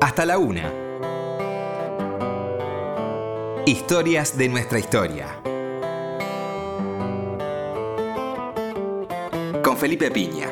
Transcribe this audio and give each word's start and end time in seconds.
Hasta 0.00 0.24
la 0.24 0.38
una. 0.38 0.72
Historias 3.66 4.38
de 4.38 4.48
nuestra 4.48 4.78
historia. 4.78 5.26
Con 9.62 9.76
Felipe 9.76 10.10
Piña. 10.10 10.48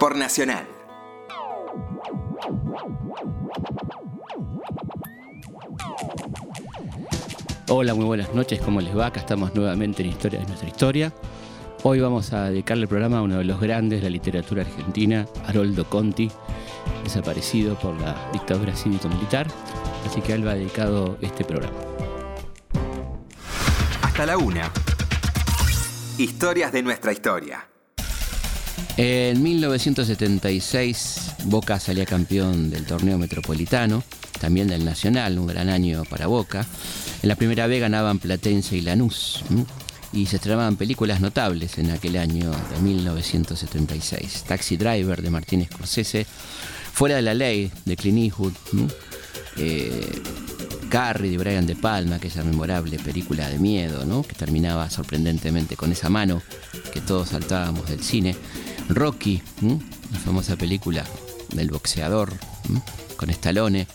Por 0.00 0.16
Nacional. 0.16 0.66
Hola, 7.68 7.94
muy 7.94 8.06
buenas 8.06 8.34
noches, 8.34 8.60
¿cómo 8.60 8.80
les 8.80 8.96
va? 8.96 9.06
Acá 9.06 9.20
estamos 9.20 9.54
nuevamente 9.54 10.02
en 10.02 10.08
Historia 10.08 10.40
de 10.40 10.46
nuestra 10.46 10.68
historia. 10.68 11.12
Hoy 11.84 12.00
vamos 12.00 12.32
a 12.32 12.50
dedicarle 12.50 12.82
el 12.82 12.88
programa 12.88 13.18
a 13.18 13.22
uno 13.22 13.38
de 13.38 13.44
los 13.44 13.60
grandes 13.60 14.02
de 14.02 14.10
la 14.10 14.10
literatura 14.10 14.62
argentina, 14.62 15.28
Haroldo 15.46 15.88
Conti, 15.88 16.28
desaparecido 17.04 17.78
por 17.78 17.98
la 18.00 18.16
dictadura 18.32 18.74
cívico-militar. 18.74 19.46
Así 20.04 20.20
que 20.20 20.32
a 20.32 20.34
él 20.34 20.46
va 20.46 20.54
dedicado 20.54 21.16
este 21.22 21.44
programa. 21.44 21.78
Hasta 24.02 24.26
la 24.26 24.38
una. 24.38 24.72
Historias 26.18 26.72
de 26.72 26.82
nuestra 26.82 27.12
historia. 27.12 27.68
En 28.96 29.40
1976, 29.40 31.34
Boca 31.44 31.78
salía 31.78 32.06
campeón 32.06 32.70
del 32.70 32.86
torneo 32.86 33.18
metropolitano, 33.18 34.02
también 34.40 34.66
del 34.66 34.84
Nacional, 34.84 35.38
un 35.38 35.46
gran 35.46 35.68
año 35.68 36.02
para 36.10 36.26
Boca. 36.26 36.66
En 37.22 37.28
la 37.28 37.36
primera 37.36 37.68
vez 37.68 37.80
ganaban 37.80 38.18
Platense 38.18 38.76
y 38.76 38.80
Lanús. 38.80 39.44
Y 40.12 40.26
se 40.26 40.36
estrenaban 40.36 40.76
películas 40.76 41.20
notables 41.20 41.78
en 41.78 41.90
aquel 41.90 42.16
año 42.16 42.50
de 42.50 42.80
1976. 42.80 44.44
Taxi 44.46 44.76
Driver 44.76 45.22
de 45.22 45.30
Martín 45.30 45.66
Scorsese, 45.66 46.26
Fuera 46.92 47.16
de 47.16 47.22
la 47.22 47.34
Ley 47.34 47.70
de 47.84 47.96
Clint 47.96 48.18
Eastwood. 48.18 48.54
Eh, 49.56 50.22
Carrie 50.88 51.30
de 51.30 51.36
Brian 51.36 51.66
De 51.66 51.76
Palma, 51.76 52.16
aquella 52.16 52.42
memorable 52.42 52.98
película 52.98 53.48
de 53.48 53.58
miedo, 53.58 54.06
¿no? 54.06 54.22
que 54.22 54.34
terminaba 54.34 54.88
sorprendentemente 54.88 55.76
con 55.76 55.92
esa 55.92 56.08
mano 56.08 56.42
que 56.92 57.00
todos 57.00 57.28
saltábamos 57.28 57.88
del 57.88 58.02
cine. 58.02 58.34
Rocky, 58.88 59.42
la 60.12 60.18
famosa 60.18 60.56
película 60.56 61.04
del 61.52 61.70
boxeador, 61.70 62.32
con 63.16 63.30
Stallone. 63.30 63.86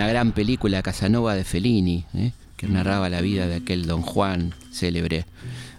Una 0.00 0.08
gran 0.08 0.32
película 0.32 0.80
Casanova 0.80 1.34
de 1.34 1.44
Fellini, 1.44 2.06
¿eh? 2.14 2.32
que 2.56 2.66
narraba 2.66 3.10
la 3.10 3.20
vida 3.20 3.46
de 3.46 3.56
aquel 3.56 3.84
don 3.84 4.00
Juan 4.00 4.54
célebre 4.72 5.26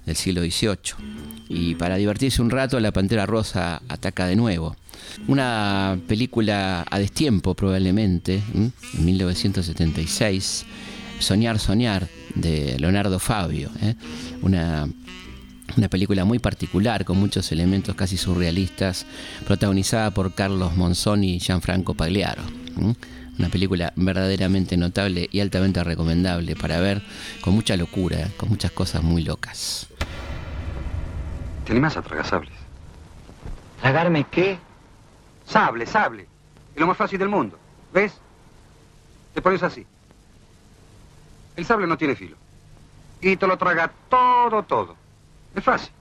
del 0.05 0.15
siglo 0.15 0.41
XVIII. 0.41 0.93
Y 1.49 1.73
para 1.73 1.95
divertirse 1.95 2.39
un 2.39 2.51
rato, 2.51 2.79
la 2.79 2.91
Pantera 2.91 3.25
Rosa 3.25 3.81
ataca 3.87 4.27
de 4.27 4.35
nuevo. 4.35 4.75
Una 5.27 5.99
película 6.07 6.85
a 6.87 6.99
destiempo 6.99 7.55
probablemente, 7.55 8.35
¿eh? 8.35 8.69
en 8.93 9.05
1976, 9.05 10.65
Soñar, 11.17 11.57
Soñar, 11.57 12.07
de 12.35 12.77
Leonardo 12.77 13.17
Fabio. 13.17 13.71
¿eh? 13.81 13.95
Una 14.43 14.87
una 15.77 15.89
película 15.89 16.25
muy 16.25 16.37
particular, 16.37 17.05
con 17.05 17.17
muchos 17.17 17.51
elementos 17.51 17.95
casi 17.95 18.17
surrealistas, 18.17 19.07
protagonizada 19.47 20.11
por 20.11 20.35
Carlos 20.35 20.75
Monzón 20.75 21.23
y 21.23 21.39
Gianfranco 21.39 21.95
Pagliaro. 21.95 22.43
Una 23.39 23.49
película 23.49 23.93
verdaderamente 23.95 24.77
notable 24.77 25.27
y 25.31 25.39
altamente 25.39 25.83
recomendable 25.83 26.55
para 26.55 26.79
ver, 26.79 27.01
con 27.41 27.53
mucha 27.53 27.75
locura, 27.75 28.27
con 28.37 28.49
muchas 28.49 28.71
cosas 28.71 29.03
muy 29.03 29.23
locas. 29.23 29.87
¿Te 31.65 31.71
animás 31.71 31.97
a 31.97 32.01
tragar 32.01 32.25
sables? 32.25 32.53
¿Tragarme 33.81 34.25
qué? 34.29 34.59
Sable, 35.45 35.85
sable. 35.85 36.27
Es 36.75 36.79
lo 36.79 36.87
más 36.87 36.97
fácil 36.97 37.19
del 37.19 37.29
mundo. 37.29 37.57
¿Ves? 37.93 38.13
Te 39.33 39.41
pones 39.41 39.63
así. 39.63 39.85
El 41.55 41.65
sable 41.65 41.87
no 41.87 41.97
tiene 41.97 42.15
filo. 42.15 42.35
Y 43.21 43.35
te 43.37 43.47
lo 43.47 43.57
traga 43.57 43.91
todo, 44.09 44.63
todo. 44.63 44.95
Es 45.55 45.63
fácil. 45.63 45.91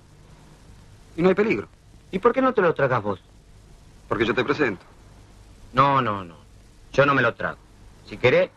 Y 1.16 1.22
no 1.22 1.28
hay 1.28 1.34
peligro. 1.34 1.68
¿Y 2.10 2.18
por 2.18 2.32
qué 2.32 2.40
no 2.40 2.52
te 2.52 2.62
lo 2.62 2.74
tragas 2.74 3.02
vos? 3.02 3.20
Porque 4.08 4.24
yo 4.24 4.34
te 4.34 4.44
presento. 4.44 4.84
No, 5.72 6.02
no, 6.02 6.24
no. 6.24 6.39
Yo 6.92 7.06
no 7.06 7.14
me 7.14 7.22
lo 7.22 7.34
trago. 7.34 7.58
Si 8.08 8.16
querés, 8.16 8.50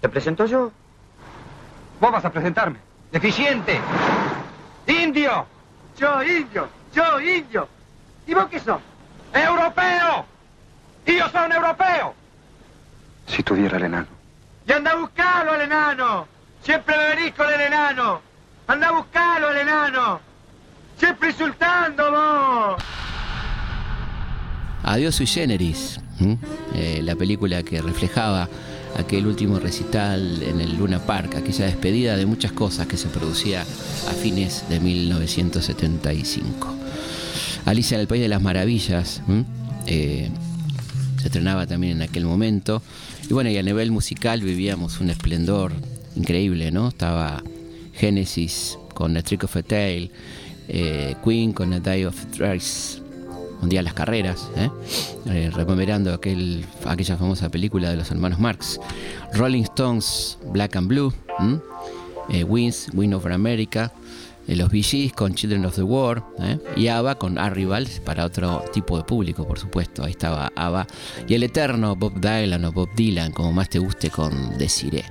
te 0.00 0.08
presento 0.08 0.46
yo. 0.46 0.72
Vos 2.00 2.12
vas 2.12 2.24
a 2.24 2.30
presentarme. 2.30 2.78
¡Deficiente! 3.12 3.80
¡Indio! 4.86 5.46
Yo 5.98 6.22
indio, 6.22 6.68
yo 6.94 7.20
indio. 7.20 7.68
¿Y 8.26 8.34
vos 8.34 8.46
qué 8.46 8.60
sos? 8.60 8.80
¡Europeo! 9.34 10.24
¡Y 11.06 11.18
yo 11.18 11.28
soy 11.28 11.46
un 11.46 11.52
europeo! 11.52 12.14
Si 13.26 13.42
tuviera 13.42 13.78
el 13.78 13.84
enano. 13.84 14.06
Y 14.66 14.72
anda 14.72 14.92
a 14.92 14.96
buscarlo 14.96 15.52
al 15.52 15.62
enano. 15.62 16.28
Siempre 16.62 16.96
me 16.96 17.16
venís 17.16 17.34
con 17.34 17.52
el 17.52 17.60
enano. 17.60 18.20
Anda 18.66 18.88
a 18.88 18.92
buscarlo 18.92 19.48
al 19.48 19.56
enano. 19.56 20.20
Siempre 20.96 21.30
insultando 21.30 22.10
vos. 22.10 22.82
Adiós 24.84 25.16
sui 25.16 25.26
generis, 25.26 26.00
Eh, 26.74 27.00
la 27.02 27.14
película 27.16 27.62
que 27.62 27.80
reflejaba 27.80 28.48
aquel 28.96 29.26
último 29.26 29.58
recital 29.58 30.42
en 30.42 30.60
el 30.60 30.76
Luna 30.76 30.98
Park, 30.98 31.36
aquella 31.36 31.66
despedida 31.66 32.16
de 32.16 32.26
muchas 32.26 32.52
cosas 32.52 32.86
que 32.86 32.96
se 32.96 33.08
producía 33.08 33.62
a 33.62 34.12
fines 34.12 34.64
de 34.68 34.80
1975. 34.80 36.74
Alicia 37.64 37.96
en 37.96 38.00
el 38.00 38.06
País 38.08 38.22
de 38.22 38.28
las 38.28 38.42
Maravillas. 38.42 39.22
Eh, 39.86 40.30
se 41.20 41.26
estrenaba 41.26 41.66
también 41.66 41.98
en 41.98 42.02
aquel 42.02 42.24
momento. 42.24 42.82
Y 43.28 43.34
bueno, 43.34 43.50
y 43.50 43.58
a 43.58 43.62
nivel 43.62 43.90
musical 43.90 44.40
vivíamos 44.40 45.00
un 45.00 45.10
esplendor 45.10 45.72
increíble, 46.16 46.70
¿no? 46.70 46.88
Estaba 46.88 47.42
Genesis 47.94 48.78
con 48.94 49.14
The 49.14 49.22
Trick 49.22 49.44
of 49.44 49.56
a 49.56 49.62
Tale, 49.62 50.10
eh, 50.68 51.14
Queen 51.24 51.52
con 51.52 51.72
A 51.72 51.80
Day 51.80 52.04
of 52.04 52.16
Thrice, 52.26 53.00
un 53.60 53.68
día 53.68 53.82
las 53.82 53.94
carreras, 53.94 54.48
¿eh? 54.56 54.70
Eh, 55.26 55.50
aquel, 56.14 56.64
aquella 56.86 57.16
famosa 57.16 57.48
película 57.48 57.90
de 57.90 57.96
los 57.96 58.10
hermanos 58.10 58.38
Marx. 58.38 58.80
Rolling 59.34 59.62
Stones, 59.62 60.38
Black 60.52 60.76
and 60.76 60.88
Blue. 60.88 61.12
Eh, 62.30 62.44
Wings, 62.44 62.88
Win 62.92 63.14
Over 63.14 63.32
America, 63.32 63.90
eh, 64.46 64.54
los 64.54 64.70
Gees 64.70 65.12
con 65.14 65.34
Children 65.34 65.64
of 65.64 65.76
the 65.76 65.82
War, 65.82 66.22
¿eh? 66.40 66.58
y 66.76 66.88
ABBA 66.88 67.14
con 67.14 67.38
Arrival 67.38 67.88
para 68.04 68.26
otro 68.26 68.64
tipo 68.72 68.98
de 68.98 69.04
público, 69.04 69.46
por 69.46 69.58
supuesto. 69.58 70.04
Ahí 70.04 70.10
estaba 70.10 70.52
ABBA. 70.54 70.86
Y 71.26 71.34
el 71.34 71.42
eterno 71.42 71.96
Bob 71.96 72.20
Dylan 72.20 72.64
o 72.66 72.72
Bob 72.72 72.90
Dylan, 72.94 73.32
como 73.32 73.52
más 73.52 73.70
te 73.70 73.78
guste, 73.78 74.10
con 74.10 74.58
Desiree. 74.58 75.04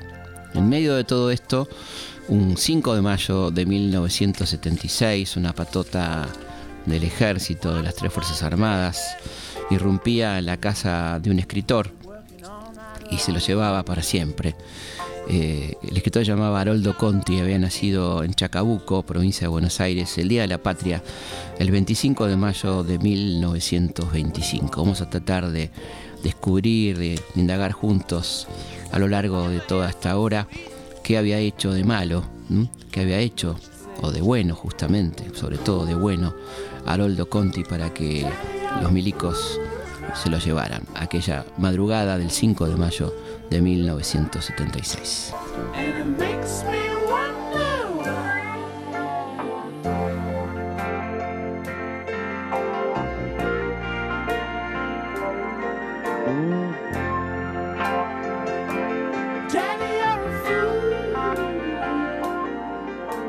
En 0.53 0.69
medio 0.69 0.95
de 0.95 1.03
todo 1.03 1.31
esto, 1.31 1.67
un 2.27 2.55
5 2.55 2.95
de 2.95 3.01
mayo 3.01 3.49
de 3.51 3.65
1976, 3.65 5.37
una 5.37 5.53
patota 5.53 6.27
del 6.87 7.03
ejército, 7.03 7.75
de 7.75 7.83
las 7.83 7.95
tres 7.95 8.11
Fuerzas 8.11 8.41
Armadas, 8.43 9.15
irrumpía 9.69 10.39
en 10.39 10.45
la 10.45 10.57
casa 10.57 11.19
de 11.19 11.29
un 11.29 11.39
escritor 11.39 11.91
y 13.11 13.17
se 13.17 13.31
lo 13.31 13.39
llevaba 13.39 13.83
para 13.83 14.01
siempre. 14.01 14.55
Eh, 15.29 15.75
el 15.83 15.97
escritor 15.97 16.23
se 16.23 16.31
llamaba 16.31 16.61
Haroldo 16.61 16.97
Conti, 16.97 17.39
había 17.39 17.59
nacido 17.59 18.23
en 18.23 18.33
Chacabuco, 18.33 19.03
provincia 19.03 19.41
de 19.41 19.49
Buenos 19.49 19.81
Aires, 19.81 20.17
el 20.17 20.29
Día 20.29 20.41
de 20.43 20.47
la 20.47 20.57
Patria, 20.57 21.03
el 21.59 21.69
25 21.69 22.27
de 22.27 22.37
mayo 22.37 22.83
de 22.83 22.97
1925. 22.97 24.81
Vamos 24.81 25.01
a 25.01 25.09
tratar 25.09 25.51
de 25.51 25.69
descubrir, 26.23 26.97
de 26.97 27.19
indagar 27.35 27.73
juntos 27.73 28.47
a 28.91 28.99
lo 28.99 29.07
largo 29.09 29.49
de 29.49 29.59
toda 29.59 29.89
esta 29.89 30.17
hora 30.17 30.47
qué 31.03 31.17
había 31.17 31.39
hecho 31.39 31.71
de 31.71 31.83
malo, 31.83 32.23
qué 32.91 33.01
había 33.01 33.19
hecho, 33.19 33.57
o 34.01 34.11
de 34.11 34.21
bueno 34.21 34.55
justamente, 34.55 35.23
sobre 35.33 35.57
todo 35.57 35.85
de 35.85 35.95
bueno, 35.95 36.33
Haroldo 36.87 37.29
Conti 37.29 37.63
para 37.63 37.93
que 37.93 38.25
los 38.81 38.91
milicos 38.91 39.59
se 40.15 40.29
lo 40.29 40.39
llevaran 40.39 40.83
aquella 40.95 41.45
madrugada 41.57 42.17
del 42.17 42.31
5 42.31 42.67
de 42.67 42.75
mayo 42.77 43.13
de 43.49 43.61
1976. 43.61 45.33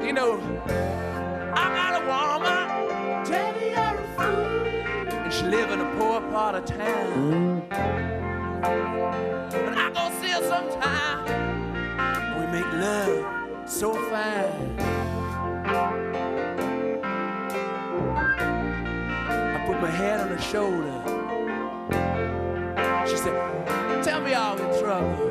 You 0.01 0.15
know, 0.15 0.98
of 6.59 6.65
town. 6.65 7.63
And 9.53 9.79
I 9.79 9.91
go 9.91 10.11
see 10.21 10.29
her 10.29 10.43
sometime. 10.43 11.25
We 12.41 12.47
make 12.53 12.73
love 12.73 13.69
so 13.69 13.95
fine. 14.11 14.81
I 19.31 19.65
put 19.67 19.81
my 19.81 19.91
head 19.91 20.21
on 20.21 20.29
her 20.29 20.39
shoulder. 20.39 21.03
She 23.09 23.17
said, 23.17 24.03
Tell 24.03 24.21
me 24.21 24.35
all 24.35 24.59
in 24.59 24.83
trouble. 24.83 25.27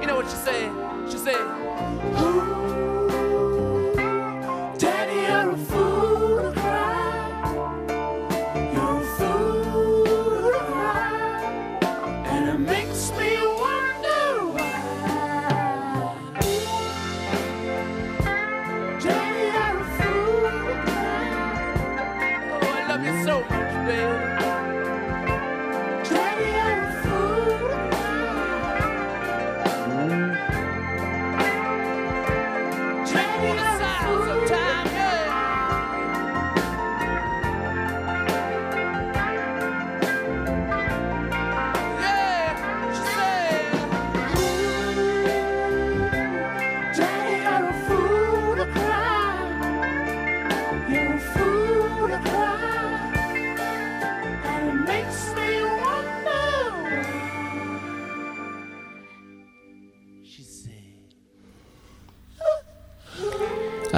You 0.00 0.06
know 0.06 0.16
what 0.16 0.30
she 0.30 0.36
said? 0.36 0.70
She 1.10 1.18
said, 1.18 1.61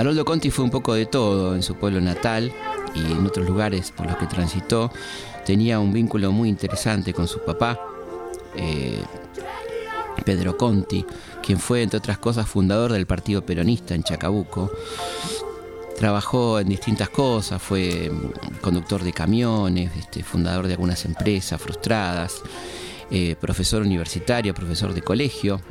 Haroldo 0.05 0.27
Conti 0.27 0.51
fue 0.51 0.67
un 0.67 0.71
poco 0.71 0.93
de 0.93 1.07
todo 1.07 1.55
en 1.55 1.63
su 1.63 1.77
pueblo 1.77 1.99
natal 1.99 2.53
y 2.95 3.01
en 3.11 3.25
otros 3.25 3.49
lugares 3.49 3.91
por 3.91 4.05
los 4.05 4.19
que 4.19 4.27
transitó. 4.27 4.93
Tenía 5.47 5.81
un 5.81 5.95
vínculo 5.95 6.31
muy 6.31 6.51
interesante 6.51 7.15
con 7.15 7.27
su 7.27 7.43
papá, 7.43 7.81
eh, 8.55 9.03
Pedro 10.23 10.59
Conti, 10.59 11.07
quien 11.43 11.59
fue, 11.59 11.83
entre 11.83 11.97
otras 11.97 12.19
cosas, 12.19 12.47
fundador 12.47 12.93
del 12.93 13.07
Partido 13.07 13.47
Peronista 13.47 13.95
en 13.95 14.03
Chacabuco. 14.03 14.71
Trabajó 15.97 16.61
en 16.61 16.69
distintas 16.69 17.09
cosas, 17.09 17.63
fue 17.63 18.13
conductor 18.61 19.03
de 19.03 19.15
camiones, 19.15 19.91
este, 19.97 20.23
fundador 20.23 20.67
de 20.67 20.75
algunas 20.75 21.03
empresas 21.07 21.59
frustradas, 21.59 22.43
eh, 23.11 23.37
profesor 23.41 23.81
universitario, 23.81 24.53
profesor 24.53 24.93
de 24.93 25.01
colegio. 25.01 25.63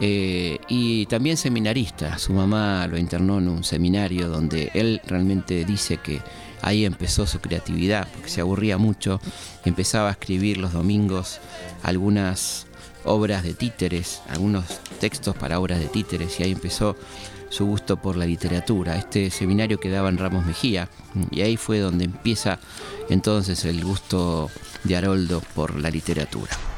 Eh, 0.00 0.58
y 0.68 1.04
también 1.06 1.36
seminarista. 1.36 2.18
Su 2.18 2.32
mamá 2.32 2.86
lo 2.86 2.96
internó 2.96 3.38
en 3.38 3.48
un 3.48 3.64
seminario 3.64 4.28
donde 4.28 4.70
él 4.72 5.00
realmente 5.06 5.64
dice 5.66 5.98
que 5.98 6.20
ahí 6.62 6.84
empezó 6.84 7.26
su 7.26 7.40
creatividad, 7.40 8.08
porque 8.08 8.30
se 8.30 8.40
aburría 8.40 8.78
mucho, 8.78 9.20
empezaba 9.64 10.08
a 10.08 10.12
escribir 10.12 10.56
los 10.56 10.72
domingos 10.72 11.40
algunas 11.82 12.66
obras 13.04 13.42
de 13.42 13.54
títeres, 13.54 14.22
algunos 14.28 14.64
textos 15.00 15.36
para 15.36 15.60
obras 15.60 15.80
de 15.80 15.86
títeres, 15.86 16.40
y 16.40 16.44
ahí 16.44 16.52
empezó 16.52 16.96
su 17.50 17.66
gusto 17.66 17.96
por 17.96 18.16
la 18.16 18.26
literatura. 18.26 18.96
Este 18.96 19.30
seminario 19.30 19.80
quedaba 19.80 20.08
en 20.08 20.18
Ramos 20.18 20.46
Mejía, 20.46 20.88
y 21.30 21.42
ahí 21.42 21.56
fue 21.56 21.78
donde 21.78 22.04
empieza 22.04 22.58
entonces 23.10 23.64
el 23.64 23.84
gusto 23.84 24.50
de 24.84 24.96
Haroldo 24.96 25.42
por 25.54 25.78
la 25.78 25.90
literatura. 25.90 26.69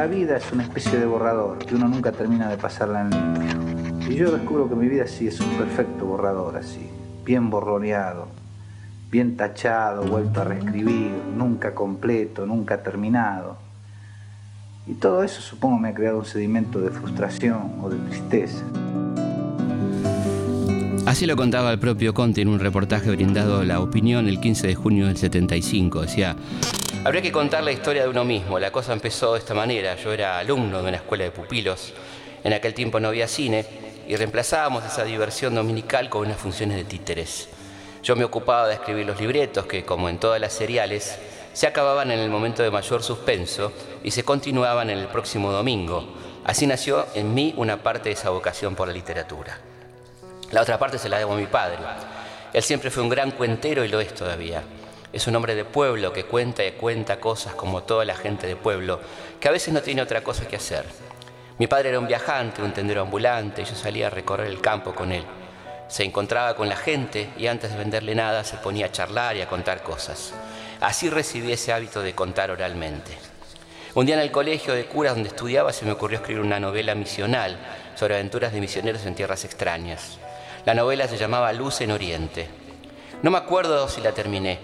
La 0.00 0.06
vida 0.06 0.38
es 0.38 0.50
una 0.50 0.62
especie 0.62 0.98
de 0.98 1.04
borrador 1.04 1.58
que 1.58 1.74
uno 1.74 1.86
nunca 1.86 2.10
termina 2.10 2.48
de 2.48 2.56
pasarla 2.56 3.02
en 3.02 3.10
limpio. 3.10 4.10
Y 4.10 4.14
yo 4.14 4.30
descubro 4.30 4.66
que 4.66 4.74
mi 4.74 4.88
vida 4.88 5.06
sí 5.06 5.28
es 5.28 5.38
un 5.40 5.50
perfecto 5.58 6.06
borrador 6.06 6.56
así, 6.56 6.88
bien 7.22 7.50
borroneado, 7.50 8.26
bien 9.10 9.36
tachado, 9.36 10.04
vuelto 10.04 10.40
a 10.40 10.44
reescribir, 10.44 11.12
nunca 11.36 11.74
completo, 11.74 12.46
nunca 12.46 12.82
terminado. 12.82 13.58
Y 14.86 14.94
todo 14.94 15.22
eso 15.22 15.42
supongo 15.42 15.78
me 15.78 15.90
ha 15.90 15.94
creado 15.94 16.20
un 16.20 16.24
sedimento 16.24 16.80
de 16.80 16.88
frustración 16.88 17.74
o 17.82 17.90
de 17.90 17.98
tristeza. 18.08 18.64
Así 21.10 21.26
lo 21.26 21.34
contaba 21.34 21.72
el 21.72 21.80
propio 21.80 22.14
Conte 22.14 22.40
en 22.40 22.46
un 22.46 22.60
reportaje 22.60 23.10
brindado 23.10 23.58
a 23.58 23.64
La 23.64 23.80
Opinión 23.80 24.28
el 24.28 24.38
15 24.38 24.68
de 24.68 24.74
junio 24.76 25.08
del 25.08 25.16
75. 25.16 26.02
Decía, 26.02 26.36
habría 27.04 27.20
que 27.20 27.32
contar 27.32 27.64
la 27.64 27.72
historia 27.72 28.04
de 28.04 28.08
uno 28.08 28.24
mismo. 28.24 28.60
La 28.60 28.70
cosa 28.70 28.92
empezó 28.92 29.32
de 29.32 29.40
esta 29.40 29.52
manera. 29.52 29.96
Yo 29.96 30.12
era 30.12 30.38
alumno 30.38 30.80
de 30.80 30.88
una 30.88 30.98
escuela 30.98 31.24
de 31.24 31.32
pupilos. 31.32 31.92
En 32.44 32.52
aquel 32.52 32.74
tiempo 32.74 33.00
no 33.00 33.08
había 33.08 33.26
cine 33.26 33.66
y 34.06 34.14
reemplazábamos 34.14 34.84
esa 34.84 35.02
diversión 35.02 35.52
dominical 35.52 36.08
con 36.08 36.26
unas 36.26 36.38
funciones 36.38 36.76
de 36.76 36.84
títeres. 36.84 37.48
Yo 38.04 38.14
me 38.14 38.22
ocupaba 38.22 38.68
de 38.68 38.74
escribir 38.74 39.04
los 39.04 39.20
libretos 39.20 39.66
que, 39.66 39.84
como 39.84 40.08
en 40.08 40.18
todas 40.18 40.40
las 40.40 40.52
seriales, 40.52 41.18
se 41.52 41.66
acababan 41.66 42.12
en 42.12 42.20
el 42.20 42.30
momento 42.30 42.62
de 42.62 42.70
mayor 42.70 43.02
suspenso 43.02 43.72
y 44.04 44.12
se 44.12 44.22
continuaban 44.22 44.90
en 44.90 44.98
el 45.00 45.08
próximo 45.08 45.50
domingo. 45.50 46.04
Así 46.44 46.68
nació 46.68 47.04
en 47.16 47.34
mí 47.34 47.52
una 47.56 47.82
parte 47.82 48.10
de 48.10 48.12
esa 48.12 48.30
vocación 48.30 48.76
por 48.76 48.86
la 48.86 48.94
literatura. 48.94 49.69
La 50.52 50.62
otra 50.62 50.78
parte 50.78 50.98
se 50.98 51.08
la 51.08 51.18
debo 51.18 51.34
a 51.34 51.36
mi 51.36 51.46
padre. 51.46 51.78
Él 52.52 52.62
siempre 52.62 52.90
fue 52.90 53.02
un 53.02 53.08
gran 53.08 53.30
cuentero 53.30 53.84
y 53.84 53.88
lo 53.88 54.00
es 54.00 54.12
todavía. 54.14 54.62
Es 55.12 55.26
un 55.26 55.36
hombre 55.36 55.54
de 55.54 55.64
pueblo 55.64 56.12
que 56.12 56.24
cuenta 56.24 56.64
y 56.64 56.72
cuenta 56.72 57.20
cosas 57.20 57.54
como 57.54 57.82
toda 57.82 58.04
la 58.04 58.16
gente 58.16 58.46
de 58.46 58.56
pueblo, 58.56 59.00
que 59.40 59.48
a 59.48 59.52
veces 59.52 59.72
no 59.72 59.82
tiene 59.82 60.02
otra 60.02 60.22
cosa 60.22 60.48
que 60.48 60.56
hacer. 60.56 60.84
Mi 61.58 61.66
padre 61.66 61.90
era 61.90 61.98
un 61.98 62.06
viajante, 62.06 62.62
un 62.62 62.72
tendero 62.72 63.02
ambulante, 63.02 63.62
y 63.62 63.64
yo 63.64 63.74
salía 63.74 64.08
a 64.08 64.10
recorrer 64.10 64.48
el 64.48 64.60
campo 64.60 64.94
con 64.94 65.12
él. 65.12 65.24
Se 65.88 66.04
encontraba 66.04 66.54
con 66.56 66.68
la 66.68 66.76
gente 66.76 67.30
y 67.36 67.48
antes 67.48 67.72
de 67.72 67.78
venderle 67.78 68.14
nada 68.14 68.44
se 68.44 68.56
ponía 68.56 68.86
a 68.86 68.92
charlar 68.92 69.36
y 69.36 69.42
a 69.42 69.48
contar 69.48 69.82
cosas. 69.82 70.32
Así 70.80 71.10
recibí 71.10 71.52
ese 71.52 71.72
hábito 71.72 72.02
de 72.02 72.14
contar 72.14 72.50
oralmente. 72.50 73.12
Un 73.94 74.06
día 74.06 74.14
en 74.14 74.22
el 74.22 74.30
colegio 74.30 74.72
de 74.72 74.86
curas 74.86 75.14
donde 75.14 75.30
estudiaba 75.30 75.72
se 75.72 75.84
me 75.84 75.92
ocurrió 75.92 76.18
escribir 76.18 76.42
una 76.42 76.60
novela 76.60 76.94
misional 76.94 77.58
sobre 77.96 78.14
aventuras 78.14 78.52
de 78.52 78.60
misioneros 78.60 79.04
en 79.04 79.16
tierras 79.16 79.44
extrañas. 79.44 80.18
La 80.66 80.74
novela 80.74 81.08
se 81.08 81.16
llamaba 81.16 81.52
Luz 81.54 81.80
en 81.80 81.90
Oriente. 81.90 82.46
No 83.22 83.30
me 83.30 83.38
acuerdo 83.38 83.88
si 83.88 84.02
la 84.02 84.12
terminé. 84.12 84.58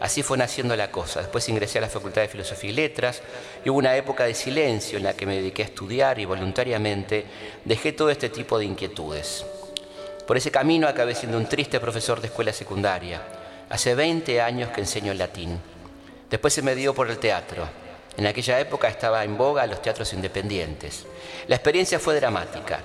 Así 0.00 0.22
fue 0.22 0.38
naciendo 0.38 0.76
la 0.76 0.92
cosa. 0.92 1.20
Después 1.20 1.48
ingresé 1.48 1.78
a 1.78 1.82
la 1.82 1.88
Facultad 1.88 2.22
de 2.22 2.28
Filosofía 2.28 2.70
y 2.70 2.72
Letras 2.72 3.20
y 3.64 3.68
hubo 3.68 3.78
una 3.78 3.96
época 3.96 4.24
de 4.24 4.34
silencio 4.34 4.98
en 4.98 5.04
la 5.04 5.14
que 5.14 5.26
me 5.26 5.34
dediqué 5.34 5.62
a 5.62 5.66
estudiar 5.66 6.20
y 6.20 6.24
voluntariamente 6.24 7.26
dejé 7.64 7.92
todo 7.92 8.10
este 8.10 8.28
tipo 8.28 8.58
de 8.58 8.64
inquietudes. 8.64 9.44
Por 10.24 10.36
ese 10.36 10.52
camino 10.52 10.86
acabé 10.86 11.16
siendo 11.16 11.36
un 11.36 11.46
triste 11.46 11.80
profesor 11.80 12.20
de 12.20 12.28
escuela 12.28 12.52
secundaria. 12.52 13.20
Hace 13.68 13.96
20 13.96 14.40
años 14.40 14.70
que 14.70 14.80
enseño 14.80 15.12
latín. 15.14 15.60
Después 16.30 16.54
se 16.54 16.62
me 16.62 16.76
dio 16.76 16.94
por 16.94 17.10
el 17.10 17.18
teatro. 17.18 17.68
En 18.16 18.26
aquella 18.26 18.60
época 18.60 18.86
estaba 18.86 19.24
en 19.24 19.36
boga 19.36 19.66
los 19.66 19.82
teatros 19.82 20.12
independientes. 20.12 21.06
La 21.48 21.56
experiencia 21.56 21.98
fue 21.98 22.14
dramática. 22.14 22.80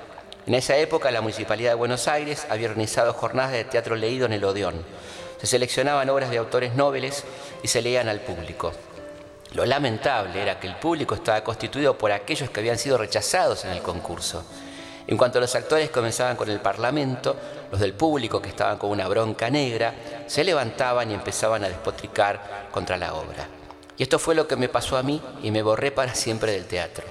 En 0.48 0.54
esa 0.54 0.78
época 0.78 1.10
la 1.10 1.22
Municipalidad 1.22 1.72
de 1.72 1.76
Buenos 1.76 2.08
Aires 2.08 2.46
había 2.52 2.70
organizado 2.70 3.14
jornadas 3.14 3.52
de 3.52 3.64
teatro 3.64 3.96
leído 3.96 4.28
en 4.28 4.34
el 4.34 4.44
Odeón. 4.44 4.76
Se 5.42 5.48
seleccionaban 5.48 6.08
obras 6.12 6.30
de 6.30 6.38
autores 6.38 6.76
nobles 6.76 7.24
y 7.64 7.68
se 7.68 7.82
leían 7.82 8.08
al 8.10 8.20
público. 8.20 8.72
Lo 9.54 9.66
lamentable 9.66 10.40
era 10.40 10.60
que 10.60 10.68
el 10.68 10.76
público 10.76 11.16
estaba 11.16 11.44
constituido 11.44 11.98
por 11.98 12.12
aquellos 12.12 12.52
que 12.52 12.60
habían 12.60 12.78
sido 12.78 13.00
rechazados 13.00 13.66
en 13.66 13.72
el 13.72 13.82
concurso. 13.82 14.46
En 15.08 15.18
cuanto 15.18 15.40
los 15.40 15.56
actores 15.56 15.90
comenzaban 15.90 16.36
con 16.36 16.50
el 16.52 16.60
parlamento, 16.60 17.36
los 17.72 17.80
del 17.80 17.94
público 17.94 18.40
que 18.40 18.50
estaban 18.50 18.78
con 18.78 18.92
una 18.92 19.08
bronca 19.08 19.50
negra, 19.50 19.96
se 20.28 20.44
levantaban 20.44 21.10
y 21.10 21.16
empezaban 21.16 21.64
a 21.64 21.70
despotricar 21.70 22.68
contra 22.70 22.98
la 22.98 23.16
obra. 23.16 23.48
Y 23.98 24.04
esto 24.04 24.20
fue 24.20 24.36
lo 24.36 24.48
que 24.48 24.58
me 24.58 24.70
pasó 24.70 24.98
a 24.98 25.04
mí 25.04 25.20
y 25.42 25.50
me 25.50 25.64
borré 25.64 25.92
para 25.92 26.14
siempre 26.14 26.52
del 26.52 26.66
teatro. 26.66 27.04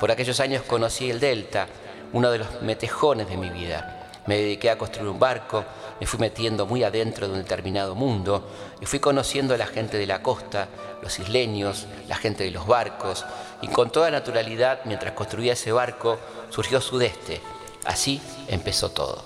Por 0.00 0.10
aquellos 0.10 0.40
años 0.40 0.62
conocí 0.62 1.10
el 1.10 1.20
Delta, 1.20 1.68
uno 2.12 2.30
de 2.30 2.38
los 2.38 2.62
metejones 2.62 3.28
de 3.28 3.36
mi 3.36 3.50
vida. 3.50 3.98
me 4.26 4.36
dediqué 4.36 4.70
a 4.70 4.78
construir 4.78 5.08
un 5.08 5.18
barco, 5.18 5.64
me 5.98 6.06
fui 6.06 6.20
metiendo 6.20 6.64
muy 6.64 6.84
adentro 6.84 7.26
de 7.26 7.32
un 7.32 7.40
determinado 7.40 7.96
mundo 7.96 8.48
y 8.80 8.86
fui 8.86 9.00
conociendo 9.00 9.54
a 9.54 9.58
la 9.58 9.66
gente 9.66 9.98
de 9.98 10.06
la 10.06 10.22
costa, 10.22 10.68
los 11.02 11.18
isleños, 11.18 11.86
la 12.06 12.14
gente 12.14 12.44
de 12.44 12.52
los 12.52 12.66
barcos, 12.66 13.24
y 13.62 13.66
con 13.68 13.90
toda 13.90 14.12
naturalidad, 14.12 14.80
mientras 14.84 15.14
construía 15.14 15.54
ese 15.54 15.72
barco, 15.72 16.18
surgió 16.50 16.80
Sudeste. 16.80 17.40
Así 17.84 18.20
empezó 18.46 18.90
todo. 18.90 19.24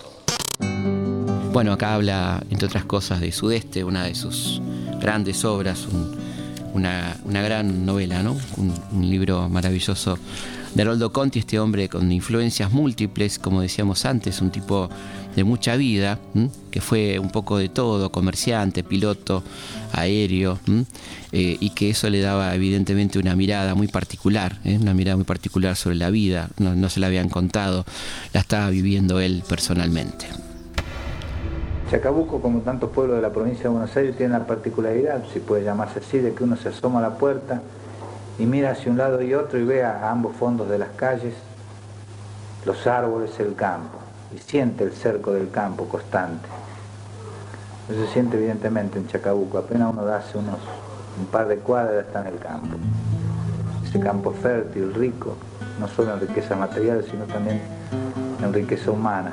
Bueno, 1.53 1.73
acá 1.73 1.95
habla, 1.95 2.43
entre 2.51 2.67
otras 2.67 2.85
cosas, 2.85 3.21
de 3.21 3.33
Sudeste, 3.33 3.85
una 3.85 4.05
de 4.05 4.15
sus 4.15 4.61
grandes 4.99 5.45
obras, 5.45 5.87
una, 6.75 7.17
gran 7.25 7.87
novela, 7.87 8.23
¿no? 8.23 8.37
un 8.57 9.11
libro 9.11 9.49
maravilloso 9.49 10.19
de 10.77 10.83
Haroldo 10.83 11.11
Conti, 11.11 11.39
este 11.39 11.59
hombre 11.59 11.89
con 11.89 12.13
influencias 12.13 12.71
múltiples, 12.71 13.39
como 13.39 13.63
decíamos 13.63 14.05
antes, 14.05 14.43
un 14.43 14.51
tipo 14.51 14.91
de 15.35 15.43
mucha 15.43 15.75
vida, 15.77 16.19
que 16.71 16.83
fue 16.83 17.19
un 17.19 17.31
poco 17.31 17.57
de 17.57 17.71
todo, 17.71 18.13
comerciante, 18.13 18.85
piloto, 18.85 19.43
aéreo, 19.93 20.59
eh, 21.33 21.57
y 21.61 21.71
que 21.71 21.89
eso 21.91 22.11
le 22.11 22.21
daba 22.21 22.55
evidentemente 22.55 23.19
una 23.19 23.35
mirada 23.35 23.75
muy 23.75 23.89
particular, 23.89 24.59
¿eh? 24.65 24.77
una 24.79 24.93
mirada 24.93 25.17
muy 25.17 25.25
particular 25.25 25.77
sobre 25.77 25.97
la 25.97 26.11
vida, 26.11 26.51
no 26.59 26.91
se 26.91 27.01
la 27.01 27.07
habían 27.07 27.31
contado, 27.31 27.87
la 28.35 28.41
estaba 28.41 28.69
viviendo 28.69 29.19
él 29.19 29.43
personalmente. 29.49 30.27
Chacabuco, 31.91 32.41
como 32.41 32.61
tantos 32.63 32.91
pueblos 32.91 33.17
de 33.17 33.23
la 33.23 33.31
provincia 33.31 33.65
de 33.65 33.69
Buenos 33.69 33.97
Aires, 33.97 34.17
tiene 34.17 34.37
la 34.37 34.45
particularidad, 34.45 35.23
si 35.33 35.39
puede 35.39 35.63
llamarse 35.63 36.01
así, 36.01 36.19
de 36.19 36.35
que 36.35 36.43
uno 36.43 36.57
se 36.57 36.71
asoma 36.71 36.99
a 36.99 37.03
la 37.03 37.17
puerta 37.17 37.63
y 38.39 38.45
mira 38.45 38.73
hacia 38.73 38.91
un 38.91 38.99
lado 38.99 39.23
y 39.23 39.35
otro 39.35 39.59
y 39.59 39.65
ve 39.65 39.85
a 39.85 40.11
ambos 40.11 40.35
fondos 40.35 40.69
de 40.69 40.79
las 40.79 40.91
calles 40.91 41.35
los 42.65 42.85
árboles, 42.89 43.39
el 43.39 43.55
campo, 43.55 43.99
y 44.35 44.39
siente 44.39 44.83
el 44.83 44.93
cerco 44.93 45.33
del 45.33 45.51
campo 45.51 45.87
constante. 45.87 46.49
Eso 47.89 48.05
se 48.05 48.13
siente 48.13 48.37
evidentemente 48.37 48.99
en 48.99 49.07
Chacabuco, 49.07 49.59
apenas 49.59 49.93
uno 49.93 50.03
hace 50.09 50.37
unos 50.39 50.59
un 51.19 51.27
par 51.27 51.47
de 51.47 51.59
cuadras 51.59 52.05
está 52.05 52.23
en 52.23 52.27
el 52.27 52.39
campo. 52.41 52.77
Ese 53.89 54.01
campo 54.01 54.33
fértil, 54.33 54.93
rico, 54.93 55.37
no 55.79 55.87
solo 55.87 56.15
en 56.15 56.21
riqueza 56.21 56.57
material, 56.57 57.05
sino 57.09 57.25
también 57.27 57.63
en 58.43 58.53
riqueza 58.53 58.91
humana. 58.91 59.33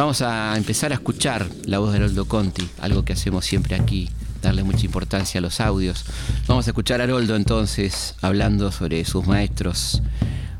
Vamos 0.00 0.22
a 0.22 0.56
empezar 0.56 0.92
a 0.92 0.94
escuchar 0.94 1.44
la 1.66 1.78
voz 1.78 1.92
de 1.92 1.98
Heroldo 1.98 2.26
Conti, 2.26 2.66
algo 2.80 3.04
que 3.04 3.12
hacemos 3.12 3.44
siempre 3.44 3.74
aquí 3.74 4.08
darle 4.40 4.62
mucha 4.62 4.86
importancia 4.86 5.40
a 5.40 5.42
los 5.42 5.60
audios. 5.60 6.06
Vamos 6.48 6.66
a 6.66 6.70
escuchar 6.70 7.02
a 7.02 7.04
Haroldo 7.04 7.36
entonces 7.36 8.16
hablando 8.22 8.72
sobre 8.72 9.04
sus 9.04 9.26
maestros 9.26 10.00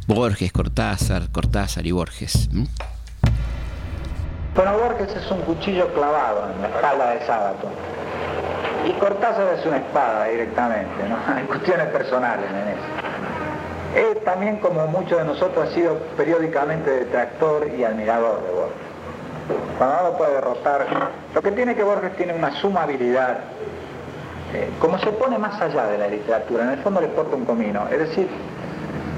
Borges, 0.07 0.53
Cortázar, 0.53 1.31
Cortázar 1.33 1.87
y 1.87 1.93
Borges. 1.93 2.51
Bueno, 4.55 4.77
Borges 4.77 5.09
es 5.17 5.31
un 5.31 5.41
cuchillo 5.41 5.91
clavado 5.95 6.53
en 6.53 6.61
la 6.61 6.69
espalda 6.69 7.11
de 7.13 7.27
Sábato. 7.27 7.71
Y 8.87 8.93
Cortázar 9.01 9.55
es 9.59 9.65
una 9.65 9.79
espada 9.79 10.27
directamente, 10.27 11.09
¿no? 11.09 11.17
Hay 11.35 11.45
cuestiones 11.45 11.87
personales 11.87 12.45
en 12.51 12.69
eso. 12.69 14.11
Él 14.11 14.19
también, 14.23 14.59
como 14.59 14.87
muchos 14.89 15.17
de 15.17 15.25
nosotros, 15.25 15.67
ha 15.67 15.75
sido 15.75 15.97
periódicamente 16.19 16.91
detractor 16.91 17.71
y 17.75 17.85
admirador 17.85 18.45
de 18.45 18.51
Borges 18.51 18.90
cuando 19.79 19.97
no 19.97 20.03
lo 20.11 20.19
puede 20.19 20.35
derrotar. 20.35 20.87
Lo 21.35 21.43
que 21.43 21.53
tiene 21.53 21.75
que 21.75 21.83
Borges 21.83 22.17
tiene 22.17 22.33
una 22.35 22.53
suma 22.61 22.83
habilidad. 22.83 23.39
Eh, 24.53 24.69
como 24.81 24.99
se 24.99 25.13
pone 25.13 25.39
más 25.39 25.61
allá 25.61 25.87
de 25.87 25.99
la 25.99 26.09
literatura, 26.09 26.65
en 26.65 26.71
el 26.71 26.79
fondo 26.79 27.01
le 27.01 27.09
porta 27.09 27.37
un 27.37 27.45
comino. 27.45 27.87
Es 27.91 27.99
decir, 27.99 28.29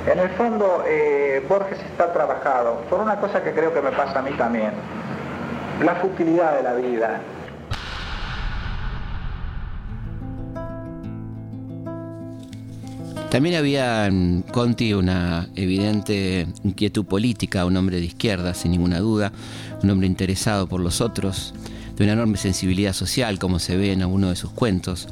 en 0.07 0.19
el 0.19 0.29
fondo 0.31 0.85
eh, 0.87 1.45
Borges 1.49 1.79
está 1.79 2.13
trabajado 2.13 2.81
por 2.91 3.01
una 3.01 3.17
cosa 3.17 3.43
que 3.43 3.53
creo 3.53 3.73
que 3.73 3.81
me 3.81 3.93
pasa 3.93 4.19
a 4.19 4.23
mí 4.23 4.33
también, 4.33 4.73
la 5.83 5.95
futilidad 5.97 6.57
de 6.57 6.63
la 6.63 6.75
vida. 6.75 7.21
También 13.33 13.55
había 13.55 14.09
en 14.09 14.45
Conti 14.53 14.93
una 14.93 15.49
evidente 15.57 16.47
inquietud 16.65 17.07
política, 17.07 17.65
un 17.65 17.75
hombre 17.79 17.99
de 17.99 18.05
izquierda, 18.05 18.53
sin 18.53 18.73
ninguna 18.73 19.01
duda, 19.01 19.33
un 19.83 19.89
hombre 19.89 20.07
interesado 20.07 20.67
por 20.67 20.83
los 20.83 21.01
otros, 21.01 21.55
de 21.97 22.05
una 22.05 22.13
enorme 22.13 22.37
sensibilidad 22.37 22.93
social, 22.93 23.39
como 23.39 23.59
se 23.59 23.79
ve 23.79 23.93
en 23.93 24.03
alguno 24.03 24.29
de 24.29 24.37
sus 24.37 24.51
cuentos, 24.51 25.09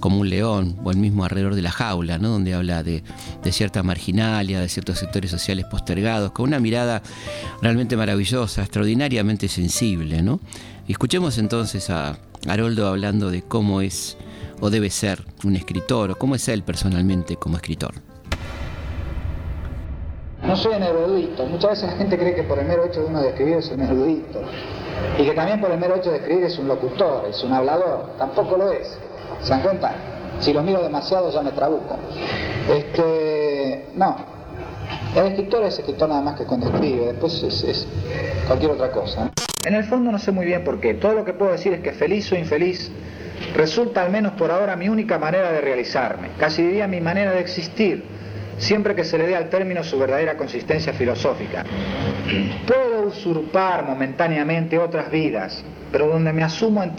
como 0.00 0.18
un 0.18 0.28
león, 0.28 0.76
o 0.84 0.90
el 0.90 0.98
mismo 0.98 1.24
alrededor 1.24 1.54
de 1.54 1.62
la 1.62 1.70
jaula, 1.70 2.18
¿no? 2.18 2.28
donde 2.28 2.52
habla 2.52 2.82
de, 2.82 3.02
cierta 3.50 3.82
marginalia, 3.82 4.60
de 4.60 4.68
ciertos 4.68 4.98
sectores 4.98 5.30
sociales 5.30 5.64
postergados, 5.64 6.32
con 6.32 6.48
una 6.48 6.60
mirada 6.60 7.02
realmente 7.62 7.96
maravillosa, 7.96 8.64
extraordinariamente 8.64 9.48
sensible. 9.48 10.20
¿no? 10.20 10.40
Escuchemos 10.88 11.38
entonces 11.38 11.88
a 11.88 12.18
Haroldo 12.46 12.86
hablando 12.86 13.30
de 13.30 13.40
cómo 13.40 13.80
es 13.80 14.18
o 14.62 14.70
debe 14.70 14.90
ser 14.90 15.24
un 15.44 15.56
escritor, 15.56 16.12
o 16.12 16.14
cómo 16.14 16.36
es 16.36 16.48
él 16.48 16.62
personalmente 16.62 17.34
como 17.34 17.56
escritor. 17.56 17.94
No 20.46 20.56
soy 20.56 20.76
un 20.76 20.84
erudito. 20.84 21.44
Muchas 21.46 21.70
veces 21.70 21.90
la 21.90 21.96
gente 21.96 22.16
cree 22.16 22.34
que 22.36 22.44
por 22.44 22.60
el 22.60 22.66
mero 22.66 22.84
hecho 22.84 23.00
de 23.00 23.06
uno 23.06 23.20
de 23.22 23.30
escribir 23.30 23.56
es 23.56 23.68
un 23.72 23.80
erudito. 23.80 24.40
Y 25.18 25.24
que 25.24 25.32
también 25.32 25.60
por 25.60 25.72
el 25.72 25.80
mero 25.80 25.96
hecho 25.96 26.12
de 26.12 26.18
escribir 26.18 26.44
es 26.44 26.58
un 26.58 26.68
locutor, 26.68 27.26
es 27.28 27.42
un 27.42 27.52
hablador. 27.52 28.10
Tampoco 28.18 28.56
lo 28.56 28.70
es. 28.70 28.96
¿Se 29.42 29.50
dan 29.50 29.62
cuenta? 29.62 29.94
Si 30.38 30.52
lo 30.52 30.62
miro 30.62 30.80
demasiado 30.80 31.32
ya 31.32 31.42
me 31.42 31.50
trabuco. 31.50 31.96
Este, 32.72 33.88
no. 33.96 34.14
El 35.16 35.26
escritor 35.26 35.64
es 35.64 35.80
escritor 35.80 36.08
nada 36.08 36.22
más 36.22 36.38
que 36.38 36.44
cuando 36.44 36.68
escribe. 36.68 37.06
Después 37.06 37.42
es, 37.42 37.86
cualquier 38.46 38.70
otra 38.70 38.92
cosa. 38.92 39.28
En 39.64 39.74
el 39.74 39.82
fondo 39.82 40.12
no 40.12 40.20
sé 40.20 40.30
muy 40.30 40.46
bien 40.46 40.62
por 40.62 40.80
qué. 40.80 40.94
Todo 40.94 41.14
lo 41.14 41.24
que 41.24 41.32
puedo 41.32 41.50
decir 41.50 41.72
es 41.72 41.80
que 41.80 41.92
feliz 41.92 42.30
o 42.30 42.36
infeliz 42.36 42.92
resulta 43.54 44.02
al 44.02 44.10
menos 44.10 44.32
por 44.32 44.50
ahora 44.50 44.76
mi 44.76 44.88
única 44.88 45.18
manera 45.18 45.52
de 45.52 45.60
realizarme. 45.60 46.28
Casi 46.38 46.62
diría 46.62 46.86
mi 46.86 47.00
manera 47.00 47.32
de 47.32 47.40
existir 47.40 48.04
siempre 48.58 48.94
que 48.94 49.04
se 49.04 49.18
le 49.18 49.26
dé 49.26 49.36
al 49.36 49.48
término 49.48 49.82
su 49.82 49.98
verdadera 49.98 50.36
consistencia 50.36 50.92
filosófica. 50.92 51.64
Puedo 52.66 53.02
usurpar 53.02 53.84
momentáneamente 53.84 54.78
otras 54.78 55.10
vidas, 55.10 55.64
pero 55.90 56.06
donde 56.06 56.32
me 56.32 56.44
asumo 56.44 56.82
en, 56.82 56.92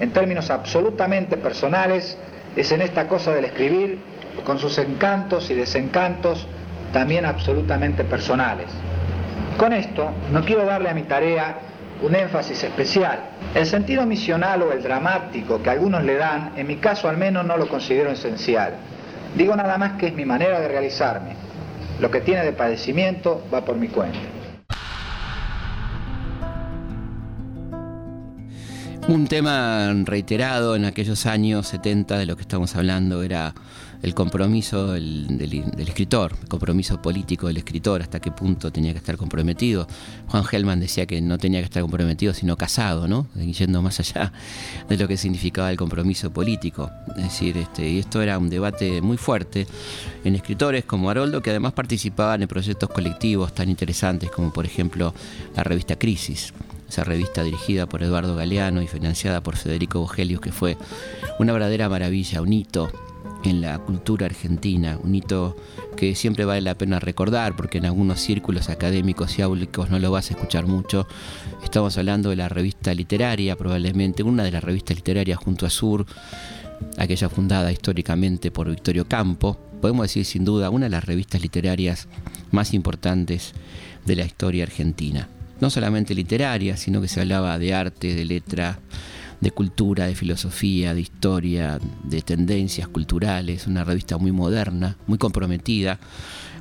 en 0.00 0.10
términos 0.12 0.50
absolutamente 0.50 1.36
personales 1.36 2.16
es 2.56 2.70
en 2.70 2.82
esta 2.82 3.08
cosa 3.08 3.32
del 3.32 3.46
escribir, 3.46 3.98
con 4.44 4.58
sus 4.58 4.78
encantos 4.78 5.50
y 5.50 5.54
desencantos 5.54 6.46
también 6.92 7.24
absolutamente 7.24 8.04
personales. 8.04 8.66
Con 9.58 9.72
esto 9.72 10.10
no 10.32 10.44
quiero 10.44 10.64
darle 10.64 10.90
a 10.90 10.94
mi 10.94 11.02
tarea 11.02 11.58
un 12.04 12.14
énfasis 12.14 12.62
especial. 12.62 13.18
El 13.54 13.64
sentido 13.64 14.04
misional 14.04 14.60
o 14.62 14.72
el 14.72 14.82
dramático 14.82 15.62
que 15.62 15.70
algunos 15.70 16.04
le 16.04 16.16
dan, 16.16 16.52
en 16.54 16.66
mi 16.66 16.76
caso 16.76 17.08
al 17.08 17.16
menos 17.16 17.46
no 17.46 17.56
lo 17.56 17.66
considero 17.66 18.10
esencial. 18.10 18.74
Digo 19.34 19.56
nada 19.56 19.78
más 19.78 19.92
que 19.92 20.08
es 20.08 20.14
mi 20.14 20.26
manera 20.26 20.60
de 20.60 20.68
realizarme. 20.68 21.34
Lo 22.00 22.10
que 22.10 22.20
tiene 22.20 22.44
de 22.44 22.52
padecimiento 22.52 23.42
va 23.52 23.64
por 23.64 23.76
mi 23.76 23.88
cuenta. 23.88 24.33
Un 29.06 29.26
tema 29.26 29.92
reiterado 30.04 30.76
en 30.76 30.86
aquellos 30.86 31.26
años 31.26 31.68
70 31.68 32.16
de 32.16 32.24
lo 32.24 32.36
que 32.36 32.42
estamos 32.42 32.74
hablando 32.74 33.22
era 33.22 33.54
el 34.00 34.14
compromiso 34.14 34.92
del, 34.92 35.62
escritor, 35.76 36.34
el 36.40 36.48
compromiso 36.48 37.02
político 37.02 37.48
del 37.48 37.58
escritor, 37.58 38.00
hasta 38.00 38.18
qué 38.18 38.30
punto 38.30 38.72
tenía 38.72 38.92
que 38.92 38.98
estar 38.98 39.18
comprometido. 39.18 39.86
Juan 40.28 40.44
Gelman 40.44 40.80
decía 40.80 41.04
que 41.04 41.20
no 41.20 41.36
tenía 41.36 41.60
que 41.60 41.66
estar 41.66 41.82
comprometido, 41.82 42.32
sino 42.32 42.56
casado, 42.56 43.06
¿no? 43.06 43.26
Yendo 43.34 43.82
más 43.82 44.00
allá 44.00 44.32
de 44.88 44.96
lo 44.96 45.06
que 45.06 45.18
significaba 45.18 45.70
el 45.70 45.76
compromiso 45.76 46.32
político. 46.32 46.90
Es 47.18 47.24
decir, 47.24 47.58
este, 47.58 47.86
y 47.86 47.98
esto 47.98 48.22
era 48.22 48.38
un 48.38 48.48
debate 48.48 49.02
muy 49.02 49.18
fuerte 49.18 49.66
en 50.24 50.34
escritores 50.34 50.86
como 50.86 51.10
Haroldo, 51.10 51.42
que 51.42 51.50
además 51.50 51.74
participaban 51.74 52.40
en 52.40 52.48
proyectos 52.48 52.88
colectivos 52.88 53.54
tan 53.54 53.68
interesantes 53.68 54.30
como, 54.30 54.50
por 54.50 54.64
ejemplo, 54.64 55.12
la 55.54 55.62
revista 55.62 55.96
Crisis 55.96 56.54
esa 56.94 57.02
revista 57.02 57.42
dirigida 57.42 57.86
por 57.86 58.04
Eduardo 58.04 58.36
Galeano 58.36 58.80
y 58.80 58.86
financiada 58.86 59.42
por 59.42 59.56
Federico 59.56 59.98
Bogelius, 59.98 60.40
que 60.40 60.52
fue 60.52 60.76
una 61.40 61.52
verdadera 61.52 61.88
maravilla, 61.88 62.40
un 62.40 62.52
hito 62.52 62.88
en 63.42 63.60
la 63.60 63.80
cultura 63.80 64.26
argentina, 64.26 64.96
un 65.02 65.12
hito 65.12 65.56
que 65.96 66.14
siempre 66.14 66.44
vale 66.44 66.60
la 66.60 66.76
pena 66.76 67.00
recordar 67.00 67.56
porque 67.56 67.78
en 67.78 67.86
algunos 67.86 68.20
círculos 68.20 68.68
académicos 68.68 69.36
y 69.36 69.42
áulicos 69.42 69.90
no 69.90 69.98
lo 69.98 70.12
vas 70.12 70.30
a 70.30 70.34
escuchar 70.34 70.68
mucho. 70.68 71.08
Estamos 71.64 71.98
hablando 71.98 72.30
de 72.30 72.36
la 72.36 72.48
revista 72.48 72.94
literaria, 72.94 73.56
probablemente 73.56 74.22
una 74.22 74.44
de 74.44 74.52
las 74.52 74.62
revistas 74.62 74.96
literarias 74.96 75.40
junto 75.40 75.66
a 75.66 75.70
Sur, 75.70 76.06
aquella 76.96 77.28
fundada 77.28 77.72
históricamente 77.72 78.52
por 78.52 78.70
Victorio 78.70 79.08
Campo. 79.08 79.58
Podemos 79.80 80.04
decir 80.04 80.24
sin 80.24 80.44
duda 80.44 80.70
una 80.70 80.86
de 80.86 80.90
las 80.90 81.04
revistas 81.04 81.42
literarias 81.42 82.06
más 82.52 82.72
importantes 82.72 83.52
de 84.06 84.14
la 84.14 84.24
historia 84.24 84.62
argentina. 84.62 85.28
No 85.64 85.70
solamente 85.70 86.14
literaria, 86.14 86.76
sino 86.76 87.00
que 87.00 87.08
se 87.08 87.22
hablaba 87.22 87.58
de 87.58 87.72
arte, 87.72 88.14
de 88.14 88.26
letra, 88.26 88.80
de 89.40 89.50
cultura, 89.50 90.04
de 90.04 90.14
filosofía, 90.14 90.92
de 90.92 91.00
historia, 91.00 91.80
de 92.02 92.20
tendencias 92.20 92.86
culturales, 92.86 93.66
una 93.66 93.82
revista 93.82 94.18
muy 94.18 94.30
moderna, 94.30 94.98
muy 95.06 95.16
comprometida, 95.16 95.98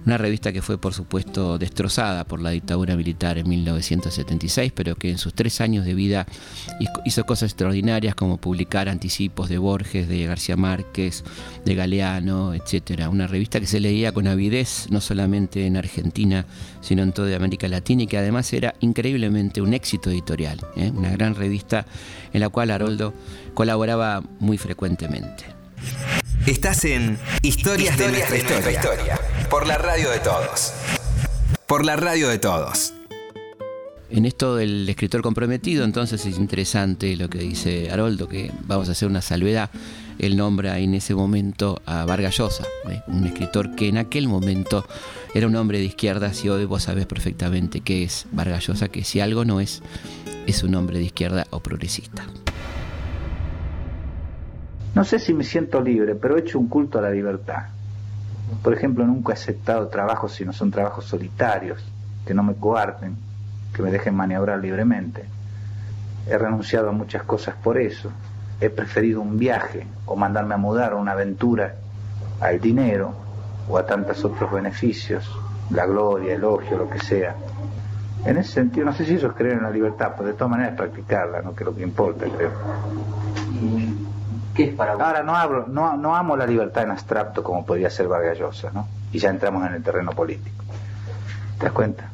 Una 0.06 0.18
revista 0.18 0.52
que 0.52 0.62
fue, 0.62 0.78
por 0.78 0.94
supuesto, 0.94 1.58
destrozada 1.58 2.26
por 2.26 2.42
la 2.42 2.50
dictadura 2.50 2.96
militar 2.98 3.38
en 3.38 3.48
1976, 3.48 4.74
pero 4.76 4.96
que 4.96 5.12
en 5.12 5.18
sus 5.18 5.34
tres 5.34 5.62
años 5.62 5.86
de 5.86 5.94
vida 5.94 6.26
hizo 7.06 7.26
cosas 7.26 7.52
extraordinarias 7.52 8.14
como 8.14 8.38
publicar 8.38 8.90
anticipos 8.90 9.48
de 9.48 9.58
Borges, 9.58 10.10
de 10.10 10.26
García 10.26 10.58
Márquez, 10.58 11.24
de 11.64 11.76
Galeano, 11.76 12.54
etc. 12.54 13.08
Una 13.10 13.28
revista 13.28 13.62
que 13.62 13.68
se 13.68 13.80
leía 13.80 14.12
con 14.12 14.28
avidez 14.28 14.88
no 14.90 15.00
solamente 15.00 15.66
en 15.66 15.78
Argentina, 15.78 16.46
sino 16.82 17.04
en 17.04 17.14
toda 17.14 17.36
América 17.36 17.70
Latina 17.70 18.04
y 18.04 18.08
que 18.08 18.18
además 18.18 18.52
era 18.52 18.76
increíblemente 18.82 19.62
un 19.62 19.74
éxito 19.74 20.10
editorial. 20.10 20.60
¿eh? 20.76 20.92
Una 20.94 21.12
gran 21.12 21.36
revista 21.36 21.86
en 22.34 22.42
la 22.42 22.50
cual 22.50 22.72
Haroldo 22.72 23.14
colaboraba 23.54 24.22
muy 24.40 24.58
frecuentemente. 24.58 25.53
Estás 26.46 26.84
en 26.86 27.18
Historias, 27.42 27.98
de, 27.98 28.10
nuestra, 28.10 28.38
historia, 28.38 29.20
por 29.50 29.66
la 29.66 29.78
radio 29.78 30.10
de 30.10 30.20
todos. 30.20 30.74
Por 31.68 31.86
la 31.86 31.96
radio 31.96 32.28
de 32.28 32.38
todos. 32.38 32.94
En 34.10 34.26
esto 34.26 34.56
del 34.56 34.88
escritor 34.88 35.22
comprometido, 35.22 35.84
entonces 35.84 36.26
es 36.26 36.38
interesante 36.38 37.16
lo 37.16 37.30
que 37.30 37.40
dice 37.40 37.90
Haroldo, 37.90 38.28
que 38.28 38.52
vamos 38.68 38.90
a 38.90 38.92
hacer 38.92 39.08
una 39.08 39.22
salvedad. 39.22 39.72
Él 40.20 40.38
nombra 40.38 40.78
en 40.80 40.94
ese 40.94 41.16
momento 41.16 41.82
a 41.86 42.06
Vargas 42.06 42.38
Llosa, 42.38 42.66
¿eh? 42.90 43.02
un 43.08 43.26
escritor 43.26 43.74
que 43.76 43.88
en 43.88 43.98
aquel 43.98 44.28
momento 44.28 44.86
era 45.34 45.48
un 45.48 45.56
hombre 45.56 45.80
de 45.80 45.86
izquierda, 45.86 46.32
y 46.44 46.50
hoy 46.50 46.66
vos 46.66 46.84
sabés 46.84 47.08
perfectamente 47.08 47.80
qué 47.80 48.04
es 48.04 48.28
Vargas 48.32 48.68
Llosa, 48.68 48.90
que 48.90 49.04
si 49.04 49.20
algo 49.20 49.46
no 49.46 49.60
es, 49.60 49.82
es 50.46 50.62
un 50.62 50.76
hombre 50.76 51.00
de 51.00 51.06
izquierda 51.06 51.48
o 51.50 51.62
progresista. 51.62 52.28
No 54.96 55.04
sé 55.04 55.18
si 55.18 55.34
me 55.34 55.44
siento 55.44 55.82
libre, 55.82 56.14
pero 56.14 56.38
he 56.38 56.42
hecho 56.42 56.60
un 56.60 56.68
culto 56.68 57.00
a 57.00 57.02
la 57.02 57.10
libertad. 57.10 57.64
Por 58.62 58.74
ejemplo, 58.74 59.06
nunca 59.06 59.34
he 59.34 59.36
aceptado 59.36 59.88
trabajos 59.88 60.34
si 60.34 60.46
no 60.46 60.54
son 60.54 60.70
trabajos 60.70 61.06
solitarios, 61.06 61.84
que 62.26 62.34
no 62.36 62.44
me 62.44 62.54
coarten, 62.54 63.16
que 63.74 63.82
me 63.82 63.92
dejen 63.92 64.16
maniobrar 64.16 64.60
libremente. 64.60 65.26
He 66.28 66.38
renunciado 66.38 66.90
a 66.90 66.92
muchas 66.92 67.24
cosas 67.24 67.56
por 67.56 67.80
eso. 67.80 68.12
He 68.62 68.70
preferido 68.70 69.20
un 69.20 69.40
viaje 69.40 69.88
o 70.06 70.16
mandarme 70.16 70.54
a 70.54 70.58
mudar 70.58 70.94
o 70.94 71.00
una 71.00 71.14
aventura 71.14 71.76
al 72.40 72.60
dinero 72.60 73.16
o 73.68 73.78
a 73.78 73.86
tantos 73.86 74.24
otros 74.24 74.52
beneficios, 74.52 75.30
la 75.72 75.86
gloria, 75.88 76.36
elogio, 76.36 76.78
lo 76.78 76.90
que 76.90 77.00
sea. 77.00 77.36
En 78.26 78.38
ese 78.38 78.52
sentido, 78.54 78.86
no 78.86 78.94
sé 78.94 79.06
si 79.06 79.16
eso 79.16 79.28
es 79.28 79.34
creer 79.34 79.58
en 79.58 79.64
la 79.64 79.72
libertad, 79.72 80.14
pero 80.16 80.28
de 80.28 80.34
todas 80.36 80.52
maneras 80.52 80.76
practicarla, 80.78 81.42
¿no? 81.42 81.56
que 81.56 81.64
es 81.64 81.66
lo 81.66 81.76
que 81.76 81.82
importa, 81.82 82.26
creo. 82.26 82.52
¿Qué 84.54 84.66
es 84.66 84.76
para 84.76 84.94
vos? 84.94 85.04
Ahora 85.04 85.24
no 85.24 85.36
hablo, 85.36 85.66
no, 85.68 85.98
no 85.98 86.16
amo 86.16 86.38
la 86.38 86.46
libertad 86.46 86.84
en 86.84 86.92
abstracto 86.92 87.44
como 87.44 87.66
podría 87.66 87.90
ser 87.90 88.08
Vargas 88.08 88.38
Llosa, 88.38 88.72
¿no? 88.74 88.88
Y 89.12 89.20
ya 89.20 89.30
entramos 89.30 89.68
en 89.68 89.74
el 89.74 89.84
terreno 89.84 90.12
político. 90.12 90.64
¿Te 91.58 91.66
das 91.66 91.74
cuenta? 91.74 92.10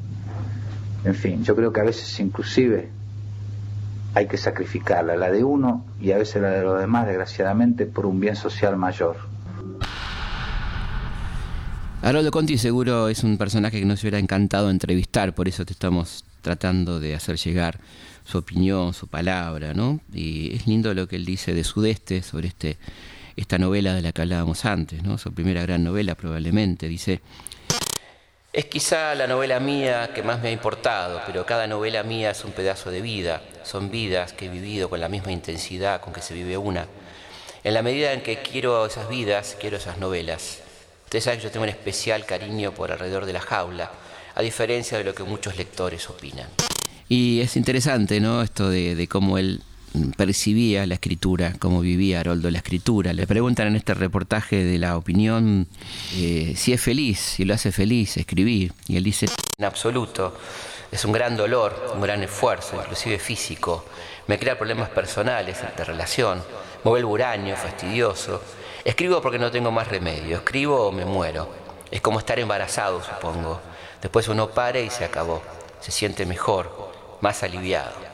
En 1.04 1.16
fin, 1.16 1.44
yo 1.44 1.56
creo 1.56 1.74
que 1.74 1.82
a 1.82 1.84
veces 1.84 2.20
inclusive 2.20 2.90
hay 4.14 4.28
que 4.28 4.38
sacrificarla, 4.38 5.16
la 5.16 5.32
de 5.32 5.44
uno 5.44 5.86
y 6.00 6.12
a 6.12 6.18
veces 6.18 6.42
la 6.42 6.50
de 6.50 6.64
los 6.64 6.80
demás, 6.80 7.08
desgraciadamente, 7.08 7.86
por 7.86 8.06
un 8.06 8.20
bien 8.20 8.36
social 8.36 8.76
mayor. 8.76 9.18
Haroldo 12.02 12.32
Conti 12.32 12.58
seguro 12.58 13.10
es 13.10 13.24
un 13.24 13.38
personaje 13.38 13.80
que 13.80 13.86
nos 13.86 14.02
hubiera 14.02 14.20
encantado 14.20 14.70
entrevistar, 14.70 15.34
por 15.34 15.50
eso 15.50 15.66
te 15.66 15.74
estamos 15.74 16.24
tratando 16.42 17.00
de 17.02 17.16
hacer 17.16 17.36
llegar 17.36 17.80
su 18.30 18.38
opinión, 18.38 18.94
su 18.94 19.08
palabra, 19.08 19.74
¿no? 19.74 20.00
Y 20.14 20.56
es 20.56 20.68
lindo 20.68 20.94
lo 20.94 21.08
que 21.08 21.16
él 21.16 21.26
dice 21.26 21.54
de 21.54 21.64
Sudeste 21.64 22.22
sobre 22.22 22.50
este, 22.50 22.78
esta 23.36 23.58
novela 23.58 23.96
de 23.96 24.04
la 24.04 24.12
que 24.12 24.22
hablábamos 24.22 24.66
antes, 24.66 25.02
¿no? 25.02 25.18
Su 25.18 25.34
primera 25.34 25.64
gran 25.64 25.84
novela 25.84 26.14
probablemente. 26.14 26.88
Dice, 26.88 27.22
es 28.54 28.66
quizá 28.66 29.16
la 29.16 29.26
novela 29.26 29.60
mía 29.60 30.12
que 30.14 30.22
más 30.22 30.42
me 30.42 30.50
ha 30.50 30.52
importado, 30.52 31.22
pero 31.26 31.44
cada 31.44 31.66
novela 31.66 32.04
mía 32.04 32.30
es 32.30 32.46
un 32.46 32.52
pedazo 32.52 32.92
de 32.92 33.02
vida. 33.02 33.42
Son 33.64 33.90
vidas 33.90 34.34
que 34.34 34.46
he 34.46 34.50
vivido 34.50 34.90
con 34.90 35.00
la 35.00 35.10
misma 35.10 35.32
intensidad 35.32 36.00
con 36.00 36.14
que 36.14 36.22
se 36.22 36.36
vive 36.36 36.56
una. 36.56 36.86
En 37.64 37.74
la 37.74 37.82
medida 37.82 38.14
en 38.14 38.22
que 38.22 38.44
quiero 38.44 38.86
esas 38.86 39.10
vidas, 39.10 39.58
quiero 39.60 39.78
esas 39.78 39.98
novelas. 39.98 40.60
Ustedes 41.06 41.24
saben 41.24 41.40
que 41.40 41.46
yo 41.46 41.52
tengo 41.52 41.64
un 41.64 41.70
especial 41.70 42.28
cariño 42.28 42.74
por 42.76 42.92
alrededor 42.92 43.26
de 43.26 43.34
la 43.34 43.42
jaula, 43.42 43.92
a 44.36 44.42
diferencia 44.44 45.00
de 45.00 45.04
lo 45.04 45.16
que 45.16 45.24
muchos 45.24 45.58
lectores 45.58 46.08
opinan. 46.12 46.48
Y 47.10 47.42
es 47.42 47.58
interesante, 47.58 48.20
¿no? 48.20 48.44
Esto 48.44 48.70
de, 48.70 49.08
cómo 49.10 49.40
él 49.40 49.64
percibía 50.16 50.86
la 50.86 50.94
escritura, 50.94 51.56
cómo 51.58 51.82
vivía 51.82 52.20
Haroldo 52.20 52.52
la 52.52 52.60
escritura. 52.60 53.14
Le 53.14 53.26
preguntan 53.26 53.68
en 53.68 53.76
este 53.76 53.96
reportaje 53.96 54.64
de 54.64 54.78
la 54.78 54.96
opinión 54.96 55.68
eh, 56.16 56.54
si 56.56 56.72
es 56.72 56.80
feliz, 56.80 57.20
si 57.20 57.46
lo 57.46 57.56
hace 57.56 57.72
feliz 57.72 58.16
escribir. 58.18 58.74
Y 58.88 58.98
él 58.98 59.04
dice, 59.04 59.26
en 59.58 59.66
absoluto, 59.66 60.38
es 60.92 61.04
un 61.04 61.12
gran 61.12 61.36
dolor, 61.36 61.94
un 61.96 62.02
gran 62.02 62.22
esfuerzo, 62.22 62.80
inclusive 62.80 63.18
físico. 63.18 63.86
Me 64.28 64.38
crea 64.38 64.60
problemas 64.60 64.90
personales 64.90 65.58
de 65.76 65.84
relación, 65.84 66.44
me 66.84 66.92
vuelvo 66.92 67.14
huraño, 67.14 67.56
fastidioso. 67.56 68.44
Escribo 68.86 69.20
porque 69.20 69.40
no 69.40 69.50
tengo 69.50 69.72
más 69.72 69.88
remedio, 69.88 70.38
escribo 70.38 70.86
o 70.86 70.92
me 70.92 71.06
muero. 71.06 71.50
Es 71.90 72.02
como 72.02 72.20
estar 72.20 72.38
embarazado, 72.38 73.02
supongo. 73.04 73.60
Después 74.00 74.28
uno 74.28 74.52
pare 74.52 74.84
y 74.86 74.92
se 74.92 75.06
acabó. 75.06 75.42
Se 75.82 75.92
siente 75.92 76.26
mejor, 76.26 76.89
más 77.22 77.44
aliviado. 77.44 78.10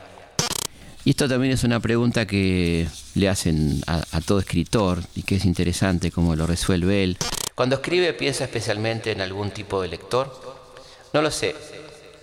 Y 1.06 1.10
esto 1.10 1.28
también 1.28 1.52
es 1.52 1.62
una 1.62 1.78
pregunta 1.78 2.26
que 2.26 2.88
le 3.14 3.28
hacen 3.28 3.80
a, 3.86 4.02
todo 4.22 4.40
escritor 4.40 4.98
y 5.14 5.22
que 5.22 5.36
es 5.36 5.44
interesante 5.44 6.10
cómo 6.10 6.34
lo 6.34 6.48
resuelve 6.48 7.04
él. 7.04 7.16
Cuando 7.54 7.76
escribe 7.76 8.12
piensa 8.12 8.42
especialmente 8.42 9.12
en 9.12 9.20
algún 9.20 9.52
tipo 9.52 9.80
de 9.80 9.86
lector. 9.86 10.66
No 11.12 11.22
lo 11.22 11.30
sé. 11.30 11.54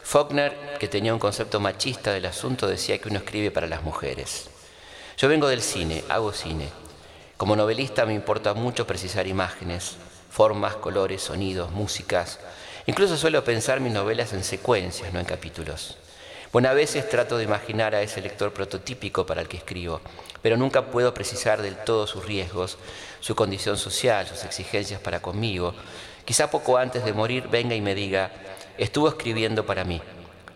Faulkner, 0.04 0.76
que 0.82 0.90
tenía 0.90 1.14
un 1.14 1.20
concepto 1.20 1.62
machista 1.62 2.12
del 2.12 2.26
asunto, 2.26 2.68
decía 2.68 2.98
que 2.98 3.08
uno 3.08 3.20
escribe 3.20 3.52
para 3.52 3.68
las 3.68 3.84
mujeres. 3.84 4.50
Yo 5.18 5.30
vengo 5.30 5.48
del 5.48 5.62
cine, 5.62 6.04
hago 6.10 6.34
cine. 6.34 6.68
Como 7.38 7.56
novelista 7.56 8.06
me 8.06 8.14
importa 8.14 8.54
mucho 8.54 8.86
precisar 8.86 9.28
imágenes, 9.28 9.96
formas, 10.30 10.76
colores, 10.76 11.22
sonidos, 11.22 11.72
músicas. 11.72 12.42
Incluso 12.86 13.16
suelo 13.16 13.46
pensar 13.46 13.80
mis 13.80 13.94
novelas 13.94 14.34
en 14.34 14.44
secuencias, 14.44 15.14
no 15.14 15.22
en 15.22 15.26
capítulos. 15.26 15.98
Bueno, 16.54 16.70
a 16.70 16.74
veces 16.74 17.10
trato 17.10 17.40
de 17.40 17.46
imaginar 17.46 17.96
a 17.96 18.04
ese 18.04 18.22
lector 18.22 18.54
prototípico 18.54 19.26
para 19.26 19.42
el 19.42 19.48
que 19.48 19.58
escribo, 19.58 20.02
pero 20.44 20.56
nunca 20.56 20.86
puedo 20.86 21.12
precisar 21.12 21.64
del 21.64 21.76
todo 21.76 22.06
sus 22.06 22.24
riesgos, 22.26 22.78
su 23.22 23.34
condición 23.34 23.76
social, 23.76 24.28
sus 24.28 24.44
exigencias 24.44 25.02
para 25.02 25.20
conmigo. 25.20 25.74
Quizá 26.26 26.52
poco 26.52 26.78
antes 26.78 27.04
de 27.06 27.12
morir 27.12 27.48
venga 27.52 27.74
y 27.74 27.82
me 27.82 27.96
diga, 27.96 28.32
estuvo 28.78 29.10
escribiendo 29.10 29.66
para 29.66 29.84
mí. 29.84 30.00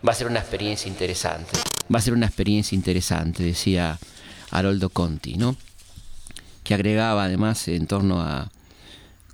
Va 0.07 0.11
a 0.11 0.15
ser 0.15 0.27
una 0.27 0.39
experiencia 0.39 0.87
interesante. 0.87 1.57
Va 1.91 1.97
a 1.97 2.01
ser 2.03 2.13
una 2.13 2.27
experiencia 2.27 2.75
interesante, 2.75 3.41
decía 3.41 3.97
Haroldo 4.51 4.89
Conti, 4.89 5.33
¿no? 5.33 5.55
Que 6.63 6.75
agregaba 6.75 7.23
además 7.23 7.67
en 7.69 7.87
torno 7.87 8.21
a 8.21 8.51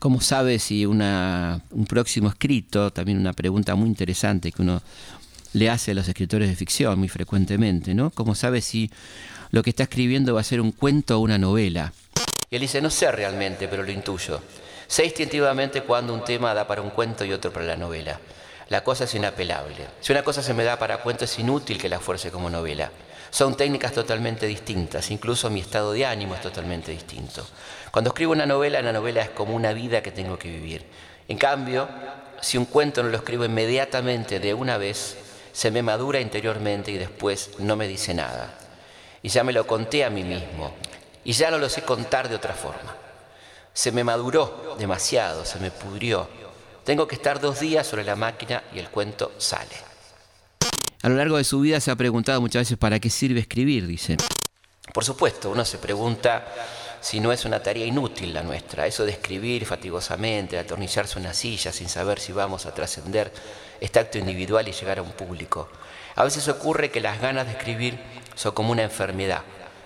cómo 0.04 0.20
sabe 0.20 0.60
si 0.60 0.86
una, 0.86 1.62
un 1.72 1.86
próximo 1.86 2.28
escrito, 2.28 2.92
también 2.92 3.18
una 3.18 3.32
pregunta 3.32 3.74
muy 3.76 3.88
interesante 3.88 4.52
que 4.52 4.62
uno 4.62 4.82
le 5.54 5.70
hace 5.70 5.92
a 5.92 5.94
los 5.94 6.08
escritores 6.08 6.50
de 6.50 6.56
ficción 6.56 7.00
muy 7.00 7.10
frecuentemente, 7.10 7.94
¿no? 7.94 8.10
Como 8.10 8.36
sabe 8.36 8.62
si 8.62 8.92
lo 9.52 9.64
que 9.64 9.70
está 9.70 9.84
escribiendo 9.84 10.34
va 10.34 10.42
a 10.42 10.44
ser 10.44 10.60
un 10.60 10.72
cuento 10.72 11.18
o 11.18 11.20
una 11.22 11.38
novela. 11.38 11.94
Y 12.50 12.56
él 12.56 12.62
dice, 12.62 12.82
no 12.82 12.90
sé 12.90 13.12
realmente, 13.12 13.68
pero 13.68 13.84
lo 13.84 13.92
intuyo. 13.92 14.42
Sé 14.88 15.06
instintivamente 15.06 15.82
cuando 15.82 16.14
un 16.14 16.24
tema 16.24 16.54
da 16.54 16.68
para 16.68 16.82
un 16.82 16.90
cuento 16.90 17.24
y 17.24 17.32
otro 17.32 17.54
para 17.54 17.66
la 17.66 17.78
novela. 17.78 18.20
La 18.70 18.84
cosa 18.84 19.04
es 19.04 19.16
inapelable. 19.16 19.88
Si 20.02 20.12
una 20.12 20.24
cosa 20.24 20.42
se 20.42 20.54
me 20.54 20.64
da 20.64 20.78
para 20.78 20.98
cuento 20.98 21.26
es 21.26 21.40
inútil 21.40 21.78
que 21.78 21.90
la 21.90 22.00
fuerce 22.00 22.32
como 22.32 22.50
novela. 22.50 22.92
Son 23.30 23.58
técnicas 23.58 23.94
totalmente 23.94 24.46
distintas, 24.46 25.10
incluso 25.10 25.50
mi 25.50 25.60
estado 25.60 25.94
de 25.94 26.06
ánimo 26.06 26.36
es 26.36 26.42
totalmente 26.42 26.92
distinto. 26.92 27.44
Cuando 27.92 28.10
escribo 28.10 28.32
una 28.32 28.46
novela, 28.46 28.82
la 28.82 28.94
novela 28.94 29.24
es 29.24 29.30
como 29.32 29.56
una 29.56 29.74
vida 29.74 30.04
que 30.04 30.12
tengo 30.12 30.38
que 30.38 30.50
vivir. 30.50 30.86
En 31.28 31.38
cambio, 31.38 31.88
si 32.42 32.58
un 32.58 32.66
cuento 32.66 33.02
no 33.02 33.10
lo 33.10 33.18
escribo 33.18 33.46
inmediatamente 33.46 34.40
de 34.40 34.54
una 34.54 34.78
vez, 34.78 35.18
se 35.54 35.72
me 35.72 35.84
madura 35.84 36.20
interiormente 36.20 36.92
y 36.92 36.98
después 36.98 37.52
no 37.60 37.76
me 37.76 37.88
dice 37.88 38.14
nada. 38.14 38.58
Y 39.22 39.30
ya 39.30 39.44
me 39.44 39.54
lo 39.54 39.66
conté 39.66 40.04
a 40.04 40.10
mí 40.10 40.24
mismo 40.24 40.74
y 41.24 41.32
ya 41.32 41.50
no 41.52 41.58
lo 41.58 41.70
sé 41.70 41.84
contar 41.84 42.28
de 42.28 42.36
otra 42.36 42.54
forma. 42.54 42.98
Se 43.74 43.92
me 43.92 44.04
maduró 44.04 44.76
demasiado, 44.78 45.46
se 45.46 45.60
me 45.60 45.72
pudrió. 45.72 46.28
Tengo 46.84 47.08
que 47.08 47.16
estar 47.16 47.40
dos 47.40 47.60
días 47.60 47.88
sobre 47.88 48.04
la 48.04 48.16
máquina 48.16 48.64
y 48.74 48.80
el 48.80 48.90
cuento 48.90 49.32
sale. 49.38 49.76
A 51.02 51.10
lo 51.10 51.16
largo 51.16 51.38
de 51.38 51.44
su 51.44 51.60
vida 51.60 51.80
se 51.80 51.92
ha 51.92 51.96
preguntado 51.96 52.42
muchas 52.42 52.62
veces 52.62 52.78
para 52.78 53.00
qué 53.00 53.10
sirve 53.10 53.40
escribir, 53.40 53.88
dice. 53.88 54.18
Por 54.94 55.06
supuesto, 55.06 55.50
uno 55.50 55.64
se 55.64 55.78
pregunta 55.78 56.46
si 57.00 57.20
no 57.20 57.32
es 57.32 57.46
una 57.46 57.62
tarea 57.62 57.86
inútil 57.86 58.34
la 58.34 58.44
nuestra, 58.44 58.88
eso 58.88 59.06
de 59.06 59.12
escribir 59.12 59.66
fatigosamente, 59.66 60.58
atornillarse 60.58 61.20
una 61.20 61.34
silla 61.34 61.72
sin 61.72 61.90
saber 61.90 62.20
si 62.20 62.32
vamos 62.32 62.66
a 62.66 62.74
trascender 62.74 63.32
este 63.82 64.00
acto 64.00 64.18
individual 64.18 64.68
y 64.68 64.72
llegar 64.72 65.00
a 65.00 65.02
un 65.02 65.12
público. 65.12 65.70
A 66.16 66.24
veces 66.24 66.48
ocurre 66.48 66.92
que 66.92 67.02
las 67.02 67.20
ganas 67.20 67.46
de 67.46 67.54
escribir 67.54 68.00
son 68.36 68.54
como 68.54 68.72
una 68.72 68.84
enfermedad 68.84 69.42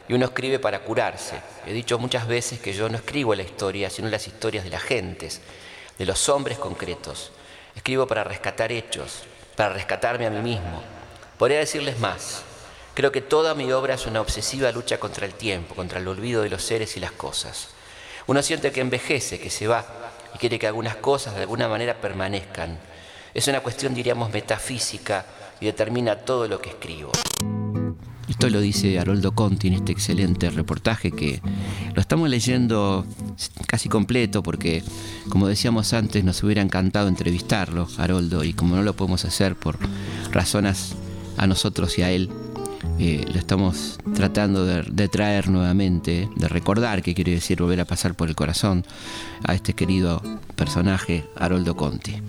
y 0.08 0.14
uno 0.14 0.26
escribe 0.26 0.60
para 0.60 0.80
curarse. 0.80 1.42
He 1.66 1.74
dicho 1.74 2.00
muchas 2.00 2.28
veces 2.28 2.60
que 2.60 2.74
yo 2.74 2.90
no 2.90 2.98
escribo 2.98 3.36
la 3.36 3.44
historia, 3.44 3.90
sino 3.90 4.10
las 4.10 4.28
historias 4.28 4.64
de 4.64 4.70
las 4.70 4.84
gentes, 4.84 5.42
de 5.98 6.06
los 6.06 6.30
hombres 6.30 6.58
concretos. 6.58 7.32
Escribo 7.76 8.08
para 8.08 8.24
rescatar 8.24 8.72
hechos, 8.72 9.24
para 9.56 9.74
rescatarme 9.74 10.26
a 10.26 10.30
mí 10.30 10.42
mismo. 10.42 10.82
Podría 11.38 11.60
decirles 11.60 12.00
más. 12.00 12.44
Creo 12.94 13.12
que 13.12 13.22
toda 13.22 13.54
mi 13.54 13.72
obra 13.72 13.94
es 13.94 14.08
una 14.08 14.22
obsesiva 14.22 14.72
lucha 14.72 15.00
contra 15.00 15.26
el 15.26 15.34
tiempo, 15.34 15.76
contra 15.76 16.00
el 16.00 16.08
olvido 16.08 16.42
de 16.42 16.50
los 16.50 16.64
seres 16.64 16.98
y 16.98 17.00
las 17.00 17.12
cosas. 17.12 17.70
Uno 18.26 18.42
siente 18.42 18.72
que 18.72 18.82
envejece, 18.82 19.40
que 19.40 19.50
se 19.50 19.68
va 19.68 19.86
y 20.34 20.38
quiere 20.38 20.58
que 20.58 20.68
algunas 20.68 20.96
cosas 20.96 21.36
de 21.36 21.42
alguna 21.42 21.68
manera 21.68 22.02
permanezcan. 22.02 22.80
Es 23.34 23.48
una 23.48 23.62
cuestión, 23.62 23.94
diríamos, 23.94 24.32
metafísica 24.32 25.26
y 25.60 25.66
determina 25.66 26.16
todo 26.16 26.48
lo 26.48 26.62
que 26.62 26.70
escribo. 26.70 27.12
Esto 28.28 28.50
lo 28.50 28.60
dice 28.60 29.00
Haroldo 29.00 29.32
Conti 29.32 29.68
en 29.68 29.74
este 29.74 29.94
excelente 29.94 30.50
reportaje 30.50 31.12
que 31.12 31.42
lo 31.96 32.02
estamos 32.02 32.30
leyendo 32.30 33.06
casi 33.68 33.88
completo 33.88 34.44
porque, 34.44 34.84
como 35.30 35.48
decíamos 35.48 35.94
antes, 35.94 36.24
nos 36.24 36.44
hubiera 36.44 36.62
encantado 36.62 37.08
entrevistarlo, 37.08 37.88
Haroldo, 37.98 38.44
y 38.44 38.54
como 38.54 38.76
no 38.76 38.84
lo 38.84 38.96
podemos 38.96 39.24
hacer 39.24 39.56
por 39.56 39.78
razones 40.32 40.94
a 41.38 41.48
nosotros 41.48 41.98
y 41.98 42.02
a 42.02 42.12
él, 42.12 42.30
eh, 43.00 43.26
lo 43.32 43.40
estamos 43.40 43.98
tratando 44.14 44.66
de, 44.66 44.84
de, 44.84 45.08
traer 45.08 45.50
nuevamente, 45.50 46.30
de 46.36 46.48
recordar, 46.48 47.02
que 47.02 47.16
quiere 47.16 47.32
decir 47.32 47.62
volver 47.62 47.80
a 47.80 47.86
pasar 47.86 48.16
por 48.16 48.28
el 48.28 48.36
corazón 48.36 48.86
a 49.46 49.54
este 49.54 49.74
querido 49.74 50.22
personaje, 50.56 51.26
Haroldo 51.36 51.76
Conti. 51.78 52.22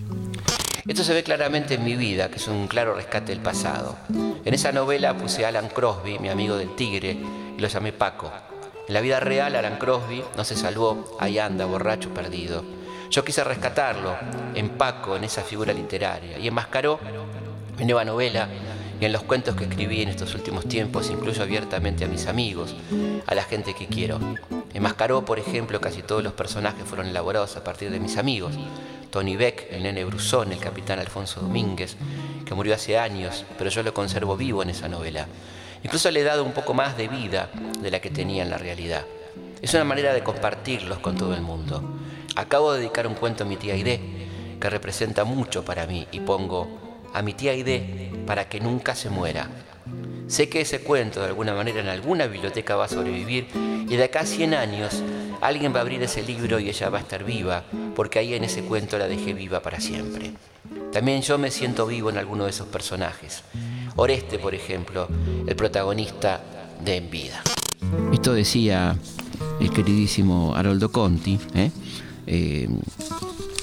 Esto 0.88 1.05
se 1.05 1.12
ve 1.12 1.22
claramente 1.22 1.74
en 1.74 1.85
mi 1.85 1.96
vida, 1.96 2.31
que 2.31 2.37
es 2.37 2.48
un 2.48 2.66
claro 2.66 2.94
rescate 2.94 3.33
del 3.33 3.42
pasado. 3.42 3.98
En 4.42 4.55
esa 4.55 4.72
novela 4.72 5.14
puse 5.18 5.44
a 5.44 5.48
Alan 5.48 5.68
Crosby, 5.68 6.18
mi 6.18 6.31
amigo 6.31 6.57
del 6.57 6.74
tigre, 6.77 7.11
y 7.11 7.61
lo 7.61 7.68
llamé 7.68 7.92
Paco. 7.92 8.33
En 8.88 8.94
la 8.94 9.03
vida 9.03 9.20
real, 9.20 9.55
Alan 9.55 9.77
Crosby 9.77 10.24
no 10.35 10.44
se 10.44 10.57
salvó, 10.57 11.18
ahí 11.20 11.38
anda, 11.38 11.66
borracho, 11.66 12.09
perdido. 12.14 12.64
Yo 13.11 13.22
quise 13.22 13.44
rescatarlo 13.44 14.16
en 14.55 14.70
Paco, 14.70 15.14
en 15.14 15.24
esa 15.24 15.42
figura 15.42 15.74
literaria, 15.74 16.38
y 16.38 16.48
enmascaró 16.48 16.98
mi 17.77 17.85
nueva 17.85 18.07
novela 18.07 18.48
y 19.00 19.04
en 19.04 19.12
los 19.12 19.22
cuentos 19.22 19.54
que 19.54 19.64
escribí 19.64 20.02
en 20.02 20.08
estos 20.08 20.34
últimos 20.34 20.66
tiempos, 20.66 21.11
incluyo 21.11 21.42
abiertamente 21.42 22.04
a 22.04 22.08
mis 22.08 22.26
amigos, 22.26 22.74
a 23.26 23.34
la 23.34 23.44
gente 23.44 23.74
que 23.74 23.87
quiero. 23.87 24.18
Enmascaró, 24.74 25.24
por 25.24 25.38
ejemplo, 25.38 25.80
casi 25.80 26.02
todos 26.02 26.22
los 26.22 26.32
personajes 26.32 26.84
fueron 26.84 27.06
elaborados 27.06 27.56
a 27.56 27.64
partir 27.64 27.90
de 27.90 28.00
mis 28.00 28.16
amigos. 28.16 28.54
Tony 29.11 29.37
Beck, 29.37 29.68
el 29.70 29.84
nene 29.84 30.04
Brusón, 30.04 30.52
el 30.52 30.58
capitán 30.58 30.98
Alfonso 30.98 31.40
Domínguez, 31.40 31.96
que 32.44 32.54
murió 32.54 32.74
hace 32.74 32.98
años, 32.98 33.44
pero 33.56 33.70
yo 33.70 33.82
lo 33.82 33.94
conservo 33.94 34.37
vivo 34.37 34.62
en 34.62 34.70
esa 34.70 34.88
novela. 34.88 35.26
Incluso 35.82 36.11
le 36.11 36.20
he 36.20 36.24
dado 36.24 36.44
un 36.44 36.52
poco 36.52 36.74
más 36.74 36.96
de 36.96 37.08
vida 37.08 37.50
de 37.80 37.90
la 37.90 38.00
que 38.00 38.11
tenía 38.11 38.42
en 38.42 38.50
la 38.50 38.58
realidad. 38.58 39.04
Es 39.62 39.74
una 39.74 39.84
manera 39.84 40.12
de 40.12 40.22
compartirlos 40.22 40.98
con 40.98 41.16
todo 41.16 41.34
el 41.34 41.40
mundo. 41.40 41.82
Acabo 42.34 42.72
de 42.72 42.80
dedicar 42.80 43.06
un 43.06 43.14
cuento 43.14 43.44
a 43.44 43.46
mi 43.46 43.56
tía 43.56 43.74
Aide, 43.74 44.00
que 44.61 44.70
representa 44.70 45.24
mucho 45.24 45.64
para 45.64 45.87
mí, 45.87 46.06
y 46.11 46.20
pongo 46.20 46.88
a 47.12 47.22
mi 47.22 47.34
tía 47.34 47.52
Aide 47.52 48.10
para 48.26 48.48
que 48.48 48.60
nunca 48.60 48.94
se 48.94 49.10
muera. 49.10 49.48
Sé 50.26 50.48
que 50.48 50.60
ese 50.60 50.80
cuento 50.80 51.20
de 51.20 51.26
alguna 51.26 51.54
manera 51.54 51.80
en 51.80 51.88
alguna 51.88 52.26
biblioteca 52.26 52.76
va 52.76 52.84
a 52.84 52.88
sobrevivir 52.88 53.46
y 53.88 53.96
de 53.96 54.04
acá 54.04 54.20
a 54.20 54.26
100 54.26 54.54
años 54.54 55.02
alguien 55.40 55.72
va 55.72 55.78
a 55.78 55.82
abrir 55.82 56.02
ese 56.02 56.22
libro 56.22 56.58
y 56.58 56.68
ella 56.68 56.90
va 56.90 56.98
a 56.98 57.00
estar 57.00 57.24
viva, 57.24 57.64
porque 57.94 58.18
ahí 58.18 58.34
en 58.34 58.44
ese 58.44 58.62
cuento 58.62 58.98
la 58.98 59.08
dejé 59.08 59.32
viva 59.32 59.60
para 59.60 59.80
siempre. 59.80 60.32
También 60.92 61.22
yo 61.22 61.38
me 61.38 61.50
siento 61.50 61.86
vivo 61.86 62.10
en 62.10 62.18
alguno 62.18 62.44
de 62.44 62.50
esos 62.50 62.66
personajes. 62.66 63.42
Oreste, 63.96 64.38
por 64.38 64.54
ejemplo, 64.54 65.08
el 65.46 65.56
protagonista 65.56 66.42
de 66.84 66.96
En 66.96 67.10
Vida. 67.10 67.42
Esto 68.12 68.32
decía 68.32 68.96
el 69.60 69.70
queridísimo 69.70 70.54
Haroldo 70.54 70.90
Conti, 70.90 71.38
¿eh? 71.54 71.70
Eh, 72.26 72.68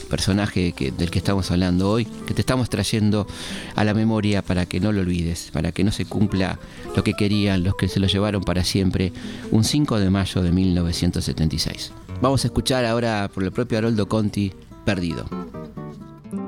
personaje 0.06 0.74
del 0.98 1.12
que 1.12 1.20
estamos 1.20 1.52
hablando 1.52 1.89
hoy, 1.89 2.06
que 2.06 2.34
te 2.34 2.41
estamos 2.41 2.70
trayendo 2.70 3.28
a 3.76 3.84
la 3.84 3.94
memoria 3.94 4.41
para 4.41 4.65
que 4.65 4.80
no 4.80 4.91
lo 4.91 5.02
olvides, 5.02 5.50
para 5.52 5.72
que 5.72 5.84
no 5.84 5.91
se 5.91 6.06
cumpla 6.06 6.60
lo 6.96 7.04
que 7.04 7.13
querían 7.13 7.63
los 7.63 7.76
que 7.76 7.88
se 7.88 8.00
lo 8.00 8.08
llevaron 8.08 8.44
para 8.44 8.63
siempre, 8.63 9.12
un 9.52 9.63
5 9.63 10.00
de 10.00 10.10
mayo 10.10 10.41
de 10.41 10.52
1976. 10.52 11.91
Vamos 12.22 12.44
a 12.44 12.48
escuchar 12.48 12.86
ahora 12.86 13.30
por 13.34 13.44
el 13.44 13.52
propio 13.52 13.78
Haroldo 13.78 14.08
Conti, 14.08 14.54
Perdido. 14.86 15.26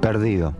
Perdido. 0.01 0.53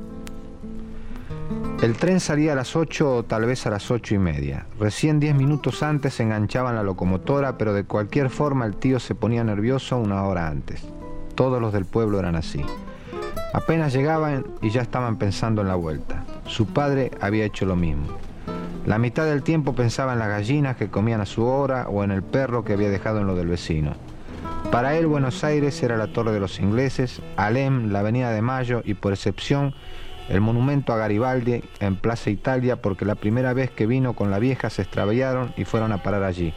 El 1.81 1.95
tren 1.95 2.19
salía 2.19 2.53
a 2.53 2.55
las 2.55 2.75
8 2.75 3.17
o 3.17 3.23
tal 3.23 3.45
vez 3.45 3.67
a 3.67 3.69
las 3.69 3.91
8 3.91 4.15
y 4.15 4.17
media. 4.17 4.65
Recién 4.79 5.19
10 5.19 5.35
minutos 5.35 5.83
antes 5.83 6.19
enganchaban 6.19 6.75
la 6.75 6.81
locomotora, 6.81 7.57
pero 7.57 7.73
de 7.73 7.83
cualquier 7.83 8.31
forma 8.31 8.65
el 8.65 8.75
tío 8.75 8.99
se 8.99 9.13
ponía 9.13 9.43
nervioso 9.43 9.97
una 9.97 10.23
hora 10.23 10.47
antes. 10.47 10.83
Todos 11.37 11.61
los 11.61 11.71
del 11.71 11.85
pueblo 11.85 12.17
eran 12.17 12.35
así. 12.35 12.65
Apenas 13.53 13.93
llegaban 13.93 14.47
y 14.59 14.71
ya 14.71 14.81
estaban 14.81 15.17
pensando 15.17 15.61
en 15.61 15.67
la 15.67 15.75
vuelta. 15.75 16.23
Su 16.47 16.65
padre 16.65 17.11
había 17.21 17.45
hecho 17.45 17.67
lo 17.67 17.75
mismo. 17.75 18.07
La 18.87 18.97
mitad 18.97 19.25
del 19.25 19.43
tiempo 19.43 19.75
pensaba 19.75 20.13
en 20.13 20.19
las 20.19 20.29
gallinas 20.29 20.77
que 20.77 20.89
comían 20.89 21.21
a 21.21 21.27
su 21.27 21.45
hora 21.45 21.89
o 21.89 22.03
en 22.03 22.09
el 22.09 22.23
perro 22.23 22.65
que 22.65 22.73
había 22.73 22.89
dejado 22.89 23.19
en 23.19 23.27
lo 23.27 23.35
del 23.35 23.49
vecino. 23.49 23.93
Para 24.71 24.97
él 24.97 25.05
Buenos 25.05 25.43
Aires 25.43 25.83
era 25.83 25.95
la 25.95 26.11
Torre 26.11 26.31
de 26.31 26.39
los 26.39 26.59
Ingleses, 26.59 27.21
Alem, 27.35 27.91
la 27.91 27.99
Avenida 27.99 28.31
de 28.31 28.41
Mayo 28.41 28.81
y 28.83 28.95
por 28.95 29.13
excepción 29.13 29.75
el 30.29 30.41
monumento 30.41 30.91
a 30.91 30.97
Garibaldi 30.97 31.63
en 31.79 31.97
Plaza 31.97 32.31
Italia 32.31 32.81
porque 32.81 33.05
la 33.05 33.13
primera 33.13 33.53
vez 33.53 33.69
que 33.69 33.85
vino 33.85 34.13
con 34.13 34.31
la 34.31 34.39
vieja 34.39 34.71
se 34.71 34.81
extraviaron 34.81 35.53
y 35.55 35.65
fueron 35.65 35.91
a 35.91 36.01
parar 36.01 36.23
allí. 36.23 36.55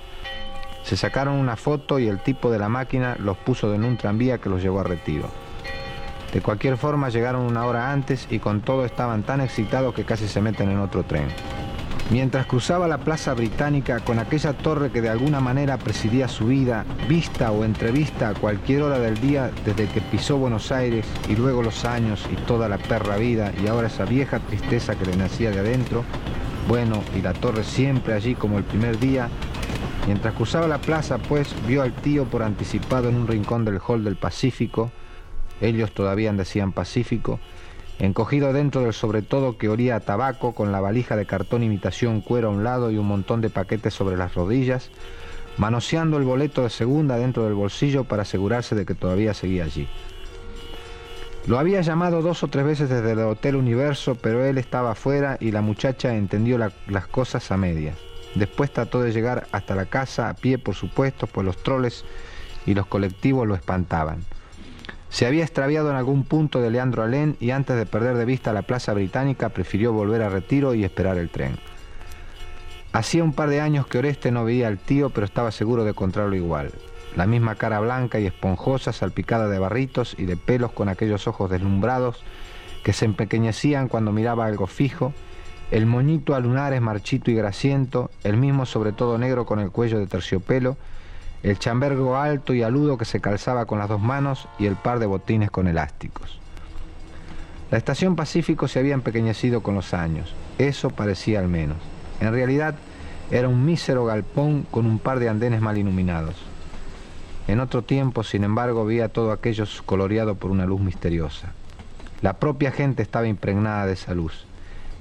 Se 0.82 0.96
sacaron 0.96 1.34
una 1.34 1.56
foto 1.56 1.98
y 1.98 2.08
el 2.08 2.20
tipo 2.20 2.50
de 2.50 2.58
la 2.58 2.68
máquina 2.68 3.16
los 3.18 3.36
puso 3.36 3.72
en 3.74 3.84
un 3.84 3.96
tranvía 3.96 4.38
que 4.38 4.48
los 4.48 4.62
llevó 4.62 4.80
a 4.80 4.84
retiro. 4.84 5.28
De 6.32 6.40
cualquier 6.40 6.76
forma 6.76 7.08
llegaron 7.08 7.42
una 7.42 7.66
hora 7.66 7.92
antes 7.92 8.28
y 8.30 8.38
con 8.38 8.60
todo 8.60 8.84
estaban 8.84 9.22
tan 9.24 9.40
excitados 9.40 9.94
que 9.94 10.04
casi 10.04 10.28
se 10.28 10.40
meten 10.40 10.70
en 10.70 10.78
otro 10.78 11.02
tren. 11.02 11.28
Mientras 12.10 12.46
cruzaba 12.46 12.88
la 12.88 12.98
Plaza 12.98 13.34
Británica 13.34 14.00
con 14.00 14.18
aquella 14.18 14.52
torre 14.52 14.90
que 14.90 15.00
de 15.00 15.08
alguna 15.08 15.38
manera 15.38 15.78
presidía 15.78 16.26
su 16.26 16.46
vida, 16.46 16.84
vista 17.08 17.52
o 17.52 17.64
entrevista 17.64 18.30
a 18.30 18.34
cualquier 18.34 18.82
hora 18.82 18.98
del 18.98 19.20
día 19.20 19.52
desde 19.64 19.86
que 19.86 20.00
pisó 20.00 20.36
Buenos 20.36 20.72
Aires 20.72 21.06
y 21.28 21.36
luego 21.36 21.62
los 21.62 21.84
años 21.84 22.26
y 22.32 22.34
toda 22.46 22.68
la 22.68 22.78
perra 22.78 23.16
vida 23.16 23.52
y 23.62 23.68
ahora 23.68 23.86
esa 23.86 24.06
vieja 24.06 24.40
tristeza 24.40 24.96
que 24.96 25.06
le 25.06 25.16
nacía 25.16 25.52
de 25.52 25.60
adentro, 25.60 26.02
bueno, 26.66 27.00
y 27.16 27.22
la 27.22 27.32
torre 27.32 27.62
siempre 27.62 28.14
allí 28.14 28.34
como 28.34 28.58
el 28.58 28.64
primer 28.64 28.98
día, 28.98 29.28
mientras 30.10 30.34
cruzaba 30.34 30.66
la 30.66 30.78
plaza 30.78 31.18
pues 31.18 31.54
vio 31.68 31.82
al 31.82 31.92
tío 31.92 32.24
por 32.24 32.42
anticipado 32.42 33.08
en 33.08 33.14
un 33.14 33.28
rincón 33.28 33.64
del 33.64 33.78
hall 33.78 34.02
del 34.02 34.16
Pacífico, 34.16 34.90
ellos 35.60 35.92
todavía 35.92 36.32
decían 36.32 36.72
Pacífico, 36.72 37.38
encogido 38.00 38.52
dentro 38.52 38.80
del 38.80 38.92
sobre 38.92 39.22
todo 39.22 39.56
que 39.56 39.68
olía 39.68 39.94
a 39.94 40.00
tabaco, 40.00 40.52
con 40.52 40.72
la 40.72 40.80
valija 40.80 41.14
de 41.14 41.26
cartón 41.26 41.62
imitación 41.62 42.22
cuero 42.22 42.48
a 42.48 42.50
un 42.50 42.64
lado 42.64 42.90
y 42.90 42.98
un 42.98 43.06
montón 43.06 43.40
de 43.40 43.50
paquetes 43.50 43.94
sobre 43.94 44.16
las 44.16 44.34
rodillas, 44.34 44.90
manoseando 45.58 46.16
el 46.16 46.24
boleto 46.24 46.64
de 46.64 46.70
segunda 46.70 47.16
dentro 47.16 47.44
del 47.44 47.54
bolsillo 47.54 48.02
para 48.02 48.22
asegurarse 48.22 48.74
de 48.74 48.84
que 48.84 48.96
todavía 48.96 49.32
seguía 49.32 49.62
allí. 49.62 49.86
Lo 51.46 51.56
había 51.56 51.82
llamado 51.82 52.20
dos 52.20 52.42
o 52.42 52.48
tres 52.48 52.64
veces 52.64 52.88
desde 52.88 53.12
el 53.12 53.20
Hotel 53.20 53.54
Universo, 53.54 54.16
pero 54.20 54.44
él 54.44 54.58
estaba 54.58 54.90
afuera 54.90 55.36
y 55.38 55.52
la 55.52 55.62
muchacha 55.62 56.16
entendió 56.16 56.58
la, 56.58 56.72
las 56.88 57.06
cosas 57.06 57.52
a 57.52 57.56
medias. 57.56 58.09
Después 58.34 58.72
trató 58.72 59.02
de 59.02 59.12
llegar 59.12 59.46
hasta 59.52 59.74
la 59.74 59.86
casa 59.86 60.28
a 60.28 60.34
pie, 60.34 60.58
por 60.58 60.74
supuesto, 60.74 61.26
pues 61.26 61.44
los 61.44 61.62
troles 61.62 62.04
y 62.66 62.74
los 62.74 62.86
colectivos 62.86 63.46
lo 63.46 63.54
espantaban. 63.54 64.24
Se 65.08 65.26
había 65.26 65.42
extraviado 65.42 65.90
en 65.90 65.96
algún 65.96 66.24
punto 66.24 66.60
de 66.60 66.70
Leandro 66.70 67.02
Alén 67.02 67.36
y 67.40 67.50
antes 67.50 67.76
de 67.76 67.86
perder 67.86 68.16
de 68.16 68.24
vista 68.24 68.52
la 68.52 68.62
Plaza 68.62 68.94
Británica 68.94 69.48
prefirió 69.48 69.92
volver 69.92 70.22
a 70.22 70.28
retiro 70.28 70.74
y 70.74 70.84
esperar 70.84 71.18
el 71.18 71.30
tren. 71.30 71.58
Hacía 72.92 73.24
un 73.24 73.32
par 73.32 73.48
de 73.50 73.60
años 73.60 73.86
que 73.86 73.98
Oreste 73.98 74.30
no 74.30 74.44
veía 74.44 74.68
al 74.68 74.78
tío, 74.78 75.10
pero 75.10 75.24
estaba 75.24 75.50
seguro 75.50 75.84
de 75.84 75.90
encontrarlo 75.90 76.36
igual. 76.36 76.72
La 77.16 77.26
misma 77.26 77.56
cara 77.56 77.80
blanca 77.80 78.20
y 78.20 78.26
esponjosa, 78.26 78.92
salpicada 78.92 79.48
de 79.48 79.58
barritos 79.58 80.14
y 80.16 80.26
de 80.26 80.36
pelos 80.36 80.72
con 80.72 80.88
aquellos 80.88 81.26
ojos 81.26 81.50
deslumbrados 81.50 82.22
que 82.84 82.92
se 82.92 83.04
empequeñecían 83.04 83.88
cuando 83.88 84.12
miraba 84.12 84.46
algo 84.46 84.66
fijo, 84.66 85.12
el 85.70 85.86
moñito 85.86 86.34
a 86.34 86.40
lunares 86.40 86.80
marchito 86.80 87.30
y 87.30 87.34
grasiento, 87.34 88.10
el 88.24 88.36
mismo 88.36 88.66
sobre 88.66 88.92
todo 88.92 89.18
negro 89.18 89.46
con 89.46 89.60
el 89.60 89.70
cuello 89.70 89.98
de 89.98 90.06
terciopelo, 90.06 90.76
el 91.42 91.58
chambergo 91.58 92.16
alto 92.16 92.54
y 92.54 92.62
aludo 92.62 92.98
que 92.98 93.04
se 93.04 93.20
calzaba 93.20 93.66
con 93.66 93.78
las 93.78 93.88
dos 93.88 94.00
manos 94.00 94.48
y 94.58 94.66
el 94.66 94.76
par 94.76 94.98
de 94.98 95.06
botines 95.06 95.50
con 95.50 95.68
elásticos. 95.68 96.38
La 97.70 97.78
estación 97.78 98.16
Pacífico 98.16 98.66
se 98.66 98.80
había 98.80 98.94
empequeñecido 98.94 99.62
con 99.62 99.76
los 99.76 99.94
años, 99.94 100.34
eso 100.58 100.90
parecía 100.90 101.38
al 101.38 101.48
menos. 101.48 101.76
En 102.20 102.32
realidad 102.32 102.74
era 103.30 103.48
un 103.48 103.64
mísero 103.64 104.04
galpón 104.04 104.66
con 104.72 104.86
un 104.86 104.98
par 104.98 105.20
de 105.20 105.28
andenes 105.28 105.60
mal 105.60 105.78
iluminados. 105.78 106.34
En 107.46 107.60
otro 107.60 107.82
tiempo, 107.82 108.24
sin 108.24 108.42
embargo, 108.42 108.84
veía 108.84 109.08
todo 109.08 109.30
aquello 109.30 109.64
coloreado 109.86 110.34
por 110.34 110.50
una 110.50 110.66
luz 110.66 110.80
misteriosa. 110.80 111.52
La 112.22 112.34
propia 112.34 112.72
gente 112.72 113.02
estaba 113.02 113.28
impregnada 113.28 113.86
de 113.86 113.94
esa 113.94 114.14
luz. 114.14 114.46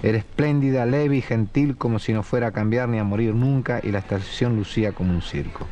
Era 0.01 0.17
espléndida, 0.17 0.85
leve 0.85 1.17
y 1.17 1.21
gentil 1.21 1.75
como 1.77 1.99
si 1.99 2.13
no 2.13 2.23
fuera 2.23 2.47
a 2.47 2.51
cambiar 2.51 2.89
ni 2.89 2.99
a 2.99 3.03
morir 3.03 3.35
nunca 3.35 3.81
y 3.83 3.91
la 3.91 3.99
estación 3.99 4.55
lucía 4.55 4.93
como 4.93 5.13
un 5.13 5.21
circo 5.21 5.67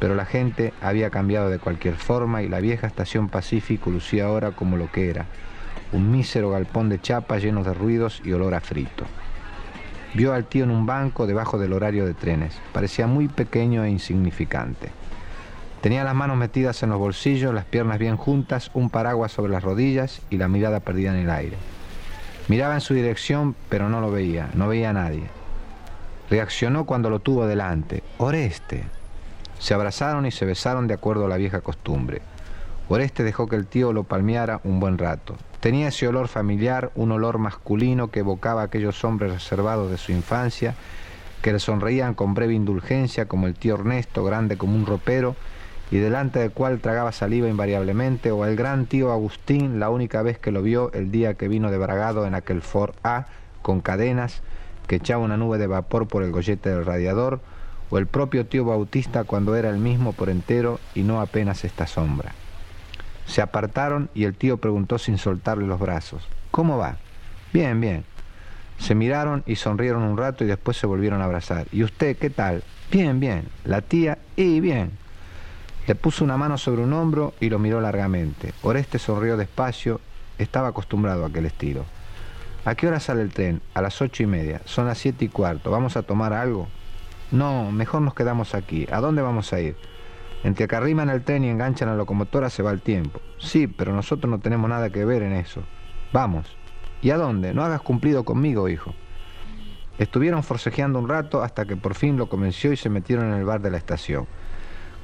pero 0.00 0.14
la 0.14 0.24
gente 0.24 0.72
había 0.80 1.10
cambiado 1.10 1.50
de 1.50 1.58
cualquier 1.58 1.94
forma 1.94 2.42
y 2.42 2.48
la 2.48 2.58
vieja 2.58 2.86
estación 2.86 3.28
Pacífico 3.28 3.90
lucía 3.90 4.24
ahora 4.24 4.50
como 4.50 4.76
lo 4.76 4.90
que 4.90 5.10
era, 5.10 5.26
un 5.92 6.10
mísero 6.10 6.50
galpón 6.50 6.88
de 6.88 7.00
chapa 7.00 7.38
lleno 7.38 7.62
de 7.62 7.74
ruidos 7.74 8.22
y 8.24 8.32
olor 8.32 8.54
a 8.54 8.60
frito. 8.60 9.04
Vio 10.14 10.32
al 10.32 10.46
tío 10.46 10.64
en 10.64 10.70
un 10.70 10.86
banco 10.86 11.26
debajo 11.26 11.58
del 11.58 11.72
horario 11.72 12.06
de 12.06 12.14
trenes. 12.14 12.58
Parecía 12.72 13.06
muy 13.06 13.28
pequeño 13.28 13.84
e 13.84 13.90
insignificante. 13.90 14.88
Tenía 15.82 16.02
las 16.02 16.14
manos 16.14 16.36
metidas 16.36 16.82
en 16.82 16.90
los 16.90 16.98
bolsillos, 16.98 17.54
las 17.54 17.64
piernas 17.64 17.98
bien 17.98 18.16
juntas, 18.16 18.70
un 18.74 18.90
paraguas 18.90 19.32
sobre 19.32 19.52
las 19.52 19.62
rodillas 19.62 20.22
y 20.30 20.38
la 20.38 20.48
mirada 20.48 20.80
perdida 20.80 21.10
en 21.10 21.20
el 21.20 21.30
aire. 21.30 21.56
Miraba 22.50 22.74
en 22.74 22.80
su 22.80 22.94
dirección, 22.94 23.54
pero 23.68 23.88
no 23.88 24.00
lo 24.00 24.10
veía, 24.10 24.50
no 24.54 24.66
veía 24.66 24.90
a 24.90 24.92
nadie. 24.92 25.22
Reaccionó 26.28 26.84
cuando 26.84 27.08
lo 27.08 27.20
tuvo 27.20 27.46
delante. 27.46 28.02
Oreste. 28.18 28.82
Se 29.60 29.72
abrazaron 29.72 30.26
y 30.26 30.32
se 30.32 30.46
besaron 30.46 30.88
de 30.88 30.94
acuerdo 30.94 31.26
a 31.26 31.28
la 31.28 31.36
vieja 31.36 31.60
costumbre. 31.60 32.22
Oreste 32.88 33.22
dejó 33.22 33.46
que 33.46 33.54
el 33.54 33.68
tío 33.68 33.92
lo 33.92 34.02
palmeara 34.02 34.60
un 34.64 34.80
buen 34.80 34.98
rato. 34.98 35.36
Tenía 35.60 35.86
ese 35.86 36.08
olor 36.08 36.26
familiar, 36.26 36.90
un 36.96 37.12
olor 37.12 37.38
masculino 37.38 38.10
que 38.10 38.18
evocaba 38.18 38.62
a 38.62 38.64
aquellos 38.64 39.04
hombres 39.04 39.32
reservados 39.32 39.88
de 39.88 39.96
su 39.96 40.10
infancia, 40.10 40.74
que 41.42 41.52
le 41.52 41.60
sonreían 41.60 42.14
con 42.14 42.34
breve 42.34 42.54
indulgencia, 42.54 43.26
como 43.26 43.46
el 43.46 43.54
tío 43.54 43.76
Ernesto, 43.76 44.24
grande 44.24 44.58
como 44.58 44.74
un 44.74 44.86
ropero, 44.86 45.36
y 45.90 45.98
delante 45.98 46.38
del 46.38 46.52
cual 46.52 46.80
tragaba 46.80 47.12
saliva 47.12 47.48
invariablemente, 47.48 48.30
o 48.30 48.44
el 48.44 48.56
gran 48.56 48.86
tío 48.86 49.12
Agustín, 49.12 49.80
la 49.80 49.90
única 49.90 50.22
vez 50.22 50.38
que 50.38 50.52
lo 50.52 50.62
vio 50.62 50.92
el 50.92 51.10
día 51.10 51.34
que 51.34 51.48
vino 51.48 51.70
de 51.70 51.78
Bragado 51.78 52.26
en 52.26 52.34
aquel 52.34 52.62
Ford 52.62 52.94
A, 53.02 53.26
con 53.62 53.80
cadenas, 53.80 54.42
que 54.86 54.96
echaba 54.96 55.24
una 55.24 55.36
nube 55.36 55.58
de 55.58 55.66
vapor 55.66 56.06
por 56.08 56.22
el 56.22 56.32
gollete 56.32 56.70
del 56.70 56.84
radiador, 56.84 57.40
o 57.90 57.98
el 57.98 58.06
propio 58.06 58.46
tío 58.46 58.64
Bautista 58.64 59.24
cuando 59.24 59.56
era 59.56 59.68
el 59.68 59.78
mismo 59.78 60.12
por 60.12 60.30
entero 60.30 60.78
y 60.94 61.02
no 61.02 61.20
apenas 61.20 61.64
esta 61.64 61.86
sombra. 61.86 62.34
Se 63.26 63.42
apartaron 63.42 64.10
y 64.14 64.24
el 64.24 64.34
tío 64.34 64.58
preguntó 64.58 64.98
sin 64.98 65.18
soltarle 65.18 65.66
los 65.66 65.80
brazos, 65.80 66.28
¿Cómo 66.50 66.78
va? 66.78 66.96
Bien, 67.52 67.80
bien. 67.80 68.04
Se 68.78 68.94
miraron 68.94 69.44
y 69.46 69.56
sonrieron 69.56 70.02
un 70.02 70.16
rato 70.16 70.44
y 70.44 70.46
después 70.46 70.76
se 70.76 70.86
volvieron 70.86 71.20
a 71.20 71.24
abrazar. 71.24 71.66
¿Y 71.70 71.84
usted 71.84 72.16
qué 72.16 72.30
tal? 72.30 72.64
Bien, 72.90 73.20
bien. 73.20 73.44
La 73.64 73.82
tía, 73.82 74.18
y 74.36 74.60
bien. 74.60 74.99
Le 75.86 75.94
puso 75.94 76.24
una 76.24 76.36
mano 76.36 76.58
sobre 76.58 76.82
un 76.82 76.92
hombro 76.92 77.34
y 77.40 77.48
lo 77.48 77.58
miró 77.58 77.80
largamente. 77.80 78.52
Oreste 78.62 78.98
sonrió 78.98 79.36
despacio, 79.36 80.00
estaba 80.38 80.68
acostumbrado 80.68 81.24
a 81.24 81.28
aquel 81.28 81.46
estilo. 81.46 81.84
¿A 82.64 82.74
qué 82.74 82.86
hora 82.86 83.00
sale 83.00 83.22
el 83.22 83.32
tren? 83.32 83.62
A 83.74 83.82
las 83.82 84.00
ocho 84.02 84.22
y 84.22 84.26
media. 84.26 84.60
Son 84.66 84.86
las 84.86 84.98
siete 84.98 85.24
y 85.24 85.28
cuarto. 85.28 85.70
¿Vamos 85.70 85.96
a 85.96 86.02
tomar 86.02 86.32
algo? 86.32 86.68
No, 87.30 87.72
mejor 87.72 88.02
nos 88.02 88.14
quedamos 88.14 88.54
aquí. 88.54 88.86
¿A 88.92 89.00
dónde 89.00 89.22
vamos 89.22 89.52
a 89.52 89.60
ir? 89.60 89.76
Entre 90.44 90.68
que 90.68 90.76
arriman 90.76 91.10
el 91.10 91.22
tren 91.22 91.44
y 91.44 91.48
enganchan 91.48 91.88
la 91.88 91.96
locomotora 91.96 92.50
se 92.50 92.62
va 92.62 92.70
el 92.70 92.80
tiempo. 92.80 93.20
Sí, 93.38 93.66
pero 93.66 93.94
nosotros 93.94 94.30
no 94.30 94.40
tenemos 94.40 94.68
nada 94.68 94.90
que 94.90 95.04
ver 95.04 95.22
en 95.22 95.32
eso. 95.32 95.62
Vamos. 96.12 96.56
¿Y 97.02 97.10
a 97.10 97.16
dónde? 97.16 97.54
No 97.54 97.62
hagas 97.62 97.80
cumplido 97.80 98.24
conmigo, 98.24 98.68
hijo. 98.68 98.94
Estuvieron 99.98 100.42
forcejeando 100.42 100.98
un 100.98 101.08
rato 101.08 101.42
hasta 101.42 101.66
que 101.66 101.76
por 101.76 101.94
fin 101.94 102.16
lo 102.16 102.28
convenció 102.28 102.72
y 102.72 102.76
se 102.76 102.88
metieron 102.88 103.32
en 103.32 103.38
el 103.38 103.44
bar 103.44 103.60
de 103.60 103.70
la 103.70 103.76
estación. 103.76 104.26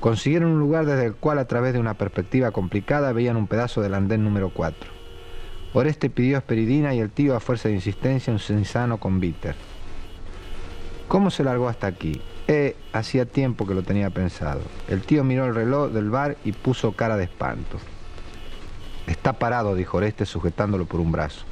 Consiguieron 0.01 0.51
un 0.53 0.61
lugar 0.61 0.87
desde 0.87 1.07
el 1.07 1.15
cual 1.15 1.39
a 1.39 1.47
través 1.47 1.73
de 1.73 1.81
una 1.81 1.95
perspectiva 1.95 2.51
complicada 2.51 3.13
veían 3.13 3.37
un 3.37 3.47
pedazo 3.47 3.81
del 3.81 3.95
andén 3.95 4.23
número 4.23 4.51
4. 4.51 4.91
Oreste 5.73 6.11
pidió 6.11 6.39
esperidina 6.39 6.95
y 6.95 7.01
el 7.01 7.11
tío 7.11 7.35
a 7.35 7.41
fuerza 7.41 7.69
de 7.69 7.75
insistencia 7.75 8.33
un 8.33 8.39
sensano 8.39 8.99
con. 8.99 9.21
¿Cómo 11.09 11.31
se 11.31 11.45
largó 11.45 11.69
hasta 11.69 11.87
aquí? 11.87 12.21
Eh, 12.49 12.77
hacía 12.93 13.27
tiempo 13.27 13.67
que 13.67 13.75
lo 13.75 13.83
tenía 13.83 14.11
pensado. 14.11 14.61
El 14.89 15.03
tío 15.03 15.25
miró 15.25 15.47
el 15.47 15.55
reloj 15.55 15.91
del 15.91 16.11
bar 16.11 16.37
y 16.45 16.53
puso 16.53 16.93
cara 16.93 17.17
de 17.17 17.25
espanto. 17.25 17.79
Está 19.07 19.35
parado, 19.35 19.75
dijo 19.75 19.99
Oreste 19.99 20.27
sujetándolo 20.27 20.87
por 20.87 21.01
un 21.01 21.13
brazo. 21.13 21.45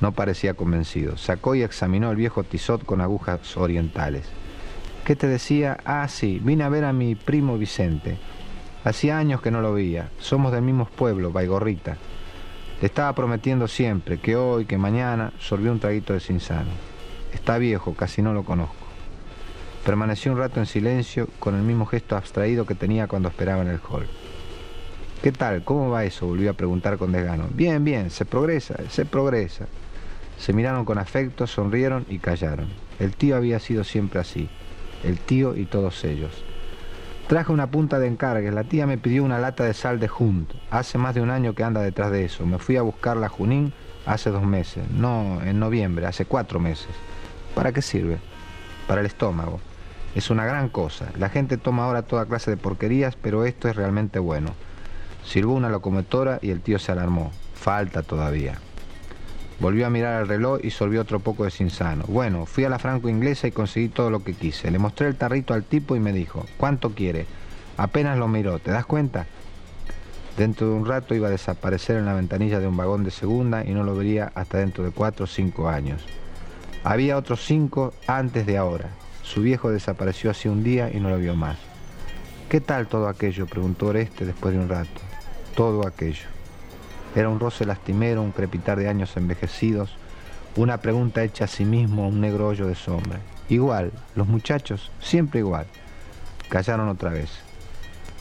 No 0.00 0.12
parecía 0.12 0.54
convencido. 0.54 1.16
Sacó 1.16 1.54
y 1.54 1.62
examinó 1.62 2.10
el 2.10 2.16
viejo 2.16 2.44
tizot 2.44 2.84
con 2.84 3.00
agujas 3.00 3.56
orientales. 3.56 4.26
¿Qué 5.08 5.16
te 5.16 5.26
decía? 5.26 5.78
Ah, 5.86 6.06
sí, 6.06 6.38
vine 6.44 6.64
a 6.64 6.68
ver 6.68 6.84
a 6.84 6.92
mi 6.92 7.14
primo 7.14 7.56
Vicente. 7.56 8.18
Hacía 8.84 9.16
años 9.16 9.40
que 9.40 9.50
no 9.50 9.62
lo 9.62 9.72
veía. 9.72 10.10
Somos 10.18 10.52
del 10.52 10.60
mismo 10.60 10.84
pueblo, 10.84 11.32
Baigorrita. 11.32 11.96
Le 12.82 12.86
estaba 12.88 13.14
prometiendo 13.14 13.68
siempre 13.68 14.18
que 14.18 14.36
hoy, 14.36 14.66
que 14.66 14.76
mañana, 14.76 15.32
sorbió 15.38 15.72
un 15.72 15.80
traguito 15.80 16.12
de 16.12 16.20
sinsano. 16.20 16.68
Está 17.32 17.56
viejo, 17.56 17.94
casi 17.94 18.20
no 18.20 18.34
lo 18.34 18.44
conozco. 18.44 18.76
Permaneció 19.82 20.30
un 20.30 20.36
rato 20.36 20.60
en 20.60 20.66
silencio, 20.66 21.26
con 21.38 21.54
el 21.54 21.62
mismo 21.62 21.86
gesto 21.86 22.14
abstraído 22.14 22.66
que 22.66 22.74
tenía 22.74 23.06
cuando 23.06 23.30
esperaba 23.30 23.62
en 23.62 23.68
el 23.68 23.80
hall. 23.90 24.06
¿Qué 25.22 25.32
tal? 25.32 25.64
¿Cómo 25.64 25.88
va 25.88 26.04
eso? 26.04 26.26
Volvió 26.26 26.50
a 26.50 26.52
preguntar 26.52 26.98
con 26.98 27.12
desgano. 27.12 27.48
Bien, 27.54 27.82
bien, 27.82 28.10
se 28.10 28.26
progresa, 28.26 28.76
se 28.90 29.06
progresa. 29.06 29.68
Se 30.36 30.52
miraron 30.52 30.84
con 30.84 30.98
afecto, 30.98 31.46
sonrieron 31.46 32.04
y 32.10 32.18
callaron. 32.18 32.68
El 32.98 33.16
tío 33.16 33.36
había 33.36 33.58
sido 33.58 33.84
siempre 33.84 34.20
así. 34.20 34.50
El 35.04 35.18
tío 35.18 35.56
y 35.56 35.64
todos 35.64 36.04
ellos. 36.04 36.44
Traje 37.28 37.52
una 37.52 37.70
punta 37.70 37.98
de 37.98 38.06
encargues. 38.06 38.54
La 38.54 38.64
tía 38.64 38.86
me 38.86 38.96
pidió 38.96 39.22
una 39.22 39.38
lata 39.38 39.64
de 39.64 39.74
sal 39.74 40.00
de 40.00 40.08
Junt. 40.08 40.50
Hace 40.70 40.96
más 40.96 41.14
de 41.14 41.20
un 41.20 41.30
año 41.30 41.54
que 41.54 41.62
anda 41.62 41.82
detrás 41.82 42.10
de 42.10 42.24
eso. 42.24 42.46
Me 42.46 42.58
fui 42.58 42.76
a 42.76 42.82
buscarla 42.82 43.26
a 43.26 43.28
Junín 43.28 43.74
hace 44.06 44.30
dos 44.30 44.44
meses. 44.44 44.90
No, 44.90 45.40
en 45.42 45.60
noviembre, 45.60 46.06
hace 46.06 46.24
cuatro 46.24 46.58
meses. 46.58 46.88
¿Para 47.54 47.72
qué 47.72 47.82
sirve? 47.82 48.18
Para 48.86 49.00
el 49.00 49.06
estómago. 49.06 49.60
Es 50.14 50.30
una 50.30 50.46
gran 50.46 50.70
cosa. 50.70 51.10
La 51.18 51.28
gente 51.28 51.58
toma 51.58 51.84
ahora 51.84 52.02
toda 52.02 52.24
clase 52.24 52.50
de 52.50 52.56
porquerías, 52.56 53.16
pero 53.16 53.44
esto 53.44 53.68
es 53.68 53.76
realmente 53.76 54.18
bueno. 54.18 54.54
Sirvió 55.22 55.52
una 55.52 55.68
locomotora 55.68 56.38
y 56.40 56.50
el 56.50 56.62
tío 56.62 56.78
se 56.78 56.92
alarmó. 56.92 57.30
Falta 57.54 58.02
todavía. 58.02 58.58
Volvió 59.60 59.86
a 59.86 59.90
mirar 59.90 60.22
el 60.22 60.28
reloj 60.28 60.60
y 60.62 60.70
sorbió 60.70 61.00
otro 61.00 61.18
poco 61.18 61.44
de 61.44 61.50
sinsano. 61.50 62.04
Bueno, 62.06 62.46
fui 62.46 62.64
a 62.64 62.68
la 62.68 62.78
franco 62.78 63.08
inglesa 63.08 63.48
y 63.48 63.52
conseguí 63.52 63.88
todo 63.88 64.08
lo 64.08 64.22
que 64.22 64.34
quise. 64.34 64.70
Le 64.70 64.78
mostré 64.78 65.08
el 65.08 65.16
tarrito 65.16 65.52
al 65.52 65.64
tipo 65.64 65.96
y 65.96 66.00
me 66.00 66.12
dijo, 66.12 66.46
¿cuánto 66.56 66.90
quiere? 66.90 67.26
Apenas 67.76 68.18
lo 68.18 68.28
miró, 68.28 68.60
¿te 68.60 68.70
das 68.70 68.86
cuenta? 68.86 69.26
Dentro 70.36 70.68
de 70.68 70.74
un 70.74 70.86
rato 70.86 71.16
iba 71.16 71.26
a 71.26 71.32
desaparecer 71.32 71.96
en 71.96 72.04
la 72.04 72.14
ventanilla 72.14 72.60
de 72.60 72.68
un 72.68 72.76
vagón 72.76 73.02
de 73.02 73.10
segunda 73.10 73.64
y 73.64 73.70
no 73.70 73.82
lo 73.82 73.96
vería 73.96 74.30
hasta 74.36 74.58
dentro 74.58 74.84
de 74.84 74.92
cuatro 74.92 75.24
o 75.24 75.26
cinco 75.26 75.68
años. 75.68 76.04
Había 76.84 77.16
otros 77.16 77.44
cinco 77.44 77.92
antes 78.06 78.46
de 78.46 78.56
ahora. 78.56 78.90
Su 79.24 79.42
viejo 79.42 79.70
desapareció 79.70 80.30
hace 80.30 80.48
un 80.48 80.62
día 80.62 80.90
y 80.92 81.00
no 81.00 81.10
lo 81.10 81.18
vio 81.18 81.34
más. 81.34 81.58
¿Qué 82.48 82.60
tal 82.60 82.86
todo 82.86 83.08
aquello? 83.08 83.46
preguntó 83.46 83.86
Oreste 83.86 84.24
después 84.24 84.54
de 84.54 84.60
un 84.60 84.68
rato. 84.68 85.00
Todo 85.56 85.84
aquello. 85.86 86.37
Era 87.14 87.28
un 87.28 87.40
roce 87.40 87.64
lastimero, 87.64 88.22
un 88.22 88.32
crepitar 88.32 88.78
de 88.78 88.88
años 88.88 89.16
envejecidos, 89.16 89.96
una 90.56 90.78
pregunta 90.78 91.22
hecha 91.22 91.44
a 91.44 91.48
sí 91.48 91.64
mismo 91.64 92.08
un 92.08 92.20
negro 92.20 92.48
hoyo 92.48 92.66
de 92.66 92.74
sombra. 92.74 93.20
Igual, 93.48 93.92
los 94.14 94.26
muchachos, 94.26 94.90
siempre 95.00 95.40
igual. 95.40 95.66
Callaron 96.48 96.88
otra 96.88 97.10
vez. 97.10 97.30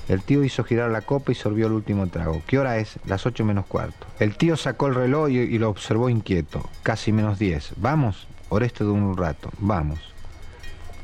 El 0.08 0.22
tío 0.22 0.44
hizo 0.44 0.64
girar 0.64 0.90
la 0.90 1.02
copa 1.02 1.34
y 1.34 1.36
sorbió 1.36 1.68
el 1.68 1.74
último 1.74 2.08
trago. 2.08 2.42
¿Qué 2.48 2.58
hora 2.60 2.78
es? 2.78 2.98
Las 3.06 3.26
ocho 3.26 3.44
menos 3.44 3.66
cuarto. 3.66 4.08
El 4.20 4.38
tío 4.38 4.56
sacó 4.56 4.88
el 4.88 4.96
reloj 4.96 5.30
y, 5.30 5.40
y 5.40 5.58
lo 5.58 5.70
observó 5.70 6.10
inquieto. 6.10 6.70
Casi 6.84 7.12
menos 7.12 7.40
diez. 7.40 7.74
¿Vamos? 7.76 8.28
Oreste 8.48 8.86
de 8.86 8.92
un 8.92 9.18
rato. 9.18 9.50
Vamos. 9.60 10.00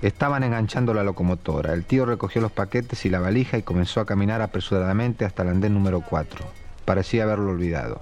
Estaban 0.01 0.43
enganchando 0.43 0.93
la 0.93 1.03
locomotora. 1.03 1.73
El 1.73 1.83
tío 1.83 2.05
recogió 2.05 2.41
los 2.41 2.51
paquetes 2.51 3.05
y 3.05 3.09
la 3.09 3.19
valija 3.19 3.57
y 3.57 3.63
comenzó 3.63 3.99
a 3.99 4.05
caminar 4.05 4.41
apresuradamente 4.41 5.25
hasta 5.25 5.43
el 5.43 5.49
andén 5.49 5.73
número 5.73 6.01
4. 6.01 6.62
Parecía 6.85 7.23
haberlo 7.23 7.51
olvidado. 7.51 8.01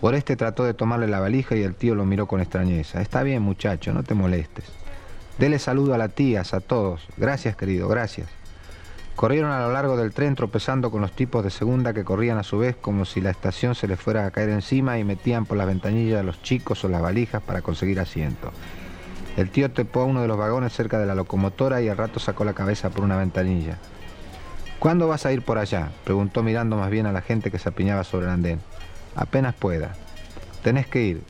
Oreste 0.00 0.36
trató 0.36 0.64
de 0.64 0.74
tomarle 0.74 1.08
la 1.08 1.20
valija 1.20 1.56
y 1.56 1.62
el 1.62 1.74
tío 1.74 1.94
lo 1.94 2.04
miró 2.04 2.26
con 2.26 2.40
extrañeza. 2.40 3.00
Está 3.00 3.22
bien, 3.22 3.42
muchacho, 3.42 3.92
no 3.92 4.04
te 4.04 4.14
molestes. 4.14 4.64
Dele 5.38 5.58
saludo 5.58 5.94
a 5.94 5.98
las 5.98 6.14
tías, 6.14 6.54
a 6.54 6.60
todos. 6.60 7.06
Gracias, 7.16 7.56
querido, 7.56 7.88
gracias. 7.88 8.28
Corrieron 9.16 9.50
a 9.50 9.60
lo 9.60 9.72
largo 9.72 9.96
del 9.96 10.12
tren 10.12 10.36
tropezando 10.36 10.92
con 10.92 11.00
los 11.00 11.10
tipos 11.10 11.42
de 11.42 11.50
segunda 11.50 11.92
que 11.92 12.04
corrían 12.04 12.38
a 12.38 12.44
su 12.44 12.58
vez 12.58 12.76
como 12.76 13.04
si 13.04 13.20
la 13.20 13.30
estación 13.30 13.74
se 13.74 13.88
les 13.88 13.98
fuera 13.98 14.24
a 14.24 14.30
caer 14.30 14.50
encima 14.50 14.98
y 14.98 15.02
metían 15.02 15.44
por 15.44 15.56
las 15.56 15.66
ventanillas 15.66 16.20
a 16.20 16.22
los 16.22 16.40
chicos 16.42 16.84
o 16.84 16.88
las 16.88 17.02
valijas 17.02 17.42
para 17.42 17.60
conseguir 17.60 17.98
asiento. 17.98 18.52
El 19.36 19.50
tío 19.50 19.72
tepó 19.72 20.02
a 20.02 20.04
uno 20.04 20.22
de 20.22 20.28
los 20.28 20.38
vagones 20.38 20.72
cerca 20.72 21.00
de 21.00 21.06
la 21.06 21.16
locomotora 21.16 21.82
y 21.82 21.88
al 21.88 21.96
rato 21.96 22.20
sacó 22.20 22.44
la 22.44 22.54
cabeza 22.54 22.90
por 22.90 23.02
una 23.02 23.16
ventanilla. 23.16 23.78
¿Cuándo 24.78 25.08
vas 25.08 25.26
a 25.26 25.32
ir 25.32 25.42
por 25.42 25.58
allá? 25.58 25.90
preguntó 26.04 26.44
mirando 26.44 26.76
más 26.76 26.88
bien 26.88 27.06
a 27.06 27.12
la 27.12 27.20
gente 27.20 27.50
que 27.50 27.58
se 27.58 27.68
apiñaba 27.68 28.04
sobre 28.04 28.26
el 28.26 28.32
andén. 28.32 28.60
Apenas 29.16 29.54
pueda. 29.54 29.94
Tenés 30.62 30.86
que 30.86 31.02
ir. 31.02 31.22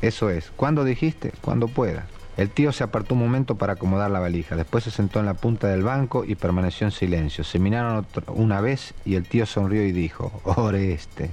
Eso 0.00 0.30
es. 0.30 0.50
¿Cuándo 0.56 0.82
dijiste? 0.82 1.32
Cuando 1.42 1.68
pueda. 1.68 2.06
El 2.38 2.48
tío 2.48 2.72
se 2.72 2.84
apartó 2.84 3.14
un 3.14 3.20
momento 3.20 3.56
para 3.56 3.74
acomodar 3.74 4.10
la 4.10 4.20
valija. 4.20 4.56
Después 4.56 4.84
se 4.84 4.90
sentó 4.90 5.20
en 5.20 5.26
la 5.26 5.34
punta 5.34 5.68
del 5.68 5.82
banco 5.82 6.24
y 6.24 6.36
permaneció 6.36 6.86
en 6.86 6.90
silencio. 6.90 7.44
Se 7.44 7.58
miraron 7.58 8.06
una 8.28 8.62
vez 8.62 8.94
y 9.04 9.16
el 9.16 9.28
tío 9.28 9.44
sonrió 9.44 9.84
y 9.84 9.92
dijo, 9.92 10.32
Oreste. 10.44 11.30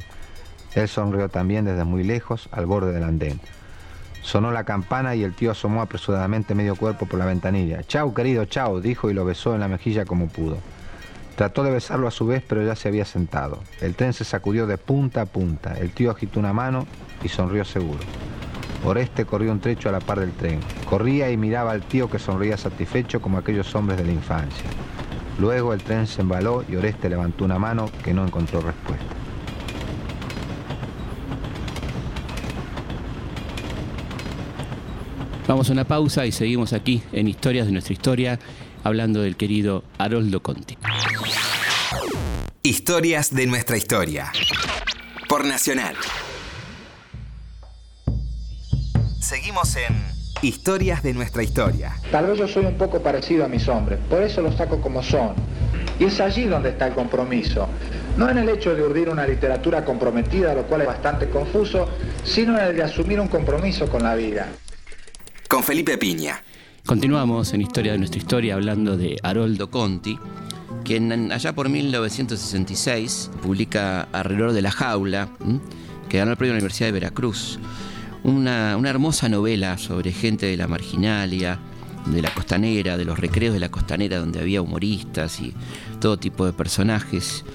Él 0.76 0.89
sonrió 0.89 1.30
también 1.30 1.63
desde 1.63 1.86
muy 1.86 2.04
lejos, 2.04 2.49
al 2.52 2.65
borde 2.65 2.91
del 2.91 3.04
andén. 3.04 3.39
Sonó 4.21 4.52
la 4.52 4.65
campana 4.65 5.15
y 5.15 5.23
el 5.23 5.34
tío 5.34 5.52
asomó 5.52 5.82
apresuradamente 5.82 6.56
medio 6.56 6.76
cuerpo 6.76 7.06
por 7.06 7.19
la 7.19 7.26
ventanilla. 7.26 7.84
Chau, 7.84 8.13
querido, 8.13 8.45
chau, 8.45 8.82
dijo 8.82 9.10
y 9.10 9.13
lo 9.13 9.23
besó 9.23 9.54
en 9.54 9.62
la 9.62 9.67
mejilla 9.69 10.06
como 10.06 10.28
pudo. 10.28 10.58
Trató 11.36 11.63
de 11.63 11.72
besarlo 11.72 12.08
a 12.08 12.12
su 12.12 12.28
vez, 12.28 12.43
pero 12.48 12.63
ya 12.63 12.76
se 12.76 12.89
había 12.89 13.06
sentado. 13.06 13.60
El 13.82 13.96
tren 13.96 14.13
se 14.13 14.24
sacudió 14.24 14.67
de 14.67 14.78
punta 14.78 15.22
a 15.22 15.26
punta. 15.26 15.74
El 15.74 15.91
tío 15.91 16.12
agitó 16.12 16.39
una 16.39 16.54
mano 16.54 16.86
y 17.24 17.30
sonrió 17.30 17.65
seguro. 17.65 18.00
Oreste 18.86 19.26
corrió 19.26 19.52
un 19.52 19.60
trecho 19.60 19.89
a 19.89 19.93
la 19.93 20.00
par 20.00 20.19
del 20.19 20.34
tren. 20.34 20.60
Corría 20.89 21.32
y 21.32 21.38
miraba 21.38 21.72
al 21.72 21.82
tío 21.82 22.10
que 22.10 22.19
sonreía 22.19 22.58
satisfecho 22.58 23.22
como 23.22 23.38
aquellos 23.38 23.74
hombres 23.76 23.98
de 23.98 24.06
la 24.06 24.12
infancia. 24.12 24.69
Luego 25.39 25.74
el 25.74 25.82
tren 25.82 26.06
se 26.06 26.22
embaló 26.22 26.63
y 26.69 26.76
Oreste 26.76 27.10
levantó 27.10 27.46
una 27.46 27.58
mano 27.58 27.89
que 28.04 28.13
no 28.13 28.26
encontró 28.26 28.62
respuesta. 28.62 29.06
Vamos 35.48 35.69
a 35.69 35.74
una 35.74 35.84
pausa 35.84 36.26
y 36.26 36.32
seguimos 36.32 36.74
aquí 36.74 37.02
en 37.12 37.28
Historias 37.28 37.65
de 37.65 37.72
nuestra 37.72 37.93
historia 37.93 38.39
hablando 38.84 39.22
del 39.22 39.36
querido 39.36 39.84
Haroldo 39.98 40.41
Conti. 40.41 40.78
Historias 42.62 43.34
de 43.34 43.48
nuestra 43.48 43.78
historia. 43.78 44.32
Por 45.28 45.46
Nacional. 45.46 45.96
Seguimos 49.19 49.76
en 49.78 50.13
Historias 50.41 51.02
de 51.04 51.13
nuestra 51.13 51.41
historia. 51.41 51.96
Tal 52.12 52.28
vez 52.28 52.38
yo 52.38 52.48
soy 52.50 52.65
un 52.65 52.78
poco 52.78 53.02
parecido 53.02 53.46
a 53.46 53.48
mis 53.48 53.65
hombres, 53.69 53.98
por 54.10 54.22
eso 54.22 54.41
los 54.41 54.56
saco 54.56 54.82
como 54.82 55.02
son. 55.02 55.36
Y 56.00 56.06
es 56.06 56.19
allí 56.19 56.43
donde 56.43 56.69
está 56.69 56.88
el 56.88 56.93
compromiso. 56.93 57.69
No 58.17 58.30
en 58.30 58.38
el 58.38 58.50
hecho 58.50 58.76
de 58.76 58.84
urdir 58.84 59.08
una 59.08 59.26
literatura 59.26 59.86
comprometida, 59.86 60.54
lo 60.54 60.63
cual 60.63 60.82
es 60.82 60.88
bastante 60.88 61.30
confuso, 61.30 61.88
sino 62.26 62.58
en 62.60 62.65
el 62.65 62.76
de 62.76 62.84
asumir 62.84 63.22
un 63.22 63.30
compromiso 63.30 63.88
con 63.88 64.04
la 64.04 64.15
vida. 64.15 64.50
Con 65.48 65.63
Felipe 65.63 65.98
Piña. 65.98 66.43
Continuamos 66.86 67.54
en 67.54 67.62
Historia 67.62 67.93
de 67.93 67.98
nuestra 67.98 68.19
historia 68.19 68.56
hablando 68.56 68.98
de 68.98 69.17
Haroldo 69.24 69.72
Conti, 69.72 70.19
quien 70.84 71.32
allá 71.32 71.56
por 71.56 71.69
1966 71.69 73.32
publica 73.41 74.02
Alrededor 74.12 74.52
de 74.52 74.62
la 74.62 74.69
Jaula, 74.69 75.30
que 76.10 76.17
ganó 76.17 76.32
el 76.32 76.38
premio 76.38 76.52
de 76.52 76.60
la 76.60 76.63
Universidad 76.63 76.89
de 76.89 76.91
Veracruz. 76.91 77.58
Una, 78.26 78.76
una 78.76 78.89
hermosa 78.89 79.30
novela 79.30 79.78
sobre 79.78 80.12
gente 80.12 80.46
de 80.46 80.58
la 80.58 80.67
marginalia, 80.67 81.58
de 82.06 82.22
la 82.22 82.34
costanera, 82.34 82.98
de 82.98 83.06
los 83.06 83.17
recreos 83.17 83.54
de 83.54 83.62
la 83.62 83.72
costanera 83.72 84.17
donde 84.17 84.41
había 84.41 84.62
humoristas 84.62 85.39
y 85.39 85.54
todo 86.02 86.17
tipo 86.17 86.46
de 86.46 86.52
personajes. 86.52 87.46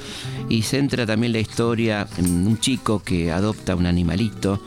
Y 0.48 0.62
centra 0.62 1.04
también 1.04 1.34
la 1.34 1.40
historia 1.40 2.08
en 2.16 2.46
un 2.46 2.58
chico 2.58 3.02
que 3.02 3.30
adopta 3.30 3.76
un 3.76 3.84
animalito 3.84 4.62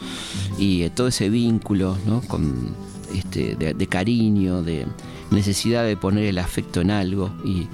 y 0.59 0.83
eh, 0.83 0.91
todo 0.91 1.07
ese 1.07 1.29
vínculo 1.29 1.97
¿no? 2.05 2.21
con, 2.21 2.75
este, 3.15 3.55
de, 3.55 3.87
cariño, 3.87 4.63
de 4.63 4.85
necesidad 5.31 5.85
de 5.85 5.97
poner 5.97 6.25
el 6.25 6.37
afecto 6.37 6.81
en 6.81 6.91
algo 6.91 7.31
y 7.45 7.67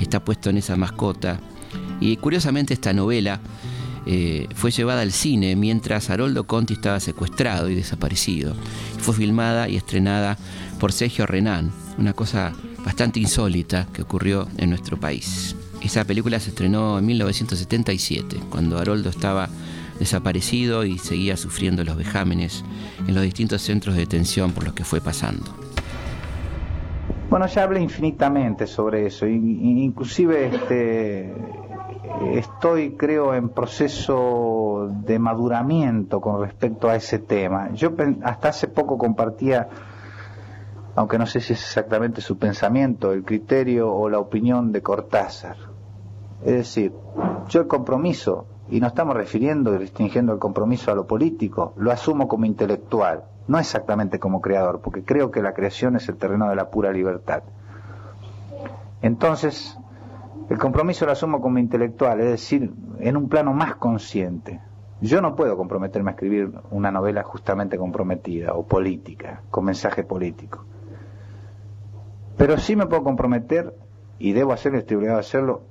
está 0.00 0.24
puesto 0.24 0.50
en 0.50 0.58
esa 0.58 0.76
mascota. 0.76 1.40
Y 2.00 2.16
curiosamente 2.16 2.74
esta 2.74 2.92
novela 2.92 3.40
eh, 4.06 4.48
fue 4.54 4.70
llevada 4.70 5.02
al 5.02 5.12
cine 5.12 5.56
mientras 5.56 6.10
Haroldo 6.10 6.44
Conti 6.44 6.74
estaba 6.74 7.00
secuestrado 7.00 7.68
y 7.68 7.74
desaparecido. 7.74 8.54
Fue 8.98 9.14
filmada 9.14 9.68
y 9.68 9.76
estrenada 9.76 10.38
por 10.78 10.92
Sergio 10.92 11.26
Renan, 11.26 11.70
una 11.98 12.12
cosa 12.12 12.52
bastante 12.84 13.20
insólita 13.20 13.86
que 13.92 14.02
ocurrió 14.02 14.48
en 14.56 14.70
nuestro 14.70 14.98
país. 14.98 15.56
Esa 15.82 16.04
película 16.04 16.40
se 16.40 16.50
estrenó 16.50 16.98
en 16.98 17.06
1977, 17.06 18.40
cuando 18.50 18.78
Haroldo 18.78 19.10
estaba 19.10 19.48
desaparecido 19.98 20.84
y 20.84 20.98
seguía 20.98 21.36
sufriendo 21.36 21.84
los 21.84 21.96
vejámenes 21.96 22.64
en 23.06 23.14
los 23.14 23.22
distintos 23.22 23.62
centros 23.62 23.94
de 23.94 24.02
detención 24.02 24.52
por 24.52 24.64
los 24.64 24.74
que 24.74 24.84
fue 24.84 25.00
pasando. 25.00 25.44
Bueno, 27.30 27.46
ya 27.46 27.64
hablé 27.64 27.80
infinitamente 27.80 28.66
sobre 28.66 29.06
eso, 29.06 29.26
inclusive 29.26 30.46
este, 30.46 31.34
estoy, 32.32 32.92
creo, 32.92 33.34
en 33.34 33.50
proceso 33.50 34.88
de 35.04 35.18
maduramiento 35.18 36.20
con 36.22 36.40
respecto 36.40 36.88
a 36.88 36.96
ese 36.96 37.18
tema. 37.18 37.70
Yo 37.74 37.92
hasta 38.22 38.48
hace 38.48 38.68
poco 38.68 38.96
compartía, 38.96 39.68
aunque 40.94 41.18
no 41.18 41.26
sé 41.26 41.40
si 41.40 41.52
es 41.52 41.60
exactamente 41.60 42.22
su 42.22 42.38
pensamiento, 42.38 43.12
el 43.12 43.24
criterio 43.24 43.92
o 43.92 44.08
la 44.08 44.18
opinión 44.18 44.72
de 44.72 44.80
Cortázar. 44.80 45.56
Es 46.44 46.52
decir, 46.52 46.92
yo 47.48 47.60
el 47.60 47.66
compromiso, 47.66 48.46
y 48.70 48.80
no 48.80 48.86
estamos 48.86 49.16
refiriendo 49.16 49.74
y 49.74 49.78
restringiendo 49.78 50.32
el 50.32 50.38
compromiso 50.38 50.90
a 50.90 50.94
lo 50.94 51.06
político, 51.06 51.72
lo 51.76 51.90
asumo 51.90 52.28
como 52.28 52.44
intelectual, 52.44 53.24
no 53.46 53.58
exactamente 53.58 54.18
como 54.18 54.40
creador, 54.40 54.80
porque 54.80 55.04
creo 55.04 55.30
que 55.30 55.42
la 55.42 55.54
creación 55.54 55.96
es 55.96 56.08
el 56.08 56.16
terreno 56.16 56.48
de 56.50 56.56
la 56.56 56.68
pura 56.70 56.92
libertad. 56.92 57.42
Entonces, 59.00 59.78
el 60.50 60.58
compromiso 60.58 61.06
lo 61.06 61.12
asumo 61.12 61.40
como 61.40 61.58
intelectual, 61.58 62.20
es 62.20 62.30
decir, 62.30 62.72
en 62.98 63.16
un 63.16 63.28
plano 63.28 63.52
más 63.52 63.76
consciente. 63.76 64.60
Yo 65.00 65.20
no 65.20 65.36
puedo 65.36 65.56
comprometerme 65.56 66.10
a 66.10 66.14
escribir 66.14 66.52
una 66.70 66.90
novela 66.90 67.22
justamente 67.22 67.78
comprometida 67.78 68.52
o 68.54 68.66
política, 68.66 69.42
con 69.50 69.64
mensaje 69.64 70.02
político. 70.02 70.64
Pero 72.36 72.58
sí 72.58 72.76
me 72.76 72.86
puedo 72.86 73.04
comprometer, 73.04 73.74
y 74.18 74.32
debo 74.32 74.52
hacerlo, 74.52 74.78
estoy 74.78 74.96
obligado 74.96 75.18
a 75.18 75.20
hacerlo, 75.20 75.62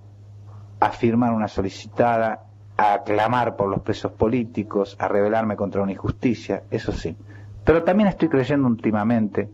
a 0.79 0.89
firmar 0.91 1.33
una 1.33 1.47
solicitada, 1.47 2.46
a 2.77 3.01
clamar 3.03 3.55
por 3.55 3.69
los 3.69 3.81
presos 3.81 4.11
políticos, 4.11 4.95
a 4.99 5.07
rebelarme 5.07 5.55
contra 5.55 5.81
una 5.81 5.91
injusticia, 5.91 6.63
eso 6.69 6.91
sí. 6.91 7.15
Pero 7.63 7.83
también 7.83 8.07
estoy 8.09 8.29
creyendo 8.29 8.67
últimamente, 8.67 9.49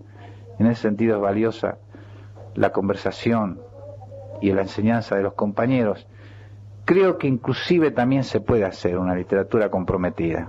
en 0.59 0.67
ese 0.67 0.81
sentido 0.83 1.15
es 1.15 1.21
valiosa 1.21 1.77
la 2.55 2.71
conversación 2.71 3.59
y 4.41 4.51
la 4.51 4.61
enseñanza 4.61 5.15
de 5.15 5.23
los 5.23 5.33
compañeros, 5.33 6.05
creo 6.85 7.17
que 7.17 7.27
inclusive 7.27 7.91
también 7.91 8.23
se 8.23 8.41
puede 8.41 8.65
hacer 8.65 8.97
una 8.99 9.15
literatura 9.15 9.69
comprometida, 9.69 10.47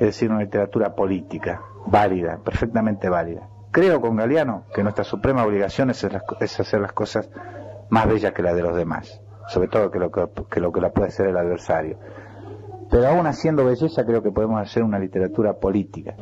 es 0.00 0.06
decir, 0.06 0.30
una 0.30 0.40
literatura 0.40 0.94
política, 0.94 1.60
válida, 1.86 2.38
perfectamente 2.42 3.08
válida. 3.10 3.46
Creo 3.70 4.00
con 4.00 4.16
Galeano 4.16 4.64
que 4.74 4.82
nuestra 4.82 5.04
suprema 5.04 5.44
obligación 5.44 5.90
es, 5.90 5.98
hacer 5.98 6.14
las- 6.14 6.24
es 6.40 6.58
hacer 6.58 6.80
las 6.80 6.92
cosas 6.92 7.28
más 7.90 8.08
bellas 8.08 8.32
que 8.32 8.42
las 8.42 8.56
de 8.56 8.62
los 8.62 8.74
demás, 8.74 9.20
sobre 9.48 9.68
todo 9.68 9.90
que 9.90 9.98
lo 9.98 10.10
que, 10.10 10.60
lo 10.60 10.72
que 10.72 10.80
la 10.80 10.90
puede 10.90 11.10
ser 11.10 11.28
el 11.28 11.36
adversario. 11.36 11.98
Pero 12.90 13.06
aún 13.06 13.26
haciendo 13.26 13.64
belleza 13.64 14.04
creo 14.04 14.22
que 14.22 14.32
podemos 14.32 14.60
hacer 14.60 14.82
una 14.82 14.98
literatura 14.98 15.54
política. 15.54 16.14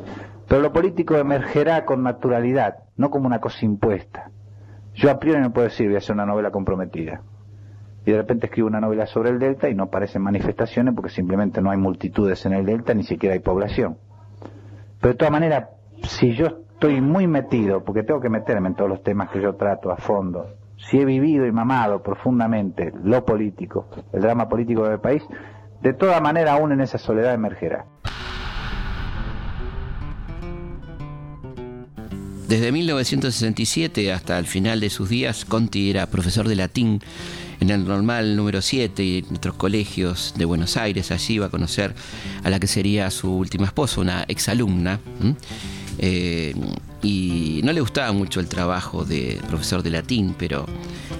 Pero 0.47 0.61
lo 0.61 0.71
político 0.71 1.15
emergerá 1.15 1.85
con 1.85 2.03
naturalidad, 2.03 2.83
no 2.95 3.09
como 3.09 3.25
una 3.27 3.39
cosa 3.39 3.65
impuesta. 3.65 4.31
Yo 4.93 5.09
a 5.09 5.19
priori 5.19 5.41
no 5.41 5.51
puedo 5.51 5.67
decir 5.67 5.87
voy 5.87 5.95
a 5.95 5.99
hacer 5.99 6.13
una 6.13 6.25
novela 6.25 6.51
comprometida. 6.51 7.21
Y 8.05 8.11
de 8.11 8.17
repente 8.17 8.47
escribo 8.47 8.67
una 8.67 8.79
novela 8.79 9.05
sobre 9.07 9.29
el 9.29 9.39
delta 9.39 9.69
y 9.69 9.75
no 9.75 9.83
aparecen 9.83 10.21
manifestaciones 10.21 10.93
porque 10.93 11.09
simplemente 11.09 11.61
no 11.61 11.71
hay 11.71 11.77
multitudes 11.77 12.45
en 12.45 12.53
el 12.53 12.65
delta, 12.65 12.93
ni 12.93 13.03
siquiera 13.03 13.33
hay 13.33 13.39
población. 13.39 13.97
Pero 14.99 15.13
de 15.13 15.17
todas 15.17 15.31
maneras, 15.31 15.69
si 16.03 16.33
yo 16.33 16.47
estoy 16.47 17.01
muy 17.01 17.27
metido, 17.27 17.83
porque 17.83 18.03
tengo 18.03 18.21
que 18.21 18.29
meterme 18.29 18.69
en 18.69 18.75
todos 18.75 18.89
los 18.89 19.03
temas 19.03 19.29
que 19.31 19.41
yo 19.41 19.55
trato 19.55 19.91
a 19.91 19.97
fondo, 19.97 20.47
si 20.89 20.97
he 20.97 21.05
vivido 21.05 21.45
y 21.45 21.51
mamado 21.51 22.01
profundamente 22.01 22.93
lo 23.03 23.25
político, 23.25 23.89
el 24.13 24.21
drama 24.21 24.47
político 24.47 24.87
del 24.87 24.99
país, 24.99 25.23
de 25.81 25.93
toda 25.93 26.19
manera 26.19 26.53
aún 26.53 26.71
en 26.71 26.81
esa 26.81 26.97
soledad 26.97 27.33
emergerá. 27.33 27.85
Desde 32.47 32.71
1967 32.71 34.11
hasta 34.11 34.39
el 34.39 34.45
final 34.45 34.79
de 34.79 34.89
sus 34.89 35.07
días, 35.07 35.45
Conti 35.45 35.91
era 35.91 36.07
profesor 36.07 36.47
de 36.47 36.55
latín 36.55 36.99
en 37.59 37.69
el 37.69 37.85
normal 37.85 38.35
número 38.35 38.61
7 38.61 39.03
y 39.03 39.25
en 39.29 39.35
otros 39.35 39.53
colegios 39.53 40.33
de 40.35 40.45
Buenos 40.45 40.75
Aires. 40.75 41.11
Allí 41.11 41.35
iba 41.35 41.45
a 41.45 41.49
conocer 41.49 41.93
a 42.43 42.49
la 42.49 42.59
que 42.59 42.65
sería 42.65 43.11
su 43.11 43.35
última 43.35 43.65
esposa, 43.65 44.01
una 44.01 44.23
exalumna. 44.27 44.99
Y 47.01 47.61
no 47.63 47.71
le 47.71 47.81
gustaba 47.81 48.11
mucho 48.11 48.39
el 48.39 48.47
trabajo 48.47 49.05
de 49.05 49.39
profesor 49.47 49.83
de 49.83 49.89
latín, 49.89 50.35
pero 50.37 50.65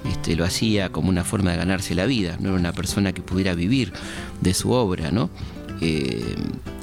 este, 0.09 0.35
lo 0.35 0.43
hacía 0.43 0.89
como 0.89 1.09
una 1.09 1.23
forma 1.23 1.51
de 1.51 1.57
ganarse 1.57 1.95
la 1.95 2.05
vida. 2.05 2.37
No 2.39 2.49
era 2.49 2.57
una 2.57 2.73
persona 2.73 3.13
que 3.13 3.21
pudiera 3.21 3.53
vivir 3.53 3.93
de 4.41 4.53
su 4.53 4.71
obra, 4.71 5.11
¿no? 5.11 5.29
Eh, 5.81 6.35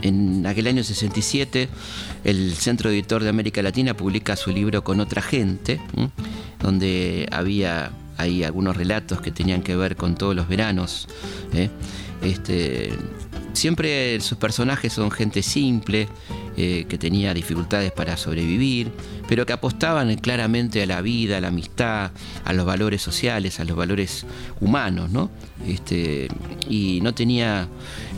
en 0.03 0.47
aquel 0.47 0.66
año 0.68 0.82
67, 0.82 1.68
el 2.24 2.55
Centro 2.55 2.90
Editor 2.90 3.22
de 3.22 3.28
América 3.28 3.62
Latina 3.62 3.94
publica 3.94 4.36
su 4.36 4.51
libro 4.51 4.82
Con 4.82 5.01
otra 5.01 5.20
gente, 5.20 5.80
donde 6.61 7.28
había 7.30 7.92
ahí 8.16 8.42
algunos 8.44 8.76
relatos 8.76 9.20
que 9.20 9.30
tenían 9.30 9.62
que 9.62 9.76
ver 9.76 9.97
con 9.97 10.14
todos 10.14 10.34
los 10.34 10.49
veranos. 10.49 11.09
¿eh? 11.53 11.68
Este, 12.22 12.92
siempre 13.57 14.20
sus 14.20 14.38
personajes 14.38 14.92
son 14.92 15.11
gente 15.11 15.42
simple, 15.42 16.09
eh, 16.57 16.86
que 16.88 16.96
tenía 16.96 17.34
dificultades 17.34 17.92
para 17.92 18.16
sobrevivir, 18.16 18.92
pero 19.28 19.44
que 19.44 19.52
apostaban 19.52 20.14
claramente 20.16 20.82
a 20.82 20.86
la 20.86 21.00
vida, 21.00 21.38
a 21.38 21.40
la 21.40 21.48
amistad, 21.48 22.12
a 22.44 22.52
los 22.52 22.64
valores 22.64 23.02
sociales, 23.02 23.59
a 23.61 23.64
los 23.64 23.76
valores 23.76 24.24
humanos, 24.61 25.11
¿no? 25.11 25.30
Este, 25.66 26.28
y 26.68 27.00
no 27.02 27.14
tenía 27.14 27.68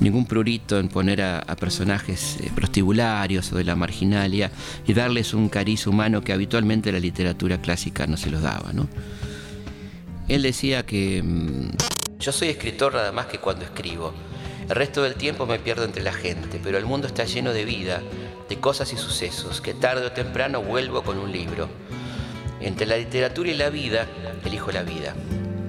ningún 0.01 0.27
prurito 0.27 0.79
en 0.79 0.89
poner 0.89 1.23
a, 1.23 1.39
a 1.39 1.57
personajes 1.57 2.37
eh, 2.41 2.51
prostibularios 2.55 3.51
o 3.53 3.57
de 3.57 3.65
la 3.65 3.75
marginalia 3.75 4.51
y 4.87 4.93
darles 4.93 5.35
un 5.35 5.49
cariz 5.49 5.87
humano 5.87 6.21
que 6.21 6.33
habitualmente 6.33 6.93
la 6.93 7.01
literatura 7.01 7.61
clásica 7.61 8.07
no 8.07 8.17
se 8.17 8.31
los 8.31 8.43
daba, 8.43 8.73
¿no? 8.73 8.89
Él 10.29 10.43
decía 10.43 10.85
que 10.85 11.23
mm, 11.23 11.71
Yo 12.21 12.33
soy 12.33 12.49
escritor 12.49 12.95
nada 12.95 13.13
más 13.13 13.27
que 13.27 13.39
cuando 13.39 13.65
escribo. 13.65 14.13
El 14.69 14.77
resto 14.77 15.03
del 15.03 15.15
tiempo 15.15 15.47
me 15.47 15.59
pierdo 15.59 15.85
entre 15.85 16.03
la 16.03 16.13
gente, 16.13 16.61
pero 16.63 16.77
el 16.77 16.85
mundo 16.85 17.07
está 17.07 17.25
lleno 17.25 17.55
de 17.55 17.65
vida, 17.65 18.03
de 18.51 18.61
cosas 18.61 18.93
y 18.93 18.99
sucesos, 18.99 19.63
que 19.63 19.73
tarde 19.73 20.05
o 20.05 20.13
temprano 20.13 20.61
vuelvo 20.61 21.03
con 21.03 21.19
un 21.19 21.33
libro. 21.33 21.71
Entre 22.61 22.87
la 22.87 22.99
literatura 22.99 23.51
y 23.51 23.55
la 23.55 23.71
vida, 23.71 24.07
elijo 24.45 24.71
la 24.71 24.83
vida. 24.83 25.15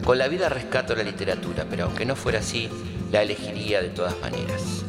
Con 0.04 0.18
la 0.18 0.28
vida 0.28 0.50
rescato 0.50 0.95
la 0.95 1.04
literatura, 1.04 1.66
pero 1.70 1.86
aunque 1.86 2.06
no 2.06 2.18
fuera 2.18 2.39
así, 2.39 2.70
la 3.10 3.22
elegiría 3.22 3.82
de 3.82 3.89
todas 3.89 4.20
maneras. 4.20 4.84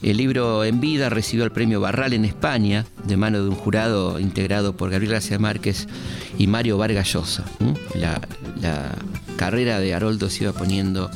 El 0.00 0.16
libro 0.16 0.64
En 0.64 0.80
Vida 0.80 1.08
recibió 1.08 1.44
el 1.44 1.50
premio 1.50 1.80
Barral 1.80 2.12
en 2.12 2.24
España, 2.24 2.86
de 3.04 3.16
mano 3.16 3.42
de 3.42 3.48
un 3.48 3.56
jurado 3.56 4.20
integrado 4.20 4.76
por 4.76 4.90
Gabriel 4.90 5.14
García 5.14 5.40
Márquez 5.40 5.88
y 6.38 6.46
Mario 6.46 6.78
Vargas 6.78 7.12
Llosa. 7.12 7.44
La, 7.94 8.20
carrera 9.36 9.78
de 9.78 9.94
Haroldo 9.94 10.30
se 10.30 10.42
iba 10.42 10.52
poniendo 10.52 11.10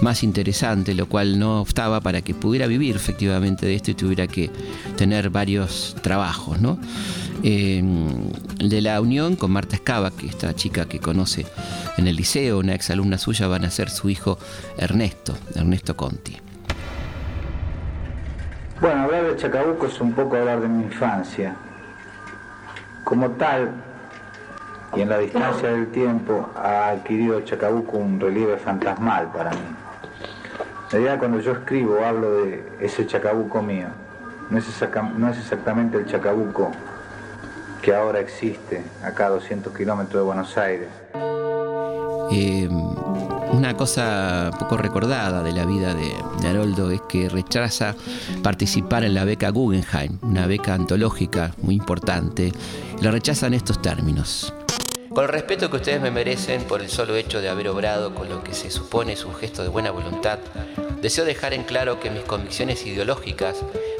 más 0.00 0.22
interesante, 0.22 0.94
lo 0.94 1.08
cual 1.08 1.40
no 1.40 1.60
optaba 1.60 2.00
para 2.00 2.22
que 2.22 2.32
pudiera 2.32 2.68
vivir 2.68 2.94
efectivamente 2.94 3.66
de 3.66 3.74
esto 3.74 3.90
y 3.90 3.94
tuviera 3.94 4.28
que 4.28 4.48
tener 4.96 5.28
varios 5.30 5.96
trabajos. 6.00 6.60
¿no? 6.60 6.78
Eh, 7.42 7.82
de 8.58 8.80
la 8.80 9.00
unión 9.00 9.34
con 9.34 9.50
Marta 9.50 9.74
Escava, 9.74 10.12
que 10.12 10.28
esta 10.28 10.54
chica 10.54 10.86
que 10.86 11.00
conoce 11.00 11.46
en 11.96 12.06
el 12.06 12.14
liceo, 12.14 12.60
una 12.60 12.74
exalumna 12.74 13.18
suya, 13.18 13.48
van 13.48 13.64
a 13.64 13.70
ser 13.70 13.90
su 13.90 14.08
hijo 14.08 14.38
Ernesto, 14.78 15.36
Ernesto 15.56 15.96
Conti. 15.96 16.36
Bueno, 18.84 19.04
hablar 19.04 19.24
de 19.24 19.36
Chacabuco 19.36 19.86
es 19.86 19.98
un 19.98 20.12
poco 20.12 20.36
hablar 20.36 20.60
de 20.60 20.68
mi 20.68 20.82
infancia. 20.84 21.56
Como 23.02 23.30
tal, 23.30 23.70
y 24.94 25.00
en 25.00 25.08
la 25.08 25.16
distancia 25.16 25.70
del 25.70 25.86
tiempo, 25.86 26.50
ha 26.54 26.90
adquirido 26.90 27.40
Chacabuco 27.40 27.96
un 27.96 28.20
relieve 28.20 28.58
fantasmal 28.58 29.32
para 29.32 29.52
mí. 29.52 29.56
En 30.84 30.90
realidad, 30.90 31.18
cuando 31.18 31.40
yo 31.40 31.52
escribo, 31.52 32.04
hablo 32.04 32.42
de 32.42 32.62
ese 32.78 33.06
Chacabuco 33.06 33.62
mío. 33.62 33.86
No 34.50 34.58
es, 34.58 34.68
exactamente 35.38 35.96
el 35.96 36.04
Chacabuco 36.04 36.70
que 37.80 37.94
ahora 37.94 38.20
existe 38.20 38.84
acá 39.02 39.28
a 39.28 39.30
200 39.30 39.74
kilómetros 39.74 40.20
de 40.20 40.26
Buenos 40.26 40.58
Aires. 40.58 40.88
Una 43.54 43.76
cosa 43.76 44.50
poco 44.58 44.76
recordada 44.76 45.42
de 45.42 45.52
la 45.52 45.64
vida 45.64 45.94
de, 45.94 46.12
de, 46.40 46.48
Haroldo 46.48 46.90
es 46.90 47.00
que 47.08 47.28
rechaza 47.28 47.94
participar 48.42 49.04
en 49.04 49.14
la 49.14 49.24
beca 49.24 49.50
Guggenheim, 49.50 50.18
una 50.22 50.46
beca 50.46 50.74
antológica 50.74 51.54
muy 51.62 51.76
importante. 51.76 52.52
La 53.00 53.10
rechaza 53.10 53.46
en 53.46 53.54
estos 53.54 53.80
términos. 53.80 54.52
Con 55.14 55.22
el 55.22 55.30
respeto 55.30 55.70
que 55.70 55.76
ustedes 55.76 56.00
me 56.00 56.10
merecen 56.10 56.64
por 56.64 56.80
el 56.80 56.88
solo 56.88 57.14
hecho 57.14 57.40
de 57.40 57.48
haber 57.48 57.68
obrado 57.68 58.16
con 58.16 58.28
lo 58.28 58.42
que 58.42 58.52
se 58.52 58.68
supone 58.68 59.12
es 59.12 59.24
un 59.24 59.34
gesto 59.36 59.62
de 59.62 59.68
buena 59.68 59.92
voluntad, 59.92 60.40
deseo 61.00 61.24
dejar 61.24 61.54
en 61.54 61.62
claro 61.62 62.00
que 62.00 62.10
mis 62.10 62.24
convicciones 62.24 62.84
ideológicas 62.84 63.58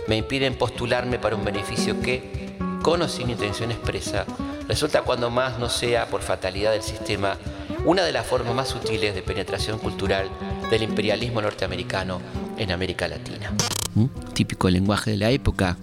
me 0.09 0.17
impiden 0.17 0.57
postularme 0.59 1.21
para 1.21 1.37
un 1.37 1.45
beneficio 1.45 2.01
que, 2.01 2.57
con 2.83 3.01
o 3.03 3.09
sin 3.09 3.31
intención 3.31 3.71
expresa, 3.71 4.27
resulta 4.67 5.03
cuando 5.03 5.31
más 5.31 5.61
no 5.61 5.69
sea 5.69 6.07
por 6.07 6.21
fatalidad 6.21 6.73
del 6.73 6.83
sistema 6.83 7.37
una 7.85 8.03
de 8.03 8.13
las 8.13 8.27
formas 8.27 8.55
más 8.55 8.69
sutiles 8.69 9.15
de 9.15 9.23
penetración 9.23 9.79
cultural 9.79 10.29
del 10.71 10.83
imperialismo 10.83 11.43
norteamericano 11.43 12.21
en 12.57 12.73
América 12.73 13.09
Latina. 13.09 13.53
¿Mm? 13.95 14.07
Típico 14.33 14.71
lenguaje 14.71 15.11
de 15.13 15.17
la 15.19 15.31
época. 15.31 15.77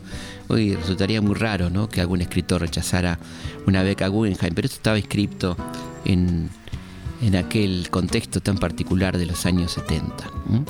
Hoy 0.47 0.75
resultaría 0.75 1.21
muy 1.21 1.35
raro 1.35 1.69
¿no? 1.69 1.87
que 1.87 2.01
algún 2.01 2.21
escritor 2.21 2.61
rechazara 2.61 3.19
una 3.67 3.83
beca 3.83 4.07
Guggenheim, 4.07 4.55
pero 4.55 4.65
esto 4.65 4.77
estaba 4.77 4.97
escrito 4.97 5.55
en, 6.03 6.49
en 7.21 7.35
aquel 7.35 7.89
contexto 7.89 8.41
tan 8.41 8.57
particular 8.57 9.17
de 9.17 9.27
los 9.27 9.45
años 9.45 9.71
70. 9.73 10.31
¿Mm? 10.45 10.65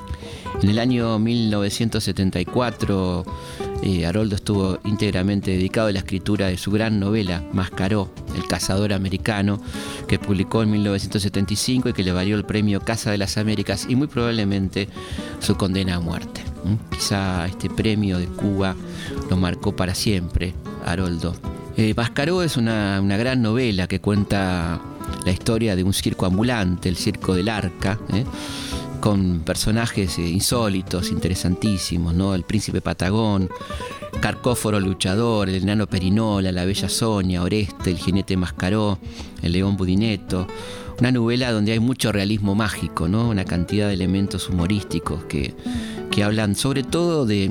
En 0.61 0.69
el 0.69 0.79
año 0.79 1.17
1974, 1.17 3.25
eh, 3.81 4.05
Haroldo 4.05 4.35
estuvo 4.35 4.79
íntegramente 4.85 5.51
dedicado 5.51 5.87
a 5.87 5.91
la 5.91 5.99
escritura 5.99 6.47
de 6.47 6.57
su 6.57 6.71
gran 6.71 6.99
novela 6.99 7.43
Mascaró, 7.53 8.13
El 8.35 8.47
cazador 8.47 8.93
americano, 8.93 9.61
que 10.07 10.19
publicó 10.19 10.63
en 10.63 10.71
1975 10.71 11.89
y 11.89 11.93
que 11.93 12.03
le 12.03 12.11
valió 12.11 12.35
el 12.35 12.45
premio 12.45 12.81
Casa 12.81 13.11
de 13.11 13.17
las 13.17 13.37
Américas 13.37 13.87
y 13.89 13.95
muy 13.95 14.07
probablemente 14.07 14.87
su 15.39 15.55
condena 15.55 15.95
a 15.95 15.99
muerte. 15.99 16.43
Quizá 16.91 17.47
este 17.47 17.69
premio 17.69 18.19
de 18.19 18.27
Cuba 18.27 18.75
lo 19.29 19.37
marcó 19.37 19.75
para 19.75 19.95
siempre, 19.95 20.53
Haroldo. 20.85 21.35
Eh, 21.77 21.93
Mascaró 21.95 22.43
es 22.43 22.57
una, 22.57 22.99
una 23.01 23.17
gran 23.17 23.41
novela 23.41 23.87
que 23.87 23.99
cuenta 23.99 24.79
la 25.25 25.31
historia 25.31 25.75
de 25.75 25.83
un 25.83 25.93
circo 25.93 26.25
ambulante, 26.25 26.89
el 26.89 26.95
Circo 26.95 27.33
del 27.33 27.49
Arca, 27.49 27.99
¿eh? 28.13 28.25
Con 29.01 29.39
personajes 29.41 30.17
eh, 30.19 30.29
insólitos, 30.29 31.11
interesantísimos, 31.11 32.13
¿no? 32.13 32.33
El 32.35 32.43
príncipe 32.43 32.79
Patagón, 32.79 33.49
Carcóforo 34.21 34.79
luchador, 34.79 35.49
el 35.49 35.55
enano 35.55 35.87
Perinola, 35.87 36.51
la 36.51 36.63
bella 36.63 36.87
Sonia, 36.87 37.41
Oreste, 37.41 37.89
el 37.89 37.97
jinete 37.97 38.37
Mascaró, 38.37 38.99
el 39.41 39.51
león 39.51 39.75
Budineto. 39.75 40.47
Una 40.99 41.11
novela 41.11 41.51
donde 41.51 41.71
hay 41.71 41.79
mucho 41.79 42.11
realismo 42.11 42.53
mágico, 42.53 43.07
¿no? 43.07 43.29
Una 43.29 43.43
cantidad 43.43 43.87
de 43.87 43.95
elementos 43.95 44.47
humorísticos 44.47 45.23
que, 45.23 45.55
que 46.11 46.23
hablan 46.23 46.53
sobre 46.53 46.83
todo 46.83 47.25
de, 47.25 47.49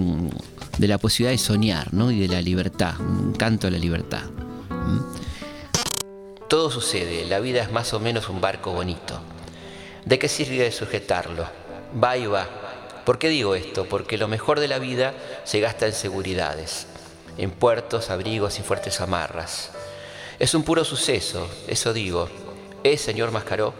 de, 0.79 0.89
la 0.89 0.99
posibilidad 0.99 1.33
de 1.33 1.39
soñar, 1.39 1.93
¿no? 1.93 2.13
Y 2.13 2.21
de 2.21 2.29
la 2.29 2.41
libertad, 2.41 2.95
un 3.01 3.33
canto 3.33 3.67
a 3.67 3.71
la 3.71 3.79
libertad. 3.79 4.23
¿Mm? 4.71 6.49
Todo 6.49 6.71
sucede, 6.71 7.27
la 7.27 7.41
vida 7.41 7.63
es 7.63 7.73
más 7.73 7.93
o 7.93 7.99
menos 7.99 8.29
un 8.29 8.41
barco 8.41 8.73
bonito. 8.73 9.21
¿De 10.05 10.19
qué 10.19 10.29
sirve 10.29 10.71
sujetarlo? 10.73 11.47
Va 12.03 12.17
y 12.17 12.27
va. 12.27 12.49
¿Por 13.05 13.19
qué 13.19 13.29
digo 13.29 13.55
esto? 13.55 13.87
Porque 13.87 14.19
lo 14.19 14.29
mejor 14.29 14.61
de 14.61 14.69
la 14.69 14.79
vida 14.79 15.15
se 15.45 15.61
gasta 15.61 15.87
en 15.87 15.93
seguridades, 15.93 16.87
en 17.39 17.51
puertos, 17.51 18.11
abrigos 18.11 18.59
y 18.59 18.63
fuertes 18.63 19.01
amarras. 19.01 19.71
Es 20.39 20.55
un 20.55 20.63
puro 20.63 20.85
suceso, 20.85 21.49
eso 21.67 21.93
digo. 21.93 22.29
Es, 22.83 23.01
señor 23.01 23.31
Mascaró. 23.31 23.75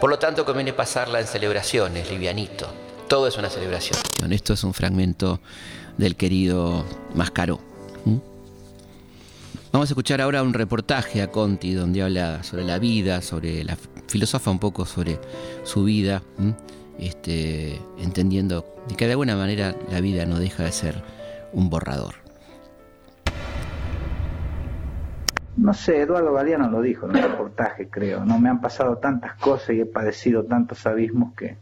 Por 0.00 0.10
lo 0.10 0.18
tanto, 0.18 0.44
conviene 0.44 0.72
pasarla 0.72 1.20
en 1.20 1.26
celebraciones, 1.26 2.10
livianito. 2.10 2.68
Todo 3.08 3.26
es 3.26 3.36
una 3.36 3.50
celebración. 3.50 3.98
Esto 4.30 4.52
es 4.52 4.62
un 4.62 4.74
fragmento 4.74 5.40
del 5.96 6.14
querido 6.14 6.84
Mascaró. 7.14 7.58
Vamos 9.72 9.90
a 9.90 9.92
escuchar 9.92 10.20
ahora 10.20 10.42
un 10.42 10.54
reportaje 10.54 11.20
a 11.20 11.30
Conti 11.30 11.74
donde 11.74 12.02
habla 12.02 12.42
sobre 12.42 12.64
la 12.64 12.78
vida, 12.78 13.20
sobre 13.20 13.64
la 13.64 13.76
filosofa 14.08 14.50
un 14.50 14.58
poco 14.58 14.84
sobre 14.84 15.20
su 15.62 15.84
vida, 15.84 16.22
este, 16.98 17.80
entendiendo 17.98 18.64
que 18.96 19.06
de 19.06 19.12
alguna 19.12 19.36
manera 19.36 19.74
la 19.90 20.00
vida 20.00 20.26
no 20.26 20.38
deja 20.38 20.64
de 20.64 20.72
ser 20.72 21.02
un 21.52 21.70
borrador. 21.70 22.14
No 25.56 25.74
sé, 25.74 26.02
Eduardo 26.02 26.32
Galeano 26.32 26.70
lo 26.70 26.80
dijo 26.80 27.06
en 27.06 27.16
un 27.16 27.22
reportaje, 27.22 27.88
creo. 27.88 28.24
No 28.24 28.38
me 28.38 28.48
han 28.48 28.60
pasado 28.60 28.98
tantas 28.98 29.34
cosas 29.34 29.70
y 29.70 29.80
he 29.80 29.86
padecido 29.86 30.44
tantos 30.44 30.86
abismos 30.86 31.34
que 31.34 31.56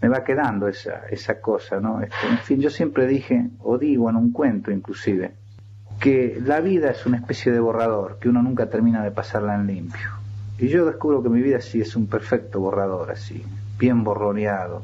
me 0.00 0.08
va 0.08 0.24
quedando 0.24 0.68
esa, 0.68 1.06
esa 1.10 1.40
cosa, 1.40 1.80
¿no? 1.80 2.00
Este, 2.00 2.26
en 2.28 2.38
fin, 2.38 2.60
yo 2.60 2.70
siempre 2.70 3.06
dije, 3.06 3.50
o 3.62 3.78
digo 3.78 4.08
en 4.08 4.16
un 4.16 4.32
cuento 4.32 4.70
inclusive, 4.70 5.34
que 6.00 6.40
la 6.44 6.60
vida 6.60 6.90
es 6.90 7.04
una 7.06 7.18
especie 7.18 7.52
de 7.52 7.60
borrador, 7.60 8.18
que 8.18 8.28
uno 8.28 8.42
nunca 8.42 8.68
termina 8.68 9.04
de 9.04 9.10
pasarla 9.10 9.54
en 9.54 9.66
limpio. 9.66 10.23
Y 10.58 10.68
yo 10.68 10.86
descubro 10.86 11.22
que 11.22 11.28
mi 11.28 11.42
vida 11.42 11.60
sí 11.60 11.80
es 11.80 11.96
un 11.96 12.06
perfecto 12.06 12.60
borrador, 12.60 13.10
así, 13.10 13.44
bien 13.78 14.04
borroneado, 14.04 14.82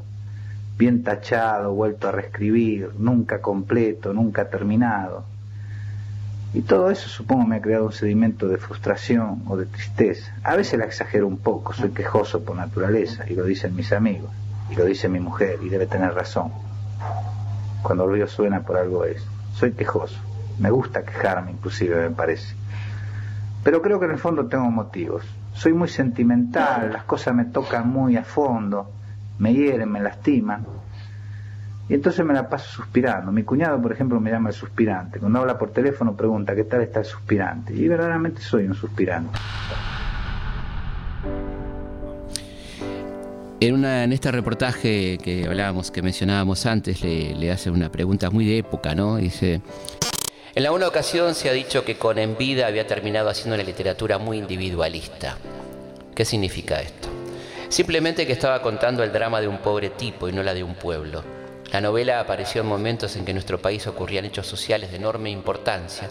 bien 0.76 1.04
tachado, 1.04 1.72
vuelto 1.72 2.08
a 2.08 2.12
reescribir, 2.12 2.90
nunca 2.98 3.40
completo, 3.40 4.12
nunca 4.12 4.48
terminado. 4.48 5.24
Y 6.52 6.62
todo 6.62 6.90
eso 6.90 7.08
supongo 7.08 7.46
me 7.46 7.56
ha 7.56 7.60
creado 7.60 7.86
un 7.86 7.92
sedimento 7.92 8.48
de 8.48 8.56
frustración 8.56 9.44
o 9.46 9.56
de 9.56 9.66
tristeza. 9.66 10.34
A 10.42 10.56
veces 10.56 10.78
la 10.78 10.86
exagero 10.86 11.28
un 11.28 11.38
poco, 11.38 11.72
soy 11.72 11.90
quejoso 11.90 12.42
por 12.42 12.56
naturaleza, 12.56 13.30
y 13.30 13.34
lo 13.34 13.44
dicen 13.44 13.76
mis 13.76 13.92
amigos, 13.92 14.30
y 14.70 14.74
lo 14.74 14.84
dice 14.84 15.08
mi 15.08 15.20
mujer, 15.20 15.60
y 15.62 15.68
debe 15.68 15.86
tener 15.86 16.12
razón. 16.14 16.50
Cuando 17.82 18.04
el 18.04 18.12
río 18.12 18.26
suena 18.26 18.62
por 18.62 18.76
algo 18.76 19.04
es. 19.04 19.24
Soy 19.54 19.72
quejoso. 19.72 20.18
Me 20.58 20.70
gusta 20.70 21.04
quejarme, 21.04 21.52
inclusive, 21.52 22.08
me 22.08 22.14
parece. 22.14 22.54
Pero 23.62 23.80
creo 23.80 24.00
que 24.00 24.06
en 24.06 24.12
el 24.12 24.18
fondo 24.18 24.46
tengo 24.46 24.68
motivos. 24.70 25.24
Soy 25.53 25.72
muy 25.72 25.88
sentimental, 25.88 26.92
las 26.92 27.05
cosas 27.05 27.34
me 27.34 27.44
tocan 27.44 27.88
muy 27.88 28.16
a 28.16 28.24
fondo, 28.24 28.90
me 29.38 29.53
hieren, 29.53 29.90
me 29.90 30.01
lastiman. 30.01 30.64
Y 31.88 31.94
entonces 31.94 32.24
me 32.24 32.32
la 32.32 32.48
paso 32.48 32.70
suspirando. 32.70 33.32
Mi 33.32 33.42
cuñado, 33.42 33.82
por 33.82 33.90
ejemplo, 33.90 34.20
me 34.20 34.30
llama 34.30 34.51
el 34.51 34.55
suspirante. 34.55 35.18
Cuando 35.18 35.40
habla 35.40 35.59
por 35.59 35.72
teléfono 35.72 36.14
pregunta, 36.14 36.55
¿qué 36.55 36.62
tal 36.62 36.82
está 36.82 37.01
el 37.01 37.05
suspirante? 37.05 37.74
Y 37.74 37.88
verdaderamente 37.88 38.40
soy 38.40 38.66
un 38.66 38.74
suspirante. 38.74 39.36
En, 43.59 43.74
una, 43.74 44.05
en 44.05 44.12
este 44.12 44.30
reportaje 44.30 45.18
que 45.18 45.46
hablábamos, 45.46 45.90
que 45.90 46.01
mencionábamos 46.01 46.64
antes, 46.64 47.03
le, 47.03 47.34
le 47.34 47.51
hace 47.51 47.70
una 47.70 47.90
pregunta 47.90 48.30
muy 48.30 48.46
de 48.46 48.59
época, 48.59 48.94
¿no? 48.94 49.16
Dice, 49.16 49.61
en 50.53 50.62
la 50.64 50.72
una 50.72 50.88
ocasión 50.88 51.34
se 51.36 51.48
ha 51.48 51.53
dicho 51.53 51.84
que 51.84 51.96
con 51.96 52.18
En 52.18 52.36
vida 52.36 52.66
había 52.66 52.86
terminado 52.86 53.28
haciendo 53.28 53.55
una 53.55 53.62
literatura 53.62 54.18
muy 54.18 54.38
individualista. 54.38 55.36
¿Qué 56.14 56.24
significa 56.24 56.80
esto? 56.80 57.09
Simplemente 57.68 58.26
que 58.26 58.32
estaba 58.32 58.61
contando 58.61 59.05
el 59.05 59.12
drama 59.12 59.40
de 59.40 59.46
un 59.46 59.59
pobre 59.59 59.90
tipo 59.90 60.28
y 60.28 60.32
no 60.32 60.42
la 60.42 60.53
de 60.53 60.64
un 60.64 60.74
pueblo. 60.74 61.22
La 61.72 61.80
novela 61.80 62.18
apareció 62.18 62.62
en 62.62 62.66
momentos 62.66 63.14
en 63.14 63.24
que 63.24 63.30
en 63.30 63.36
nuestro 63.36 63.62
país 63.62 63.86
ocurrían 63.86 64.24
hechos 64.24 64.48
sociales 64.48 64.90
de 64.90 64.96
enorme 64.96 65.30
importancia. 65.30 66.09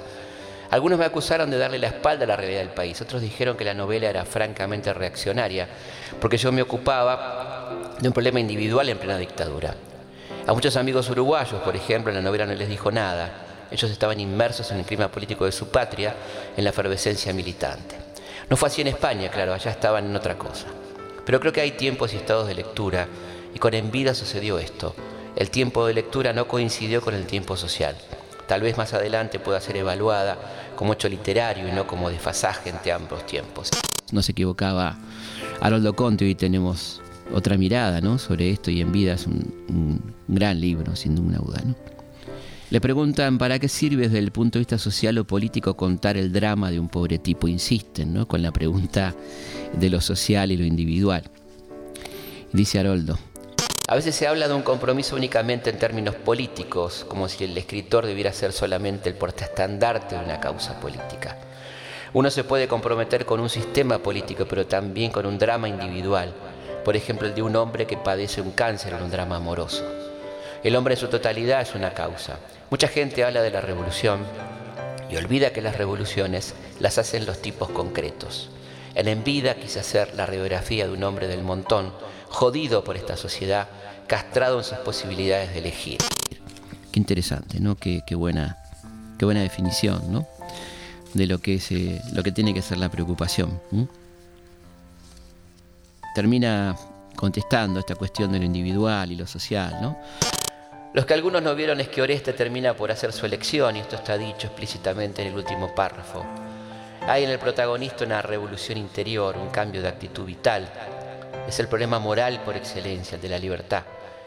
Algunos 0.72 0.98
me 0.98 1.04
acusaron 1.04 1.52
de 1.52 1.58
darle 1.58 1.78
la 1.78 1.88
espalda 1.88 2.24
a 2.24 2.28
la 2.28 2.38
realidad 2.38 2.62
del 2.62 2.70
país, 2.70 3.02
otros 3.02 3.22
dijeron 3.22 3.58
que 3.58 3.66
la 3.66 3.74
novela 3.74 4.10
era 4.10 4.24
francamente 4.24 4.94
reaccionaria, 4.94 5.68
porque 6.22 6.38
yo 6.38 6.54
me 6.54 6.62
ocupaba 6.62 7.72
de 8.00 8.08
un 8.08 8.14
problema 8.14 8.40
individual 8.40 8.88
en 8.88 9.00
plena 9.00 9.18
dictadura. 9.18 9.76
A 10.48 10.54
muchos 10.54 10.78
amigos 10.78 11.10
uruguayos, 11.10 11.62
por 11.62 11.76
ejemplo, 11.76 12.14
la 12.14 12.22
novela 12.22 12.46
no 12.46 12.54
les 12.54 12.70
dijo 12.70 12.90
nada. 12.90 13.49
Ellos 13.72 13.91
estaban 13.91 14.20
inmersos 14.20 14.72
en 14.72 14.80
el 14.80 14.86
clima 14.86 15.09
político 15.09 15.45
de 15.45 15.51
su 15.51 15.67
patria, 15.67 16.15
en 16.55 16.63
la 16.63 16.72
efervescencia 16.72 17.34
militante. 17.34 17.95
No 18.49 18.57
fue 18.57 18.67
así 18.67 18.82
en 18.82 18.88
España, 18.88 19.30
claro, 19.30 19.53
allá 19.53 19.72
estaban 19.72 20.05
en 20.05 20.15
otra 20.15 20.38
cosa. 20.38 20.67
Pero 21.26 21.39
creo 21.39 21.53
que 21.53 21.61
hay 21.61 21.72
tiempos 21.72 22.13
y 22.13 22.17
estados 22.17 22.47
de 22.47 22.55
lectura, 22.55 23.07
y 23.53 23.59
con 23.59 23.74
Envida 23.74 24.13
sucedió 24.13 24.59
esto. 24.59 24.95
El 25.36 25.49
tiempo 25.51 25.86
de 25.86 25.93
lectura 25.93 26.34
no 26.34 26.47
coincidió 26.47 27.01
con 27.01 27.13
el 27.13 27.26
tiempo 27.26 27.55
social. 27.55 27.95
Tal 28.47 28.61
vez 28.61 28.78
más 28.78 28.93
adelante 28.93 29.39
pueda 29.39 29.61
ser 29.61 29.78
evaluada 29.78 30.38
como 30.76 30.93
hecho 30.93 31.07
literario 31.07 31.67
y 31.67 31.72
no 31.72 31.86
como 31.86 32.09
desfasaje 32.09 32.70
entre 32.72 32.91
ambos 32.91 33.26
tiempos. 33.26 33.70
No 34.11 34.24
se 34.24 34.32
equivocaba 34.32 34.97
Haroldo 35.61 35.93
Conte, 35.93 36.26
hoy 36.26 36.34
tenemos 36.36 37.01
otra 37.32 37.57
mirada 37.57 38.01
¿no? 38.01 38.17
sobre 38.17 38.49
esto 38.49 38.72
y 38.72 38.82
en 38.82 38.91
vida 38.91 39.13
es 39.13 39.28
un, 39.28 40.01
gran 40.28 40.59
libro, 40.59 40.95
sin 40.95 41.15
ninguna 41.15 41.38
duda. 41.38 41.61
Le 42.72 42.80
preguntan 42.80 43.39
para 43.39 43.57
qué 43.57 43.67
sirve 43.67 44.03
desde 44.03 44.20
el 44.20 44.32
punto 44.32 44.59
de 44.59 44.61
vista 44.61 44.78
social 44.78 45.17
o 45.17 45.26
político 45.26 45.76
contar 45.76 46.17
el 46.17 46.32
drama 46.32 46.70
de 46.70 46.80
un 46.80 46.88
pobre 46.88 47.17
tipo. 47.17 47.47
Insisten 47.47 48.13
¿no? 48.13 48.28
con 48.28 48.43
la 48.43 48.51
pregunta 48.51 49.15
de 49.74 49.89
lo 49.89 49.99
social 50.01 50.51
y 50.51 50.57
lo 50.57 50.63
individual. 50.63 51.24
Dice 52.53 52.80
Haroldo. 52.80 53.17
A 53.88 53.95
veces 53.95 54.13
se 54.13 54.28
habla 54.28 54.47
de 54.47 54.53
un 54.53 54.61
compromiso 54.61 55.15
únicamente 55.15 55.72
en 55.72 55.80
términos 55.80 56.13
políticos, 56.13 57.07
como 57.09 57.28
si 57.28 57.43
el 57.43 57.57
escritor 57.57 58.05
debiera 58.05 58.32
ser 58.32 58.51
solamente 58.51 59.09
el 59.09 59.15
portaestandarte 59.15 60.15
de 60.15 60.24
una 60.24 60.39
causa 60.39 60.80
política. 60.80 61.39
Uno 62.13 62.30
se 62.30 62.43
puede 62.43 62.67
comprometer 62.67 63.26
con 63.26 63.39
un 63.39 63.49
sistema 63.49 63.97
político, 63.97 64.45
pero 64.47 64.67
también 64.67 65.11
con 65.11 65.26
un 65.26 65.39
drama 65.39 65.67
individual, 65.67 66.36
por 66.86 66.95
ejemplo 66.95 67.28
el 67.28 67.34
de 67.34 67.41
un 67.41 67.55
hombre 67.55 67.88
que 67.88 67.97
padece 67.97 68.41
un 68.41 68.51
cáncer 68.51 68.93
en 68.93 69.01
un 69.01 69.09
drama 69.09 69.38
amoroso. 69.38 69.99
El 70.62 70.76
hombre 70.76 70.95
en 70.95 70.99
su 70.99 71.07
totalidad 71.07 71.62
es 71.62 71.74
una 71.74 71.93
causa. 71.93 72.38
Mucha 72.70 72.89
gente 72.89 73.24
habla 73.24 73.41
de 73.41 73.49
la 73.49 73.62
revolución 73.62 74.20
y 75.10 75.16
olvida 75.16 75.53
que 75.53 75.62
las 75.62 75.78
revoluciones 75.78 76.53
las 76.80 76.97
hacen 76.97 77.26
los 77.26 77.41
tipos 77.41 77.70
concretos. 77.70 78.49
En 78.93 79.07
En 79.07 79.24
vida 79.24 79.55
quise 79.55 79.80
hacer 79.80 80.14
la 80.16 80.26
radiografía 80.26 80.86
de 80.86 80.93
un 80.93 81.03
hombre 81.03 81.28
del 81.28 81.43
montón, 81.43 81.93
jodido 82.28 82.84
por 82.84 82.97
esta 82.97 83.16
sociedad, 83.16 83.70
castrado 84.07 84.57
en 84.57 84.66
sus 84.66 84.78
posibilidades 84.80 85.53
de 85.53 85.60
elegir. 85.60 85.99
Qué 86.91 86.99
interesante, 86.99 87.62
¿no? 87.62 87.78
Qué, 87.78 88.03
buena, 88.16 88.57
qué 89.18 89.24
buena 89.24 89.41
definición, 89.41 90.12
¿no? 90.12 90.28
De 91.14 91.26
lo 91.26 91.38
que, 91.39 91.55
es, 91.55 91.72
eh, 91.72 92.01
lo 92.12 92.22
que 92.22 92.34
tiene 92.34 92.53
que 92.53 92.62
ser 92.62 92.80
la 92.80 92.89
preocupación. 92.89 93.62
Termina 96.14 96.76
contestando 97.16 97.80
esta 97.80 97.95
cuestión 97.95 98.32
de 98.34 98.39
lo 98.39 98.45
individual 98.45 99.12
y 99.12 99.16
lo 99.16 99.26
social, 99.26 99.78
¿no? 99.82 99.97
Los 100.92 101.06
que 101.06 101.14
algunos 101.14 101.44
no 101.44 101.54
vieron 101.54 101.80
es 101.80 101.88
que 101.88 102.02
Oreste 102.02 102.34
termina 102.34 102.74
por 102.74 102.92
hacer 102.92 103.14
su 103.14 103.28
elección, 103.28 103.76
y 103.76 103.80
esto 103.80 103.96
está 103.96 104.18
dicho 104.18 104.48
explícitamente 104.48 105.22
en 105.22 105.28
el 105.28 105.36
último 105.36 105.76
párrafo. 105.76 106.26
Hay 107.02 107.24
en 107.24 107.30
el 107.30 107.38
protagonista 107.38 108.06
una 108.06 108.24
revolución 108.24 108.80
interior, 108.80 109.38
un 109.38 109.50
cambio 109.50 109.84
de 109.84 109.88
actitud 109.88 110.26
vital. 110.26 110.68
Es 111.48 111.60
el 111.60 111.68
problema 111.68 112.00
moral 112.00 112.42
por 112.44 112.58
excelencia, 112.58 113.18
el 113.18 113.22
de 113.22 113.30
la 113.30 113.38
libertad. 113.38 113.84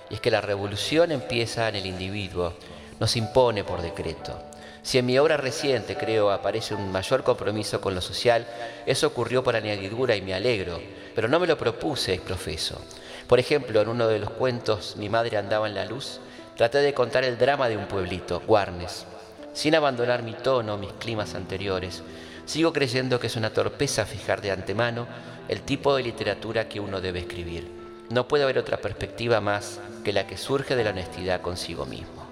Y 0.08 0.14
es 0.14 0.20
que 0.20 0.30
la 0.30 0.40
revolución 0.40 1.10
empieza 1.10 1.68
en 1.68 1.74
el 1.74 1.86
individuo, 1.86 2.54
no 3.00 3.08
se 3.08 3.18
impone 3.18 3.64
por 3.64 3.82
decreto. 3.82 4.40
Si 4.84 4.98
en 4.98 5.06
mi 5.06 5.18
obra 5.18 5.36
reciente, 5.36 5.96
creo, 5.96 6.30
aparece 6.30 6.76
un 6.76 6.92
mayor 6.92 7.24
compromiso 7.24 7.80
con 7.80 7.96
lo 7.96 8.00
social, 8.00 8.46
eso 8.86 9.08
ocurrió 9.08 9.42
por 9.42 9.56
añadidura 9.56 10.14
y 10.14 10.22
me 10.22 10.34
alegro, 10.34 10.80
pero 11.16 11.26
no 11.26 11.40
me 11.40 11.48
lo 11.48 11.58
propuse, 11.58 12.20
profeso. 12.20 12.80
Por 13.26 13.40
ejemplo, 13.40 13.80
en 13.80 13.88
uno 13.88 14.06
de 14.08 14.18
los 14.18 14.30
cuentos 14.30 14.96
Mi 14.96 15.08
madre 15.08 15.36
andaba 15.36 15.66
en 15.66 15.74
la 15.74 15.84
luz, 15.84 16.20
traté 16.62 16.78
de 16.78 16.94
contar 16.94 17.24
el 17.24 17.38
drama 17.38 17.68
de 17.68 17.76
un 17.76 17.86
pueblito, 17.86 18.40
Guarnes. 18.46 19.04
Sin 19.52 19.74
abandonar 19.74 20.22
mi 20.22 20.32
tono, 20.32 20.78
mis 20.78 20.92
climas 20.92 21.34
anteriores, 21.34 22.04
sigo 22.44 22.72
creyendo 22.72 23.18
que 23.18 23.26
es 23.26 23.34
una 23.34 23.50
torpeza 23.50 24.06
fijar 24.06 24.40
de 24.40 24.52
antemano 24.52 25.08
el 25.48 25.62
tipo 25.62 25.96
de 25.96 26.04
literatura 26.04 26.68
que 26.68 26.78
uno 26.78 27.00
debe 27.00 27.18
escribir. 27.18 27.66
No 28.10 28.28
puede 28.28 28.44
haber 28.44 28.58
otra 28.58 28.76
perspectiva 28.76 29.40
más 29.40 29.80
que 30.04 30.12
la 30.12 30.28
que 30.28 30.36
surge 30.36 30.76
de 30.76 30.84
la 30.84 30.90
honestidad 30.90 31.40
consigo 31.40 31.84
mismo. 31.84 32.28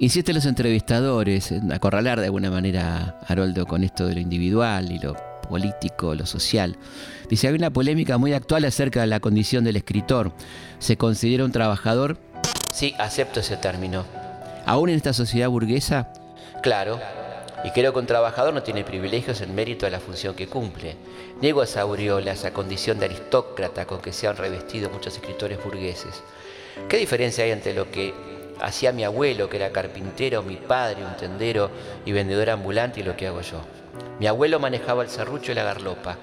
Insisten 0.00 0.34
los 0.34 0.46
entrevistadores 0.46 1.52
en 1.52 1.70
acorralar 1.70 2.18
de 2.18 2.26
alguna 2.26 2.50
manera 2.50 3.16
a 3.22 3.32
Haroldo 3.32 3.64
con 3.64 3.84
esto 3.84 4.08
de 4.08 4.14
lo 4.14 4.20
individual 4.20 4.90
y 4.90 4.98
lo 4.98 5.14
político, 5.48 6.16
lo 6.16 6.26
social. 6.26 6.76
Dice, 7.30 7.46
hay 7.46 7.54
una 7.54 7.70
polémica 7.70 8.18
muy 8.18 8.32
actual 8.32 8.64
acerca 8.64 9.02
de 9.02 9.06
la 9.06 9.20
condición 9.20 9.62
del 9.62 9.76
escritor. 9.76 10.32
¿Se 10.80 10.96
considera 10.96 11.44
un 11.44 11.52
trabajador? 11.52 12.18
Sí, 12.72 12.94
acepto 12.98 13.40
ese 13.40 13.56
término. 13.56 14.04
¿Aún 14.66 14.90
en 14.90 14.96
esta 14.96 15.12
sociedad 15.12 15.48
burguesa? 15.48 16.08
Claro. 16.62 17.00
Y 17.64 17.70
creo 17.70 17.92
que 17.92 17.98
un 17.98 18.06
trabajador 18.06 18.54
no 18.54 18.62
tiene 18.62 18.84
privilegios 18.84 19.40
en 19.40 19.54
mérito 19.54 19.86
a 19.86 19.90
la 19.90 19.98
función 19.98 20.34
que 20.34 20.46
cumple. 20.46 20.96
Niego 21.40 21.62
esa 21.62 21.80
aureola, 21.80 22.32
esa 22.32 22.52
condición 22.52 22.98
de 22.98 23.06
aristócrata 23.06 23.84
con 23.84 24.00
que 24.00 24.12
se 24.12 24.28
han 24.28 24.36
revestido 24.36 24.90
muchos 24.90 25.14
escritores 25.14 25.62
burgueses. 25.62 26.22
¿Qué 26.88 26.98
diferencia 26.98 27.44
hay 27.44 27.50
entre 27.50 27.74
lo 27.74 27.90
que 27.90 28.14
hacía 28.60 28.92
mi 28.92 29.04
abuelo, 29.04 29.48
que 29.48 29.56
era 29.56 29.70
carpintero, 29.70 30.42
mi 30.42 30.56
padre, 30.56 31.04
un 31.04 31.16
tendero 31.16 31.70
y 32.04 32.12
vendedor 32.12 32.50
ambulante, 32.50 33.00
y 33.00 33.02
lo 33.02 33.16
que 33.16 33.26
hago 33.26 33.40
yo? 33.40 33.60
Mi 34.20 34.26
abuelo 34.26 34.60
manejaba 34.60 35.02
el 35.02 35.10
serrucho 35.10 35.52
y 35.52 35.54
la 35.56 35.64
garlopa. 35.64 36.16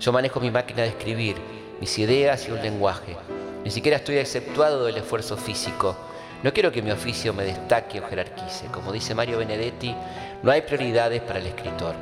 Yo 0.00 0.12
manejo 0.12 0.40
mi 0.40 0.50
máquina 0.50 0.82
de 0.82 0.88
escribir, 0.88 1.36
mis 1.80 1.98
ideas 1.98 2.48
y 2.48 2.52
un 2.52 2.62
lenguaje. 2.62 3.16
Ni 3.64 3.70
siquiera 3.70 3.98
estoy 3.98 4.16
exceptuado 4.16 4.86
del 4.86 4.96
esfuerzo 4.96 5.36
físico. 5.36 5.96
No 6.42 6.52
quiero 6.52 6.72
que 6.72 6.80
mi 6.80 6.90
oficio 6.90 7.34
me 7.34 7.44
destaque 7.44 8.00
o 8.00 8.08
jerarquice. 8.08 8.66
Como 8.66 8.90
dice 8.90 9.14
Mario 9.14 9.38
Benedetti, 9.38 9.94
no 10.42 10.50
hay 10.50 10.62
prioridades 10.62 11.20
para 11.20 11.40
el 11.40 11.46
escritor. 11.46 11.94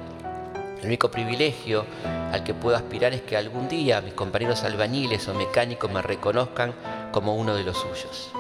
El 0.81 0.87
único 0.87 1.11
privilegio 1.11 1.85
al 2.33 2.45
que 2.45 2.55
puedo 2.55 2.77
aspirar 2.77 3.13
es 3.13 3.23
que 3.23 3.37
algún 3.37 3.69
día 3.69 4.01
mis 4.01 4.15
compañeros 4.15 4.63
albañiles 4.63 5.27
o 5.27 5.35
mecánicos 5.35 5.91
me 5.91 6.01
reconozcan 6.01 6.73
como 7.11 7.35
uno 7.35 7.57
de 7.57 7.65
los 7.65 7.77
suyos. 7.77 8.31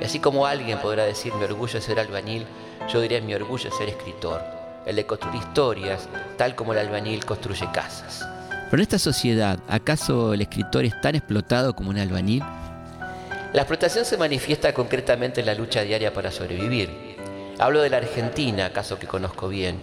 Y 0.00 0.04
así 0.04 0.18
como 0.18 0.46
alguien 0.46 0.80
podrá 0.80 1.04
decir 1.04 1.32
mi 1.34 1.44
orgullo 1.44 1.78
es 1.78 1.84
ser 1.84 2.00
albañil, 2.00 2.46
yo 2.92 3.00
diré 3.00 3.20
mi 3.20 3.34
orgullo 3.34 3.68
es 3.68 3.76
ser 3.76 3.88
escritor, 3.88 4.42
el 4.86 4.96
de 4.96 5.06
construir 5.06 5.40
historias, 5.40 6.08
tal 6.36 6.56
como 6.56 6.72
el 6.72 6.80
albañil 6.80 7.24
construye 7.24 7.70
casas. 7.72 8.26
Pero 8.70 8.80
en 8.80 8.82
esta 8.82 8.98
sociedad, 8.98 9.60
¿acaso 9.68 10.34
el 10.34 10.40
escritor 10.40 10.84
es 10.84 11.00
tan 11.00 11.14
explotado 11.14 11.76
como 11.76 11.90
un 11.90 11.98
albañil? 11.98 12.42
La 13.54 13.60
explotación 13.60 14.04
se 14.04 14.16
manifiesta 14.16 14.74
concretamente 14.74 15.38
en 15.38 15.46
la 15.46 15.54
lucha 15.54 15.82
diaria 15.82 16.12
para 16.12 16.32
sobrevivir. 16.32 16.90
Hablo 17.60 17.82
de 17.82 17.88
la 17.88 17.98
Argentina, 17.98 18.72
caso 18.72 18.98
que 18.98 19.06
conozco 19.06 19.46
bien. 19.46 19.78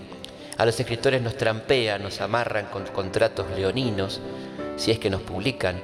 A 0.57 0.65
los 0.65 0.77
escritores 0.77 1.21
nos 1.21 1.37
trampean, 1.37 2.03
nos 2.03 2.19
amarran 2.19 2.65
con 2.65 2.85
contratos 2.87 3.45
leoninos, 3.55 4.19
si 4.75 4.91
es 4.91 4.99
que 4.99 5.09
nos 5.09 5.21
publican, 5.21 5.79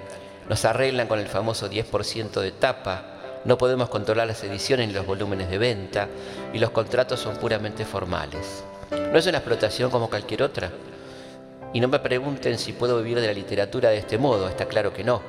nos 0.50 0.66
arreglan 0.66 1.08
con 1.08 1.20
el 1.20 1.28
famoso 1.28 1.70
10% 1.70 2.42
de 2.42 2.52
tapa, 2.52 3.40
no 3.46 3.58
podemos 3.58 3.88
controlar 3.88 4.28
las 4.28 4.44
ediciones 4.44 4.90
ni 4.90 4.94
los 4.94 5.06
volúmenes 5.06 5.50
de 5.50 5.58
venta, 5.58 6.10
y 6.54 6.60
los 6.60 6.72
contratos 6.72 7.22
son 7.22 7.38
puramente 7.38 7.86
formales. 7.86 8.66
No 8.92 9.18
es 9.18 9.28
una 9.28 9.38
explotación 9.38 9.90
como 9.90 10.10
cualquier 10.10 10.44
otra. 10.44 10.72
Y 11.72 11.80
no 11.80 11.88
me 11.88 12.00
pregunten 12.00 12.60
si 12.60 12.74
puedo 12.74 12.98
vivir 12.98 13.22
de 13.22 13.28
la 13.28 13.34
literatura 13.34 13.92
de 13.92 14.00
este 14.00 14.18
modo, 14.18 14.50
está 14.50 14.66
claro 14.66 14.92
que 14.92 15.06
no. 15.06 15.22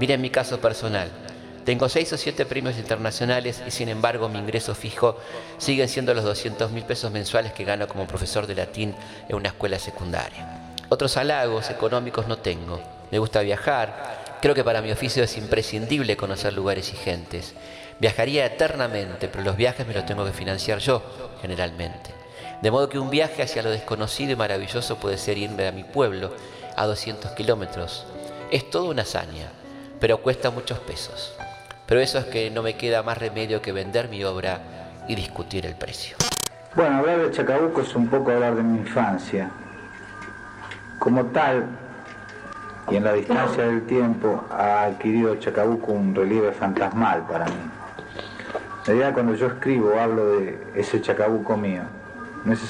Miren 0.00 0.20
mi 0.20 0.30
caso 0.30 0.58
personal. 0.58 1.23
Tengo 1.64 1.88
seis 1.88 2.12
o 2.12 2.18
siete 2.18 2.44
premios 2.44 2.76
internacionales 2.76 3.62
y 3.66 3.70
sin 3.70 3.88
embargo 3.88 4.28
mi 4.28 4.38
ingreso 4.38 4.74
fijo 4.74 5.16
siguen 5.56 5.88
siendo 5.88 6.12
los 6.12 6.24
200 6.24 6.70
mil 6.70 6.84
pesos 6.84 7.10
mensuales 7.10 7.52
que 7.52 7.64
gano 7.64 7.88
como 7.88 8.06
profesor 8.06 8.46
de 8.46 8.54
latín 8.54 8.94
en 9.28 9.36
una 9.36 9.48
escuela 9.48 9.78
secundaria. 9.78 10.74
Otros 10.90 11.16
halagos 11.16 11.70
económicos 11.70 12.28
no 12.28 12.36
tengo. 12.36 12.80
Me 13.10 13.18
gusta 13.18 13.40
viajar. 13.40 14.38
Creo 14.42 14.54
que 14.54 14.62
para 14.62 14.82
mi 14.82 14.92
oficio 14.92 15.24
es 15.24 15.38
imprescindible 15.38 16.18
conocer 16.18 16.52
lugares 16.52 16.92
y 16.92 16.96
gentes. 16.96 17.54
Viajaría 17.98 18.44
eternamente, 18.44 19.28
pero 19.28 19.42
los 19.42 19.56
viajes 19.56 19.86
me 19.86 19.94
los 19.94 20.04
tengo 20.04 20.26
que 20.26 20.32
financiar 20.32 20.80
yo, 20.80 21.02
generalmente. 21.40 22.10
De 22.60 22.70
modo 22.70 22.90
que 22.90 22.98
un 22.98 23.08
viaje 23.08 23.42
hacia 23.42 23.62
lo 23.62 23.70
desconocido 23.70 24.32
y 24.32 24.36
maravilloso 24.36 24.96
puede 24.96 25.16
ser 25.16 25.38
irme 25.38 25.66
a 25.66 25.72
mi 25.72 25.84
pueblo, 25.84 26.34
a 26.76 26.84
200 26.84 27.30
kilómetros. 27.32 28.04
Es 28.50 28.68
toda 28.68 28.90
una 28.90 29.02
hazaña, 29.02 29.48
pero 29.98 30.18
cuesta 30.18 30.50
muchos 30.50 30.78
pesos. 30.80 31.32
Pero 31.86 32.00
eso 32.00 32.18
es 32.18 32.24
que 32.26 32.50
no 32.50 32.62
me 32.62 32.76
queda 32.76 33.02
más 33.02 33.18
remedio 33.18 33.60
que 33.60 33.72
vender 33.72 34.08
mi 34.08 34.24
obra 34.24 34.60
y 35.06 35.14
discutir 35.14 35.66
el 35.66 35.74
precio. 35.74 36.16
Bueno, 36.74 36.98
hablar 36.98 37.20
de 37.20 37.30
Chacabuco 37.30 37.82
es 37.82 37.94
un 37.94 38.08
poco 38.08 38.30
hablar 38.30 38.56
de 38.56 38.62
mi 38.62 38.78
infancia. 38.78 39.50
Como 40.98 41.26
tal, 41.26 41.66
y 42.90 42.96
en 42.96 43.04
la 43.04 43.12
distancia 43.12 43.64
del 43.64 43.86
tiempo 43.86 44.44
ha 44.50 44.84
adquirido 44.84 45.36
Chacabuco 45.36 45.92
un 45.92 46.14
relieve 46.14 46.52
fantasmal 46.52 47.26
para 47.26 47.46
mí. 47.46 47.70
La 48.86 48.94
idea 48.94 49.12
cuando 49.12 49.34
yo 49.34 49.46
escribo 49.46 49.98
hablo 49.98 50.38
de 50.38 50.58
ese 50.74 51.00
Chacabuco 51.00 51.56
mío, 51.56 51.82
no 52.44 52.52
es, 52.52 52.60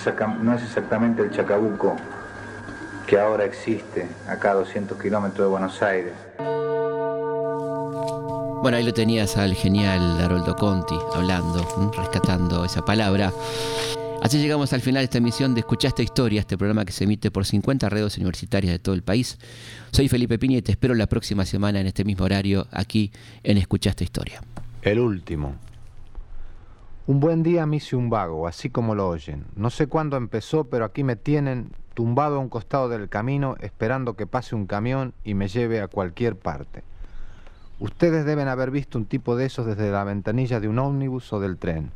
no 0.40 0.54
es 0.54 0.62
exactamente 0.62 1.22
el 1.22 1.30
Chacabuco 1.30 1.96
que 3.06 3.18
ahora 3.18 3.44
existe 3.44 4.06
acá 4.28 4.52
a 4.52 4.54
200 4.54 5.00
kilómetros 5.00 5.46
de 5.46 5.50
Buenos 5.50 5.82
Aires. 5.82 6.12
Bueno, 8.64 8.78
ahí 8.78 8.84
lo 8.84 8.94
tenías 8.94 9.36
al 9.36 9.54
genial 9.54 10.18
Haroldo 10.22 10.56
Conti 10.56 10.94
hablando, 11.14 11.92
rescatando 11.94 12.64
esa 12.64 12.82
palabra. 12.82 13.30
Así 14.22 14.38
llegamos 14.38 14.72
al 14.72 14.80
final 14.80 15.02
de 15.02 15.04
esta 15.04 15.18
emisión 15.18 15.52
de 15.52 15.60
Escuchaste 15.60 16.02
Historia, 16.02 16.40
este 16.40 16.56
programa 16.56 16.86
que 16.86 16.92
se 16.92 17.04
emite 17.04 17.30
por 17.30 17.44
50 17.44 17.90
redes 17.90 18.16
universitarias 18.16 18.72
de 18.72 18.78
todo 18.78 18.94
el 18.94 19.02
país. 19.02 19.38
Soy 19.90 20.08
Felipe 20.08 20.38
Piña 20.38 20.56
y 20.56 20.62
te 20.62 20.72
espero 20.72 20.94
la 20.94 21.06
próxima 21.06 21.44
semana 21.44 21.78
en 21.78 21.88
este 21.88 22.06
mismo 22.06 22.24
horario 22.24 22.66
aquí 22.70 23.12
en 23.42 23.58
Escuchaste 23.58 24.02
Historia. 24.02 24.40
El 24.80 24.98
último. 24.98 25.56
Un 27.06 27.20
buen 27.20 27.42
día 27.42 27.66
me 27.66 27.76
hice 27.76 27.96
un 27.96 28.08
vago, 28.08 28.48
así 28.48 28.70
como 28.70 28.94
lo 28.94 29.10
oyen. 29.10 29.44
No 29.56 29.68
sé 29.68 29.88
cuándo 29.88 30.16
empezó, 30.16 30.70
pero 30.70 30.86
aquí 30.86 31.04
me 31.04 31.16
tienen 31.16 31.68
tumbado 31.92 32.36
a 32.36 32.38
un 32.38 32.48
costado 32.48 32.88
del 32.88 33.10
camino 33.10 33.56
esperando 33.60 34.16
que 34.16 34.26
pase 34.26 34.54
un 34.54 34.64
camión 34.66 35.12
y 35.22 35.34
me 35.34 35.48
lleve 35.48 35.82
a 35.82 35.88
cualquier 35.88 36.38
parte. 36.38 36.82
Ustedes 37.80 38.24
deben 38.24 38.48
haber 38.48 38.70
visto 38.70 38.98
un 38.98 39.06
tipo 39.06 39.36
de 39.36 39.46
esos 39.46 39.66
desde 39.66 39.90
la 39.90 40.04
ventanilla 40.04 40.60
de 40.60 40.68
un 40.68 40.78
ómnibus 40.78 41.32
o 41.32 41.40
del 41.40 41.58
tren 41.58 41.90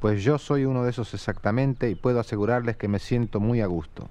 pues 0.00 0.22
yo 0.22 0.38
soy 0.38 0.64
uno 0.64 0.84
de 0.84 0.90
esos 0.90 1.14
exactamente 1.14 1.90
y 1.90 1.94
puedo 1.94 2.20
asegurarles 2.20 2.76
que 2.76 2.88
me 2.88 2.98
siento 2.98 3.40
muy 3.40 3.60
a 3.60 3.66
gusto. 3.66 4.08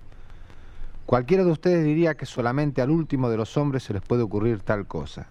Cualquiera 1.05 1.43
de 1.43 1.51
ustedes 1.51 1.85
diría 1.85 2.15
que 2.15 2.25
solamente 2.25 2.81
al 2.81 2.89
último 2.89 3.29
de 3.29 3.37
los 3.37 3.55
hombres 3.57 3.83
se 3.83 3.93
les 3.93 4.01
puede 4.01 4.23
ocurrir 4.23 4.61
tal 4.61 4.87
cosa. 4.87 5.27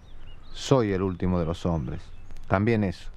Soy 0.53 0.93
el 0.93 1.01
último 1.01 1.39
de 1.39 1.45
los 1.45 1.65
hombres. 1.65 2.01
También 2.47 2.83
eso. 2.83 3.09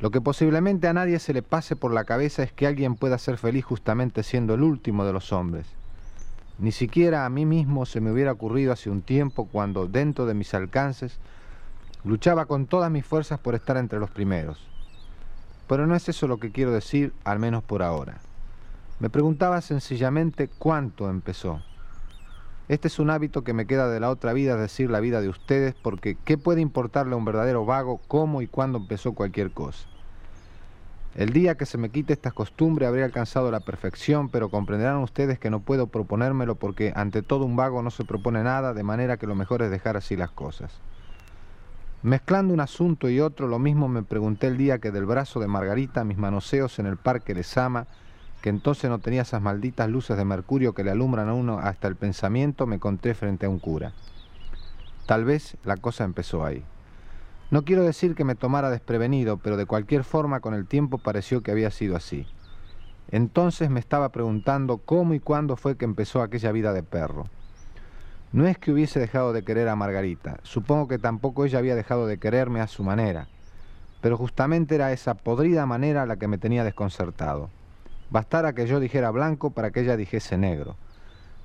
Lo 0.00 0.10
que 0.10 0.20
posiblemente 0.20 0.88
a 0.88 0.92
nadie 0.92 1.20
se 1.20 1.32
le 1.32 1.42
pase 1.42 1.76
por 1.76 1.92
la 1.92 2.04
cabeza 2.04 2.42
es 2.42 2.52
que 2.52 2.66
alguien 2.66 2.96
pueda 2.96 3.16
ser 3.16 3.38
feliz 3.38 3.64
justamente 3.64 4.24
siendo 4.24 4.54
el 4.54 4.62
último 4.62 5.04
de 5.04 5.12
los 5.12 5.32
hombres. 5.32 5.66
Ni 6.58 6.72
siquiera 6.72 7.24
a 7.24 7.30
mí 7.30 7.46
mismo 7.46 7.86
se 7.86 8.00
me 8.00 8.10
hubiera 8.10 8.32
ocurrido 8.32 8.72
hace 8.72 8.90
un 8.90 9.02
tiempo 9.02 9.48
cuando, 9.50 9.86
dentro 9.86 10.26
de 10.26 10.34
mis 10.34 10.52
alcances, 10.52 11.18
luchaba 12.04 12.46
con 12.46 12.66
todas 12.66 12.90
mis 12.90 13.06
fuerzas 13.06 13.40
por 13.40 13.54
estar 13.54 13.76
entre 13.76 13.98
los 13.98 14.10
primeros. 14.10 14.58
Pero 15.66 15.86
no 15.86 15.94
es 15.96 16.08
eso 16.08 16.28
lo 16.28 16.38
que 16.38 16.52
quiero 16.52 16.70
decir, 16.70 17.14
al 17.24 17.38
menos 17.38 17.62
por 17.62 17.82
ahora. 17.82 18.18
Me 19.00 19.10
preguntaba 19.10 19.60
sencillamente 19.60 20.48
cuánto 20.48 21.08
empezó. 21.08 21.62
Este 22.68 22.88
es 22.88 22.98
un 22.98 23.10
hábito 23.10 23.42
que 23.42 23.52
me 23.52 23.66
queda 23.66 23.88
de 23.88 24.00
la 24.00 24.10
otra 24.10 24.32
vida, 24.32 24.54
es 24.54 24.60
decir, 24.60 24.90
la 24.90 25.00
vida 25.00 25.20
de 25.20 25.28
ustedes, 25.28 25.74
porque 25.74 26.16
¿qué 26.24 26.38
puede 26.38 26.60
importarle 26.60 27.14
a 27.14 27.16
un 27.16 27.24
verdadero 27.24 27.66
vago 27.66 28.00
cómo 28.08 28.40
y 28.40 28.46
cuándo 28.46 28.78
empezó 28.78 29.12
cualquier 29.12 29.50
cosa? 29.50 29.86
El 31.14 31.32
día 31.32 31.56
que 31.56 31.66
se 31.66 31.78
me 31.78 31.90
quite 31.90 32.12
esta 32.12 32.32
costumbre 32.32 32.86
habré 32.86 33.04
alcanzado 33.04 33.50
la 33.50 33.60
perfección, 33.60 34.30
pero 34.30 34.48
comprenderán 34.48 34.96
ustedes 34.96 35.38
que 35.38 35.50
no 35.50 35.60
puedo 35.60 35.86
proponérmelo 35.86 36.56
porque 36.56 36.92
ante 36.96 37.22
todo 37.22 37.44
un 37.44 37.54
vago 37.56 37.82
no 37.82 37.90
se 37.90 38.04
propone 38.04 38.42
nada, 38.42 38.74
de 38.74 38.82
manera 38.82 39.16
que 39.16 39.26
lo 39.26 39.34
mejor 39.34 39.62
es 39.62 39.70
dejar 39.70 39.96
así 39.96 40.16
las 40.16 40.30
cosas. 40.30 40.80
Mezclando 42.04 42.52
un 42.52 42.60
asunto 42.60 43.08
y 43.08 43.18
otro, 43.20 43.48
lo 43.48 43.58
mismo 43.58 43.88
me 43.88 44.02
pregunté 44.02 44.48
el 44.48 44.58
día 44.58 44.78
que 44.78 44.90
del 44.90 45.06
brazo 45.06 45.40
de 45.40 45.46
Margarita 45.46 46.04
mis 46.04 46.18
manoseos 46.18 46.78
en 46.78 46.84
el 46.84 46.98
parque 46.98 47.42
Sama, 47.42 47.86
que 48.42 48.50
entonces 48.50 48.90
no 48.90 48.98
tenía 48.98 49.22
esas 49.22 49.40
malditas 49.40 49.88
luces 49.88 50.18
de 50.18 50.26
mercurio 50.26 50.74
que 50.74 50.84
le 50.84 50.90
alumbran 50.90 51.30
a 51.30 51.32
uno 51.32 51.58
hasta 51.58 51.88
el 51.88 51.96
pensamiento, 51.96 52.66
me 52.66 52.74
encontré 52.74 53.14
frente 53.14 53.46
a 53.46 53.48
un 53.48 53.58
cura. 53.58 53.92
Tal 55.06 55.24
vez 55.24 55.56
la 55.64 55.78
cosa 55.78 56.04
empezó 56.04 56.44
ahí. 56.44 56.62
No 57.50 57.62
quiero 57.62 57.84
decir 57.84 58.14
que 58.14 58.24
me 58.24 58.34
tomara 58.34 58.68
desprevenido, 58.68 59.38
pero 59.38 59.56
de 59.56 59.64
cualquier 59.64 60.04
forma 60.04 60.40
con 60.40 60.52
el 60.52 60.66
tiempo 60.66 60.98
pareció 60.98 61.42
que 61.42 61.52
había 61.52 61.70
sido 61.70 61.96
así. 61.96 62.26
Entonces 63.12 63.70
me 63.70 63.80
estaba 63.80 64.10
preguntando 64.10 64.76
cómo 64.76 65.14
y 65.14 65.20
cuándo 65.20 65.56
fue 65.56 65.78
que 65.78 65.86
empezó 65.86 66.20
aquella 66.20 66.52
vida 66.52 66.74
de 66.74 66.82
perro. 66.82 67.24
No 68.34 68.48
es 68.48 68.58
que 68.58 68.72
hubiese 68.72 68.98
dejado 68.98 69.32
de 69.32 69.44
querer 69.44 69.68
a 69.68 69.76
Margarita, 69.76 70.40
supongo 70.42 70.88
que 70.88 70.98
tampoco 70.98 71.44
ella 71.44 71.60
había 71.60 71.76
dejado 71.76 72.08
de 72.08 72.18
quererme 72.18 72.60
a 72.60 72.66
su 72.66 72.82
manera, 72.82 73.28
pero 74.00 74.16
justamente 74.16 74.74
era 74.74 74.90
esa 74.90 75.14
podrida 75.14 75.66
manera 75.66 76.04
la 76.04 76.16
que 76.16 76.26
me 76.26 76.36
tenía 76.36 76.64
desconcertado. 76.64 77.48
Bastara 78.10 78.52
que 78.52 78.66
yo 78.66 78.80
dijera 78.80 79.12
blanco 79.12 79.50
para 79.50 79.70
que 79.70 79.82
ella 79.82 79.96
dijese 79.96 80.36
negro. 80.36 80.74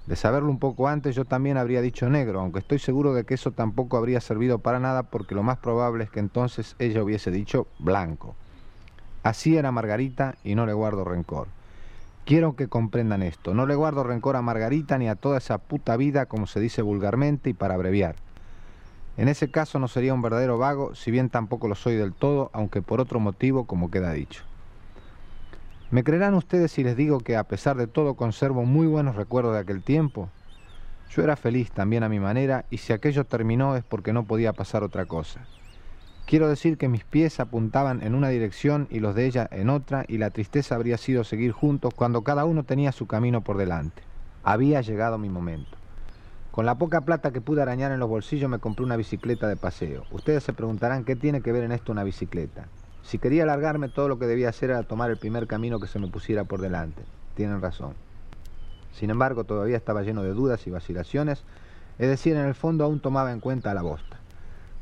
De 0.08 0.16
saberlo 0.16 0.50
un 0.50 0.58
poco 0.58 0.88
antes 0.88 1.16
yo 1.16 1.26
también 1.26 1.58
habría 1.58 1.82
dicho 1.82 2.10
negro, 2.10 2.40
aunque 2.40 2.58
estoy 2.58 2.80
seguro 2.80 3.14
de 3.14 3.24
que 3.24 3.36
eso 3.36 3.52
tampoco 3.52 3.96
habría 3.96 4.20
servido 4.20 4.58
para 4.58 4.80
nada 4.80 5.04
porque 5.04 5.36
lo 5.36 5.44
más 5.44 5.60
probable 5.60 6.06
es 6.06 6.10
que 6.10 6.20
entonces 6.20 6.76
ella 6.80 7.04
hubiese 7.04 7.30
dicho 7.30 7.68
blanco. 7.78 8.34
Así 9.22 9.58
era 9.58 9.72
Margarita 9.72 10.38
y 10.44 10.56
no 10.56 10.66
le 10.66 10.74
guardo 10.74 11.04
rencor. 11.04 11.59
Quiero 12.30 12.56
que 12.56 12.68
comprendan 12.68 13.24
esto. 13.24 13.56
No 13.56 13.66
le 13.66 13.74
guardo 13.74 14.04
rencor 14.04 14.36
a 14.36 14.44
Margarita 14.44 15.00
ni 15.00 15.10
a 15.10 15.16
toda 15.16 15.40
esa 15.40 15.58
puta 15.58 15.98
vida, 15.98 16.28
como 16.28 16.46
se 16.46 16.60
dice 16.60 16.84
vulgarmente 16.84 17.50
y 17.50 17.54
para 17.54 17.74
abreviar. 17.74 18.18
En 19.18 19.30
ese 19.30 19.50
caso 19.50 19.80
no 19.80 19.88
sería 19.88 20.14
un 20.14 20.22
verdadero 20.22 20.60
vago, 20.60 20.94
si 20.94 21.10
bien 21.10 21.32
tampoco 21.32 21.68
lo 21.68 21.74
soy 21.74 21.96
del 21.96 22.14
todo, 22.14 22.52
aunque 22.54 22.84
por 22.84 23.02
otro 23.02 23.20
motivo, 23.20 23.66
como 23.66 23.90
queda 23.90 24.14
dicho. 24.14 24.44
¿Me 25.90 26.04
creerán 26.04 26.36
ustedes 26.36 26.72
si 26.72 26.84
les 26.84 26.96
digo 26.96 27.18
que 27.18 27.36
a 27.36 27.46
pesar 27.46 27.78
de 27.78 27.88
todo 27.88 28.14
conservo 28.14 28.64
muy 28.64 28.86
buenos 28.86 29.16
recuerdos 29.16 29.56
de 29.56 29.62
aquel 29.62 29.82
tiempo? 29.82 30.30
Yo 31.10 31.24
era 31.24 31.36
feliz 31.36 31.72
también 31.72 32.04
a 32.04 32.10
mi 32.10 32.20
manera 32.20 32.66
y 32.70 32.78
si 32.78 32.94
aquello 32.94 33.26
terminó 33.26 33.76
es 33.76 33.84
porque 33.84 34.14
no 34.14 34.26
podía 34.26 34.54
pasar 34.54 34.84
otra 34.84 35.06
cosa. 35.06 35.48
Quiero 36.30 36.48
decir 36.48 36.78
que 36.78 36.90
mis 36.90 37.06
pies 37.06 37.40
apuntaban 37.40 38.04
en 38.04 38.14
una 38.14 38.30
dirección 38.30 38.86
y 38.92 39.00
los 39.00 39.16
de 39.16 39.26
ella 39.26 39.50
en 39.52 39.68
otra, 39.68 40.06
y 40.08 40.20
la 40.20 40.30
tristeza 40.30 40.76
habría 40.76 41.00
sido 41.00 41.24
seguir 41.24 41.54
juntos 41.54 41.92
cuando 41.96 42.22
cada 42.22 42.46
uno 42.46 42.62
tenía 42.66 42.92
su 42.92 43.08
camino 43.08 43.42
por 43.42 43.58
delante. 43.58 44.04
Había 44.44 44.82
llegado 44.82 45.18
mi 45.18 45.28
momento. 45.28 45.76
Con 46.52 46.68
la 46.68 46.78
poca 46.78 47.02
plata 47.02 47.32
que 47.32 47.42
pude 47.42 47.64
arañar 47.64 47.92
en 47.92 48.00
los 48.00 48.10
bolsillos 48.10 48.48
me 48.48 48.60
compré 48.60 48.86
una 48.86 48.96
bicicleta 48.96 49.48
de 49.48 49.56
paseo. 49.56 50.04
Ustedes 50.12 50.44
se 50.44 50.54
preguntarán 50.54 51.04
qué 51.04 51.16
tiene 51.16 51.42
que 51.42 51.52
ver 51.52 51.64
en 51.64 51.72
esto 51.72 51.92
una 51.92 52.04
bicicleta. 52.04 52.68
Si 53.02 53.18
quería 53.18 53.42
alargarme, 53.42 53.90
todo 53.90 54.08
lo 54.08 54.20
que 54.20 54.28
debía 54.28 54.50
hacer 54.50 54.70
era 54.70 54.84
tomar 54.84 55.10
el 55.10 55.18
primer 55.18 55.48
camino 55.48 55.80
que 55.80 55.88
se 55.88 55.98
me 55.98 56.10
pusiera 56.10 56.44
por 56.44 56.62
delante. 56.62 57.02
Tienen 57.34 57.60
razón. 57.60 57.96
Sin 58.92 59.10
embargo, 59.10 59.46
todavía 59.46 59.78
estaba 59.78 60.04
lleno 60.04 60.22
de 60.22 60.36
dudas 60.36 60.68
y 60.68 60.70
vacilaciones, 60.70 61.44
es 61.98 62.08
decir, 62.08 62.36
en 62.36 62.46
el 62.46 62.54
fondo 62.54 62.84
aún 62.84 63.00
tomaba 63.00 63.32
en 63.32 63.40
cuenta 63.40 63.74
la 63.74 63.82
bosta. 63.82 64.19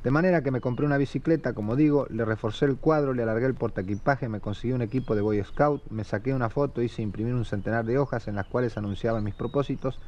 De 0.03 0.11
manera 0.11 0.43
que 0.43 0.51
me 0.51 0.61
compré 0.61 0.85
una 0.85 0.97
bicicleta, 0.97 1.53
como 1.53 1.75
digo, 1.75 2.05
le 2.09 2.23
reforcé 2.23 2.65
el 2.65 2.77
cuadro, 2.77 3.13
le 3.13 3.23
alargué 3.23 3.47
el 3.47 3.55
portaequipaje, 3.55 4.29
me 4.29 4.39
conseguí 4.39 4.71
un 4.73 4.83
equipo 4.83 5.15
de 5.15 5.21
Boy 5.21 5.43
Scout, 5.43 5.81
me 5.89 6.03
saqué 6.03 6.33
una 6.33 6.49
foto, 6.49 6.81
hice 6.83 7.01
imprimir 7.01 7.33
un 7.33 7.45
centenar 7.45 7.83
de 7.83 7.97
hojas 7.97 8.27
en 8.27 8.35
las 8.35 8.45
cuales 8.45 8.77
anunciaba 8.77 9.21
mis 9.21 9.33
propósitos, 9.33 9.99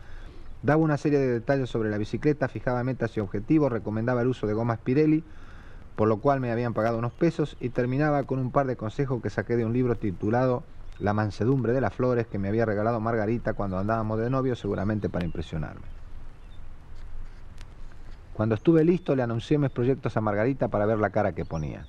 daba 0.61 0.81
una 0.81 0.97
serie 0.97 1.17
de 1.17 1.27
detalles 1.27 1.69
sobre 1.69 1.89
la 1.89 1.97
bicicleta, 1.97 2.47
fijaba 2.47 2.83
metas 2.83 3.17
y 3.17 3.19
objetivos, 3.19 3.71
recomendaba 3.71 4.21
el 4.21 4.27
uso 4.27 4.45
de 4.45 4.53
gomas 4.53 4.77
Pirelli, 4.79 5.23
por 5.95 6.07
lo 6.07 6.19
cual 6.19 6.39
me 6.39 6.51
habían 6.51 6.73
pagado 6.73 6.97
unos 6.97 7.11
pesos, 7.13 7.57
y 7.59 7.69
terminaba 7.69 8.23
con 8.23 8.39
un 8.39 8.51
par 8.51 8.67
de 8.67 8.77
consejos 8.77 9.21
que 9.21 9.29
saqué 9.29 9.57
de 9.57 9.65
un 9.65 9.73
libro 9.73 9.95
titulado 9.95 10.63
La 10.99 11.13
mansedumbre 11.13 11.73
de 11.73 11.81
las 11.81 11.93
flores 11.93 12.27
que 12.27 12.37
me 12.37 12.47
había 12.47 12.65
regalado 12.65 12.99
Margarita 12.99 13.53
cuando 13.53 13.79
andábamos 13.79 14.19
de 14.19 14.29
novio, 14.29 14.55
seguramente 14.55 15.09
para 15.09 15.25
impresionarme. 15.25 15.98
Cuando 18.39 18.55
estuve 18.55 18.85
listo 18.85 19.17
le 19.17 19.21
anuncié 19.21 19.57
mis 19.57 19.69
proyectos 19.69 20.15
a 20.15 20.21
Margarita 20.21 20.69
para 20.69 20.85
ver 20.85 20.97
la 20.97 21.09
cara 21.09 21.33
que 21.33 21.43
ponía. 21.43 21.85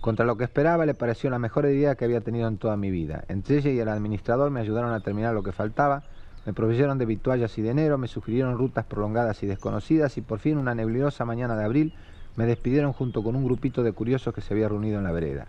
Contra 0.00 0.24
lo 0.24 0.36
que 0.36 0.44
esperaba 0.44 0.86
le 0.86 0.94
pareció 0.94 1.28
la 1.28 1.40
mejor 1.40 1.66
idea 1.66 1.96
que 1.96 2.04
había 2.04 2.20
tenido 2.20 2.46
en 2.46 2.56
toda 2.56 2.76
mi 2.76 2.92
vida. 2.92 3.24
Entre 3.26 3.58
ella 3.58 3.72
y 3.72 3.80
el 3.80 3.88
administrador 3.88 4.52
me 4.52 4.60
ayudaron 4.60 4.92
a 4.92 5.00
terminar 5.00 5.34
lo 5.34 5.42
que 5.42 5.50
faltaba, 5.50 6.04
me 6.46 6.52
proveyeron 6.52 6.98
de 6.98 7.06
vituallas 7.06 7.58
y 7.58 7.62
dinero, 7.62 7.98
me 7.98 8.06
sugirieron 8.06 8.58
rutas 8.58 8.84
prolongadas 8.84 9.42
y 9.42 9.48
desconocidas 9.48 10.16
y 10.18 10.20
por 10.20 10.38
fin 10.38 10.56
una 10.56 10.76
neblinosa 10.76 11.24
mañana 11.24 11.56
de 11.56 11.64
abril 11.64 11.94
me 12.36 12.46
despidieron 12.46 12.92
junto 12.92 13.24
con 13.24 13.34
un 13.34 13.44
grupito 13.44 13.82
de 13.82 13.90
curiosos 13.90 14.32
que 14.32 14.40
se 14.40 14.54
había 14.54 14.68
reunido 14.68 14.98
en 14.98 15.04
la 15.04 15.10
vereda. 15.10 15.48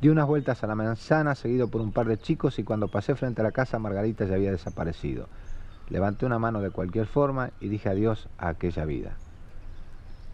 Di 0.00 0.08
unas 0.08 0.26
vueltas 0.26 0.64
a 0.64 0.66
la 0.66 0.76
manzana 0.76 1.34
seguido 1.34 1.68
por 1.68 1.82
un 1.82 1.92
par 1.92 2.06
de 2.06 2.16
chicos 2.16 2.58
y 2.58 2.64
cuando 2.64 2.88
pasé 2.88 3.14
frente 3.16 3.42
a 3.42 3.44
la 3.44 3.52
casa 3.52 3.78
Margarita 3.78 4.24
ya 4.24 4.36
había 4.36 4.50
desaparecido. 4.50 5.28
Levanté 5.90 6.24
una 6.24 6.38
mano 6.38 6.62
de 6.62 6.70
cualquier 6.70 7.04
forma 7.04 7.50
y 7.60 7.68
dije 7.68 7.90
adiós 7.90 8.30
a 8.38 8.48
aquella 8.48 8.86
vida. 8.86 9.18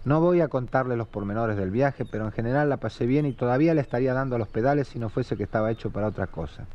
No 0.05 0.21
voy 0.21 0.43
a 0.43 0.49
contarle 0.49 0.97
los 0.97 1.09
pormenores 1.09 1.57
del 1.57 1.71
viaje, 1.71 2.05
pero 2.05 2.27
en 2.27 2.33
general 2.33 2.69
la 2.69 2.77
pasé 2.77 3.07
bien 3.07 3.25
y 3.25 3.33
todavía 3.33 3.73
le 3.73 3.81
estaría 3.81 4.13
dando 4.13 4.37
los 4.37 4.49
pedales 4.49 4.89
si 4.89 4.99
no 4.99 5.09
fuese 5.09 5.37
que 5.37 5.45
estaba 5.45 5.71
hecho 5.71 5.91
para 5.91 6.09
otra 6.09 6.27
cosa. 6.27 6.67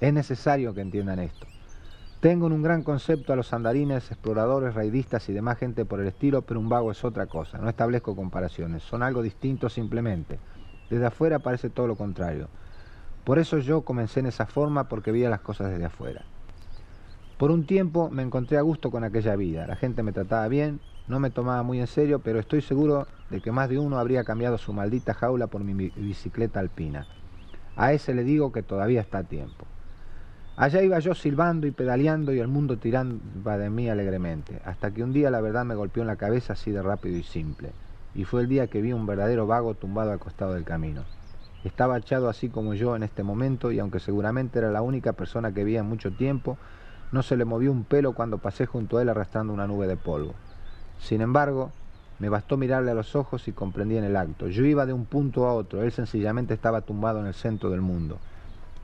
Es 0.00 0.12
necesario 0.12 0.74
que 0.74 0.82
entiendan 0.82 1.18
esto. 1.18 1.46
Tengo 2.20 2.46
en 2.46 2.52
un 2.52 2.62
gran 2.62 2.82
concepto 2.82 3.32
a 3.32 3.36
los 3.36 3.54
andarines, 3.54 4.10
exploradores, 4.10 4.74
raidistas 4.74 5.28
y 5.30 5.32
demás 5.32 5.56
gente 5.56 5.86
por 5.86 6.00
el 6.00 6.08
estilo, 6.08 6.42
pero 6.42 6.60
un 6.60 6.68
vago 6.68 6.90
es 6.90 7.04
otra 7.04 7.26
cosa. 7.26 7.56
No 7.56 7.70
establezco 7.70 8.14
comparaciones, 8.14 8.82
son 8.82 9.02
algo 9.02 9.22
distinto 9.22 9.70
simplemente. 9.70 10.38
Desde 10.90 11.06
afuera 11.06 11.38
parece 11.38 11.70
todo 11.70 11.86
lo 11.86 11.96
contrario. 11.96 12.48
Por 13.24 13.38
eso 13.38 13.58
yo 13.58 13.80
comencé 13.82 14.20
en 14.20 14.26
esa 14.26 14.44
forma 14.44 14.88
porque 14.88 15.12
veía 15.12 15.30
las 15.30 15.40
cosas 15.40 15.70
desde 15.70 15.86
afuera. 15.86 16.22
Por 17.38 17.50
un 17.50 17.66
tiempo 17.66 18.10
me 18.10 18.22
encontré 18.22 18.58
a 18.58 18.62
gusto 18.62 18.90
con 18.90 19.04
aquella 19.04 19.36
vida. 19.36 19.66
La 19.66 19.76
gente 19.76 20.02
me 20.02 20.12
trataba 20.12 20.48
bien, 20.48 20.80
no 21.08 21.20
me 21.20 21.30
tomaba 21.30 21.62
muy 21.62 21.80
en 21.80 21.86
serio, 21.86 22.20
pero 22.20 22.38
estoy 22.38 22.60
seguro 22.60 23.06
de 23.30 23.40
que 23.40 23.52
más 23.52 23.68
de 23.68 23.78
uno 23.78 23.98
habría 23.98 24.24
cambiado 24.24 24.58
su 24.58 24.72
maldita 24.72 25.14
jaula 25.14 25.46
por 25.46 25.64
mi 25.64 25.72
bicicleta 25.90 26.60
alpina. 26.60 27.06
A 27.76 27.92
ese 27.92 28.14
le 28.14 28.24
digo 28.24 28.52
que 28.52 28.62
todavía 28.62 29.00
está 29.00 29.18
a 29.18 29.24
tiempo. 29.24 29.66
Allá 30.56 30.82
iba 30.82 30.98
yo 30.98 31.14
silbando 31.14 31.66
y 31.66 31.70
pedaleando 31.70 32.32
y 32.32 32.40
el 32.40 32.48
mundo 32.48 32.78
tiraba 32.78 33.58
de 33.58 33.70
mí 33.70 33.88
alegremente, 33.88 34.60
hasta 34.64 34.90
que 34.90 35.04
un 35.04 35.12
día 35.12 35.30
la 35.30 35.40
verdad 35.40 35.64
me 35.64 35.76
golpeó 35.76 36.02
en 36.02 36.08
la 36.08 36.16
cabeza 36.16 36.54
así 36.54 36.72
de 36.72 36.82
rápido 36.82 37.16
y 37.16 37.22
simple, 37.22 37.70
y 38.14 38.24
fue 38.24 38.40
el 38.40 38.48
día 38.48 38.66
que 38.66 38.82
vi 38.82 38.92
un 38.92 39.06
verdadero 39.06 39.46
vago 39.46 39.74
tumbado 39.74 40.10
al 40.10 40.18
costado 40.18 40.54
del 40.54 40.64
camino. 40.64 41.04
Estaba 41.64 41.96
echado 41.96 42.28
así 42.28 42.48
como 42.48 42.74
yo 42.74 42.96
en 42.96 43.04
este 43.04 43.22
momento 43.22 43.70
y 43.72 43.78
aunque 43.78 44.00
seguramente 44.00 44.58
era 44.58 44.72
la 44.72 44.82
única 44.82 45.12
persona 45.12 45.52
que 45.52 45.64
veía 45.64 45.80
en 45.80 45.86
mucho 45.86 46.10
tiempo, 46.10 46.58
no 47.12 47.22
se 47.22 47.36
le 47.36 47.44
movió 47.44 47.72
un 47.72 47.84
pelo 47.84 48.12
cuando 48.12 48.38
pasé 48.38 48.66
junto 48.66 48.98
a 48.98 49.02
él 49.02 49.08
arrastrando 49.08 49.52
una 49.52 49.66
nube 49.66 49.86
de 49.86 49.96
polvo. 49.96 50.34
Sin 51.00 51.20
embargo, 51.20 51.70
me 52.18 52.28
bastó 52.28 52.56
mirarle 52.56 52.90
a 52.90 52.94
los 52.94 53.14
ojos 53.14 53.46
y 53.48 53.52
comprendí 53.52 53.96
en 53.96 54.04
el 54.04 54.16
acto. 54.16 54.48
Yo 54.48 54.64
iba 54.64 54.86
de 54.86 54.92
un 54.92 55.04
punto 55.04 55.46
a 55.46 55.54
otro, 55.54 55.82
él 55.82 55.92
sencillamente 55.92 56.54
estaba 56.54 56.80
tumbado 56.80 57.20
en 57.20 57.26
el 57.26 57.34
centro 57.34 57.70
del 57.70 57.80
mundo. 57.80 58.18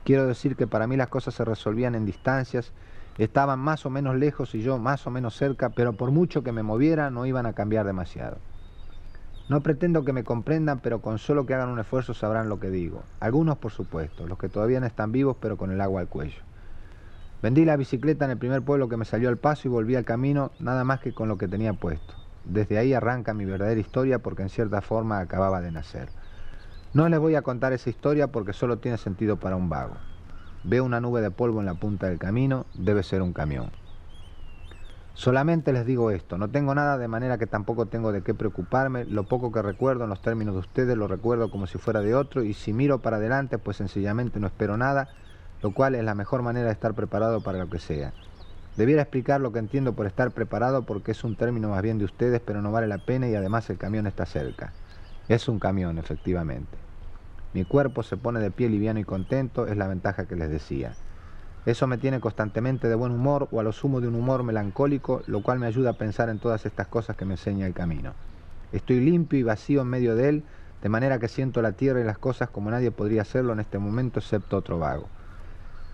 Quiero 0.03 0.27
decir 0.27 0.55
que 0.55 0.67
para 0.67 0.87
mí 0.87 0.95
las 0.97 1.09
cosas 1.09 1.33
se 1.33 1.43
resolvían 1.43 1.95
en 1.95 2.05
distancias, 2.05 2.71
estaban 3.17 3.59
más 3.59 3.85
o 3.85 3.89
menos 3.89 4.15
lejos 4.15 4.55
y 4.55 4.61
yo 4.61 4.77
más 4.77 5.05
o 5.07 5.11
menos 5.11 5.35
cerca, 5.35 5.69
pero 5.69 5.93
por 5.93 6.11
mucho 6.11 6.43
que 6.43 6.51
me 6.51 6.63
moviera 6.63 7.09
no 7.09 7.25
iban 7.25 7.45
a 7.45 7.53
cambiar 7.53 7.85
demasiado. 7.85 8.37
No 9.47 9.61
pretendo 9.61 10.03
que 10.05 10.13
me 10.13 10.23
comprendan, 10.23 10.79
pero 10.79 11.01
con 11.01 11.19
solo 11.19 11.45
que 11.45 11.53
hagan 11.53 11.69
un 11.69 11.79
esfuerzo 11.79 12.13
sabrán 12.13 12.49
lo 12.49 12.59
que 12.59 12.71
digo. 12.71 13.03
Algunos, 13.19 13.57
por 13.57 13.71
supuesto, 13.71 14.25
los 14.25 14.39
que 14.39 14.49
todavía 14.49 14.79
no 14.79 14.87
están 14.87 15.11
vivos, 15.11 15.37
pero 15.39 15.55
con 15.57 15.71
el 15.71 15.81
agua 15.81 16.01
al 16.01 16.07
cuello. 16.07 16.41
Vendí 17.41 17.65
la 17.65 17.77
bicicleta 17.77 18.25
en 18.25 18.31
el 18.31 18.37
primer 18.37 18.61
pueblo 18.61 18.89
que 18.89 18.97
me 18.97 19.05
salió 19.05 19.29
al 19.29 19.37
paso 19.37 19.67
y 19.67 19.71
volví 19.71 19.95
al 19.95 20.05
camino 20.05 20.51
nada 20.59 20.83
más 20.83 20.99
que 20.99 21.13
con 21.13 21.27
lo 21.27 21.37
que 21.37 21.47
tenía 21.47 21.73
puesto. 21.73 22.13
Desde 22.45 22.77
ahí 22.77 22.93
arranca 22.93 23.33
mi 23.33 23.45
verdadera 23.45 23.79
historia 23.79 24.19
porque 24.19 24.43
en 24.43 24.49
cierta 24.49 24.81
forma 24.81 25.19
acababa 25.19 25.61
de 25.61 25.71
nacer. 25.71 26.09
No 26.93 27.09
les 27.09 27.19
voy 27.19 27.35
a 27.35 27.41
contar 27.41 27.73
esa 27.73 27.89
historia 27.89 28.27
porque 28.27 28.53
solo 28.53 28.77
tiene 28.77 28.97
sentido 28.97 29.37
para 29.37 29.55
un 29.55 29.69
vago. 29.69 29.95
Veo 30.63 30.83
una 30.83 31.01
nube 31.01 31.21
de 31.21 31.29
polvo 31.29 31.59
en 31.59 31.65
la 31.65 31.73
punta 31.73 32.07
del 32.07 32.17
camino, 32.17 32.65
debe 32.73 33.03
ser 33.03 33.21
un 33.21 33.33
camión. 33.33 33.69
Solamente 35.13 35.71
les 35.71 35.85
digo 35.85 36.11
esto, 36.11 36.37
no 36.37 36.49
tengo 36.49 36.75
nada 36.75 36.97
de 36.97 37.07
manera 37.07 37.37
que 37.37 37.47
tampoco 37.47 37.85
tengo 37.85 38.11
de 38.11 38.21
qué 38.21 38.33
preocuparme, 38.33 39.05
lo 39.05 39.23
poco 39.23 39.51
que 39.51 39.61
recuerdo 39.61 40.03
en 40.03 40.09
los 40.09 40.21
términos 40.21 40.55
de 40.55 40.59
ustedes 40.59 40.97
lo 40.97 41.07
recuerdo 41.07 41.49
como 41.49 41.67
si 41.67 41.77
fuera 41.77 42.01
de 42.01 42.15
otro 42.15 42.43
y 42.43 42.53
si 42.53 42.73
miro 42.73 43.01
para 43.01 43.17
adelante 43.17 43.57
pues 43.57 43.77
sencillamente 43.77 44.41
no 44.41 44.47
espero 44.47 44.75
nada, 44.75 45.09
lo 45.65 45.71
cual 45.71 45.95
es 45.95 46.03
la 46.03 46.13
mejor 46.13 46.43
manera 46.43 46.67
de 46.67 46.73
estar 46.73 46.93
preparado 46.93 47.41
para 47.41 47.57
lo 47.57 47.67
que 47.71 47.79
sea. 47.79 48.13
Debiera 48.77 49.01
explicar 49.01 49.41
lo 49.41 49.51
que 49.51 49.57
entiendo 49.57 49.93
por 49.93 50.05
estar 50.05 50.29
preparado 50.29 50.83
porque 50.83 51.09
es 51.09 51.23
un 51.23 51.35
término 51.35 51.69
más 51.69 51.81
bien 51.81 51.97
de 51.97 52.05
ustedes 52.05 52.39
pero 52.39 52.61
no 52.61 52.71
vale 52.71 52.85
la 52.85 52.99
pena 52.99 53.27
y 53.27 53.33
además 53.33 53.67
el 53.71 53.79
camión 53.79 54.05
está 54.05 54.27
cerca. 54.27 54.73
Es 55.27 55.49
un 55.49 55.57
camión, 55.57 55.97
efectivamente. 55.97 56.77
Mi 57.55 57.65
cuerpo 57.65 58.03
se 58.03 58.15
pone 58.15 58.39
de 58.39 58.51
pie 58.51 58.69
liviano 58.69 58.99
y 58.99 59.05
contento, 59.05 59.65
es 59.65 59.75
la 59.75 59.87
ventaja 59.87 60.27
que 60.27 60.35
les 60.35 60.51
decía. 60.51 60.93
Eso 61.65 61.87
me 61.87 61.97
tiene 61.97 62.19
constantemente 62.19 62.87
de 62.87 62.93
buen 62.93 63.11
humor 63.11 63.47
o 63.49 63.59
a 63.59 63.63
lo 63.63 63.71
sumo 63.71 64.01
de 64.01 64.07
un 64.07 64.13
humor 64.13 64.43
melancólico, 64.43 65.23
lo 65.25 65.41
cual 65.41 65.57
me 65.57 65.65
ayuda 65.65 65.89
a 65.89 65.97
pensar 65.97 66.29
en 66.29 66.37
todas 66.37 66.67
estas 66.67 66.89
cosas 66.89 67.15
que 67.15 67.25
me 67.25 67.33
enseña 67.33 67.65
el 67.65 67.73
camino. 67.73 68.13
Estoy 68.71 68.99
limpio 68.99 69.39
y 69.39 69.41
vacío 69.41 69.81
en 69.81 69.87
medio 69.87 70.15
de 70.15 70.29
él, 70.29 70.43
de 70.83 70.89
manera 70.89 71.17
que 71.17 71.27
siento 71.27 71.63
la 71.63 71.71
tierra 71.71 72.01
y 72.01 72.03
las 72.03 72.19
cosas 72.19 72.51
como 72.51 72.69
nadie 72.69 72.91
podría 72.91 73.23
hacerlo 73.23 73.53
en 73.53 73.61
este 73.61 73.79
momento 73.79 74.19
excepto 74.19 74.57
otro 74.57 74.77
vago. 74.77 75.09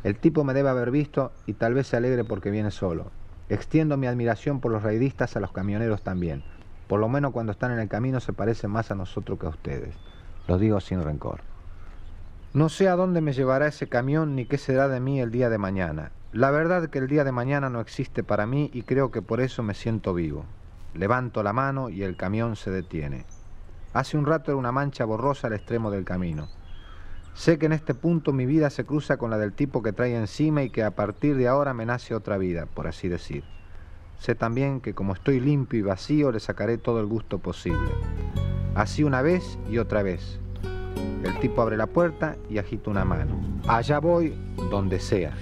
El 0.03 0.17
tipo 0.17 0.43
me 0.43 0.53
debe 0.53 0.69
haber 0.69 0.89
visto 0.89 1.31
y 1.45 1.53
tal 1.53 1.73
vez 1.73 1.87
se 1.87 1.97
alegre 1.97 2.23
porque 2.23 2.49
viene 2.49 2.71
solo. 2.71 3.11
Extiendo 3.49 3.97
mi 3.97 4.07
admiración 4.07 4.59
por 4.59 4.71
los 4.71 4.81
raidistas 4.81 5.35
a 5.35 5.39
los 5.39 5.51
camioneros 5.51 6.01
también. 6.01 6.43
Por 6.87 6.99
lo 6.99 7.07
menos 7.07 7.31
cuando 7.31 7.51
están 7.51 7.71
en 7.71 7.79
el 7.79 7.87
camino 7.87 8.19
se 8.19 8.33
parecen 8.33 8.71
más 8.71 8.91
a 8.91 8.95
nosotros 8.95 9.39
que 9.39 9.45
a 9.45 9.49
ustedes. 9.49 9.95
Lo 10.47 10.57
digo 10.57 10.79
sin 10.79 11.03
rencor. 11.03 11.41
No 12.53 12.67
sé 12.67 12.89
a 12.89 12.95
dónde 12.95 13.21
me 13.21 13.33
llevará 13.33 13.67
ese 13.67 13.87
camión 13.87 14.35
ni 14.35 14.45
qué 14.45 14.57
será 14.57 14.87
de 14.87 14.99
mí 14.99 15.21
el 15.21 15.31
día 15.31 15.49
de 15.49 15.57
mañana. 15.57 16.11
La 16.33 16.49
verdad 16.49 16.89
que 16.89 16.99
el 16.99 17.07
día 17.07 17.23
de 17.23 17.31
mañana 17.31 17.69
no 17.69 17.79
existe 17.79 18.23
para 18.23 18.45
mí 18.45 18.69
y 18.73 18.83
creo 18.83 19.11
que 19.11 19.21
por 19.21 19.39
eso 19.39 19.63
me 19.63 19.73
siento 19.73 20.13
vivo. 20.13 20.45
Levanto 20.93 21.43
la 21.43 21.53
mano 21.53 21.89
y 21.89 22.03
el 22.03 22.17
camión 22.17 22.55
se 22.55 22.71
detiene. 22.71 23.25
Hace 23.93 24.17
un 24.17 24.25
rato 24.25 24.51
era 24.51 24.57
una 24.57 24.71
mancha 24.71 25.05
borrosa 25.05 25.47
al 25.47 25.53
extremo 25.53 25.91
del 25.91 26.05
camino. 26.05 26.49
Sé 27.34 27.57
que 27.57 27.65
en 27.65 27.71
este 27.71 27.93
punto 27.93 28.34
mi 28.34 28.45
vida 28.45 28.69
se 28.69 28.86
cruza 28.86 29.17
con 29.17 29.32
la 29.32 29.38
del 29.38 29.53
tipo 29.53 29.82
que 29.82 29.93
trae 29.93 30.15
encima 30.15 30.63
y 30.63 30.69
que 30.69 30.84
a 30.84 30.91
partir 30.91 31.36
de 31.36 31.47
ahora 31.47 31.73
me 31.73 31.86
nace 31.86 32.13
otra 32.13 32.38
vida, 32.38 32.65
por 32.65 32.88
así 32.88 33.07
decir. 33.07 33.43
Sé 34.19 34.36
también 34.36 34.82
que 34.82 34.93
como 34.93 35.13
estoy 35.13 35.39
limpio 35.39 35.79
y 35.79 35.84
vacío 35.84 36.32
le 36.32 36.39
sacaré 36.39 36.77
todo 36.77 36.99
el 36.99 37.07
gusto 37.07 37.39
posible. 37.39 37.89
Así 38.75 39.03
una 39.03 39.21
vez 39.21 39.57
y 39.69 39.79
otra 39.79 40.03
vez, 40.03 40.39
el 41.23 41.39
tipo 41.39 41.61
abre 41.61 41.77
la 41.77 41.88
puerta 41.88 42.38
y 42.49 42.57
agita 42.57 42.89
una 42.89 43.05
mano. 43.05 43.39
Allá 43.67 43.99
voy, 43.99 44.34
donde 44.69 44.99
sea. 44.99 45.34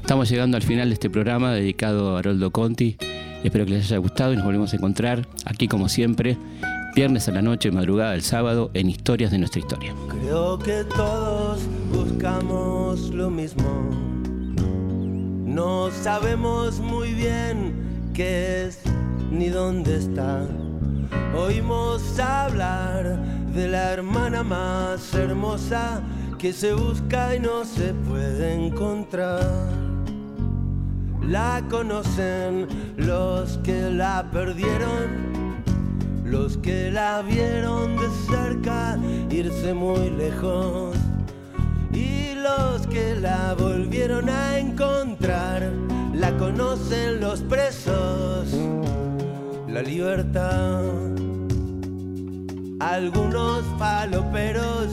Estamos 0.00 0.28
llegando 0.28 0.56
al 0.56 0.62
final 0.62 0.88
de 0.88 0.94
este 0.94 1.08
programa 1.08 1.52
dedicado 1.52 2.16
a 2.16 2.18
Haroldo 2.18 2.50
Conti. 2.50 2.96
Espero 3.44 3.64
que 3.64 3.72
les 3.72 3.86
haya 3.86 3.98
gustado 3.98 4.32
y 4.32 4.36
nos 4.36 4.44
volvemos 4.44 4.72
a 4.72 4.76
encontrar 4.76 5.26
aquí 5.44 5.68
como 5.68 5.88
siempre, 5.88 6.36
viernes 6.94 7.28
a 7.28 7.32
la 7.32 7.42
noche, 7.42 7.70
madrugada 7.72 8.12
del 8.12 8.22
sábado, 8.22 8.70
en 8.74 8.88
Historias 8.88 9.30
de 9.30 9.38
nuestra 9.38 9.60
historia. 9.60 9.94
Creo 10.08 10.58
que 10.58 10.84
todos 10.84 11.60
buscamos 11.92 13.10
lo 13.10 13.30
mismo. 13.30 13.90
No 15.44 15.90
sabemos 15.90 16.78
muy 16.78 17.12
bien 17.14 18.10
qué 18.14 18.66
es 18.66 18.80
ni 19.30 19.48
dónde 19.48 19.96
está. 19.96 20.46
Oímos 21.36 22.18
hablar 22.20 23.18
de 23.52 23.68
la 23.68 23.92
hermana 23.92 24.42
más 24.44 25.14
hermosa 25.14 26.00
que 26.38 26.52
se 26.52 26.74
busca 26.74 27.34
y 27.34 27.40
no 27.40 27.64
se 27.64 27.92
puede 27.92 28.54
encontrar. 28.54 29.42
La 31.22 31.62
conocen 31.70 32.68
los 32.96 33.58
que 33.58 33.90
la 33.90 34.28
perdieron, 34.30 35.33
los 36.24 36.56
que 36.58 36.90
la 36.90 37.22
vieron 37.22 37.96
de 37.96 38.08
cerca 38.28 38.98
irse 39.30 39.74
muy 39.74 40.10
lejos 40.10 40.96
y 41.92 42.34
los 42.34 42.86
que 42.86 43.14
la 43.16 43.54
volvieron 43.54 44.28
a 44.28 44.58
encontrar. 44.58 45.70
La 46.14 46.36
conocen 46.36 47.20
los 47.20 47.40
presos, 47.42 48.48
la 49.68 49.82
libertad 49.82 50.82
algunos 52.84 53.64
faloperos, 53.78 54.88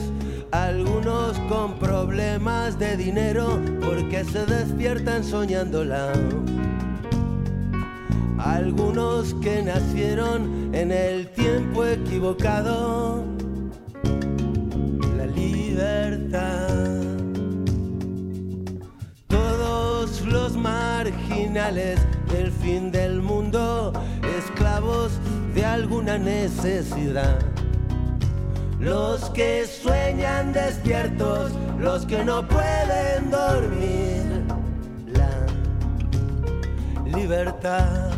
algunos 0.50 1.38
con 1.40 1.78
problemas 1.78 2.78
de 2.78 2.96
dinero 2.96 3.60
porque 3.80 4.24
se 4.24 4.46
despiertan 4.46 5.24
soñándola. 5.24 6.12
Algunos 8.38 9.34
que 9.34 9.62
nacieron 9.62 10.74
en 10.74 10.92
el 10.92 11.28
tiempo 11.32 11.84
equivocado. 11.84 13.24
La 15.16 15.26
libertad. 15.26 16.68
Todos 19.28 20.22
los 20.22 20.56
marginales 20.56 22.00
del 22.30 22.50
fin 22.50 22.90
del 22.90 23.22
mundo, 23.22 23.92
esclavos 24.38 25.12
de 25.54 25.64
alguna 25.64 26.18
necesidad 26.18 27.38
los 28.82 29.30
que 29.30 29.64
sueñan 29.64 30.52
despiertos, 30.52 31.52
los 31.78 32.04
que 32.04 32.24
no 32.24 32.46
pueden 32.48 33.30
dormir. 33.30 34.42
La 35.14 35.46
libertad. 37.16 38.11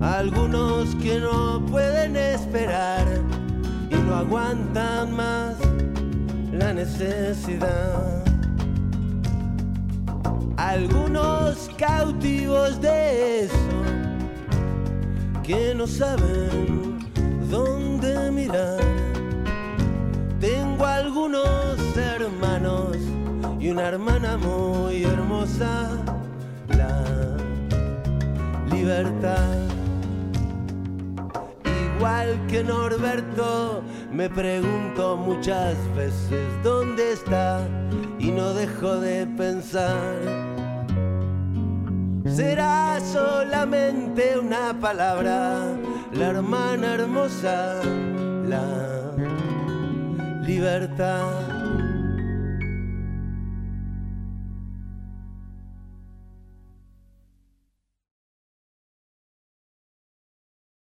Algunos 0.00 0.94
que 0.96 1.20
no 1.20 1.64
pueden 1.66 2.16
esperar 2.16 3.06
y 3.90 3.94
no 3.94 4.16
aguantan 4.16 5.14
más 5.14 5.56
la 6.52 6.72
necesidad. 6.72 8.20
algunos 10.60 11.70
cautivos 11.78 12.80
de 12.80 13.40
eso 13.40 13.80
que 15.42 15.74
no 15.74 15.86
saben 15.86 17.00
dónde 17.50 18.30
mirar. 18.30 18.78
Tengo 20.38 20.84
algunos 20.86 21.78
hermanos 21.96 22.96
y 23.58 23.70
una 23.70 23.88
hermana 23.88 24.36
muy 24.36 25.02
hermosa, 25.04 25.90
libertad. 28.80 29.58
Igual 31.96 32.28
que 32.48 32.64
Norberto, 32.64 33.82
me 34.10 34.30
pregunto 34.30 35.18
muchas 35.18 35.76
veces 35.94 36.46
dónde 36.62 37.12
está 37.12 37.60
y 38.18 38.30
no 38.30 38.54
dejo 38.54 38.96
de 39.00 39.26
pensar. 39.26 40.16
Será 42.24 42.98
solamente 43.00 44.38
una 44.38 44.72
palabra, 44.80 45.76
la 46.12 46.26
hermana 46.28 46.94
hermosa, 46.94 47.82
la 48.46 49.12
libertad. 50.46 51.59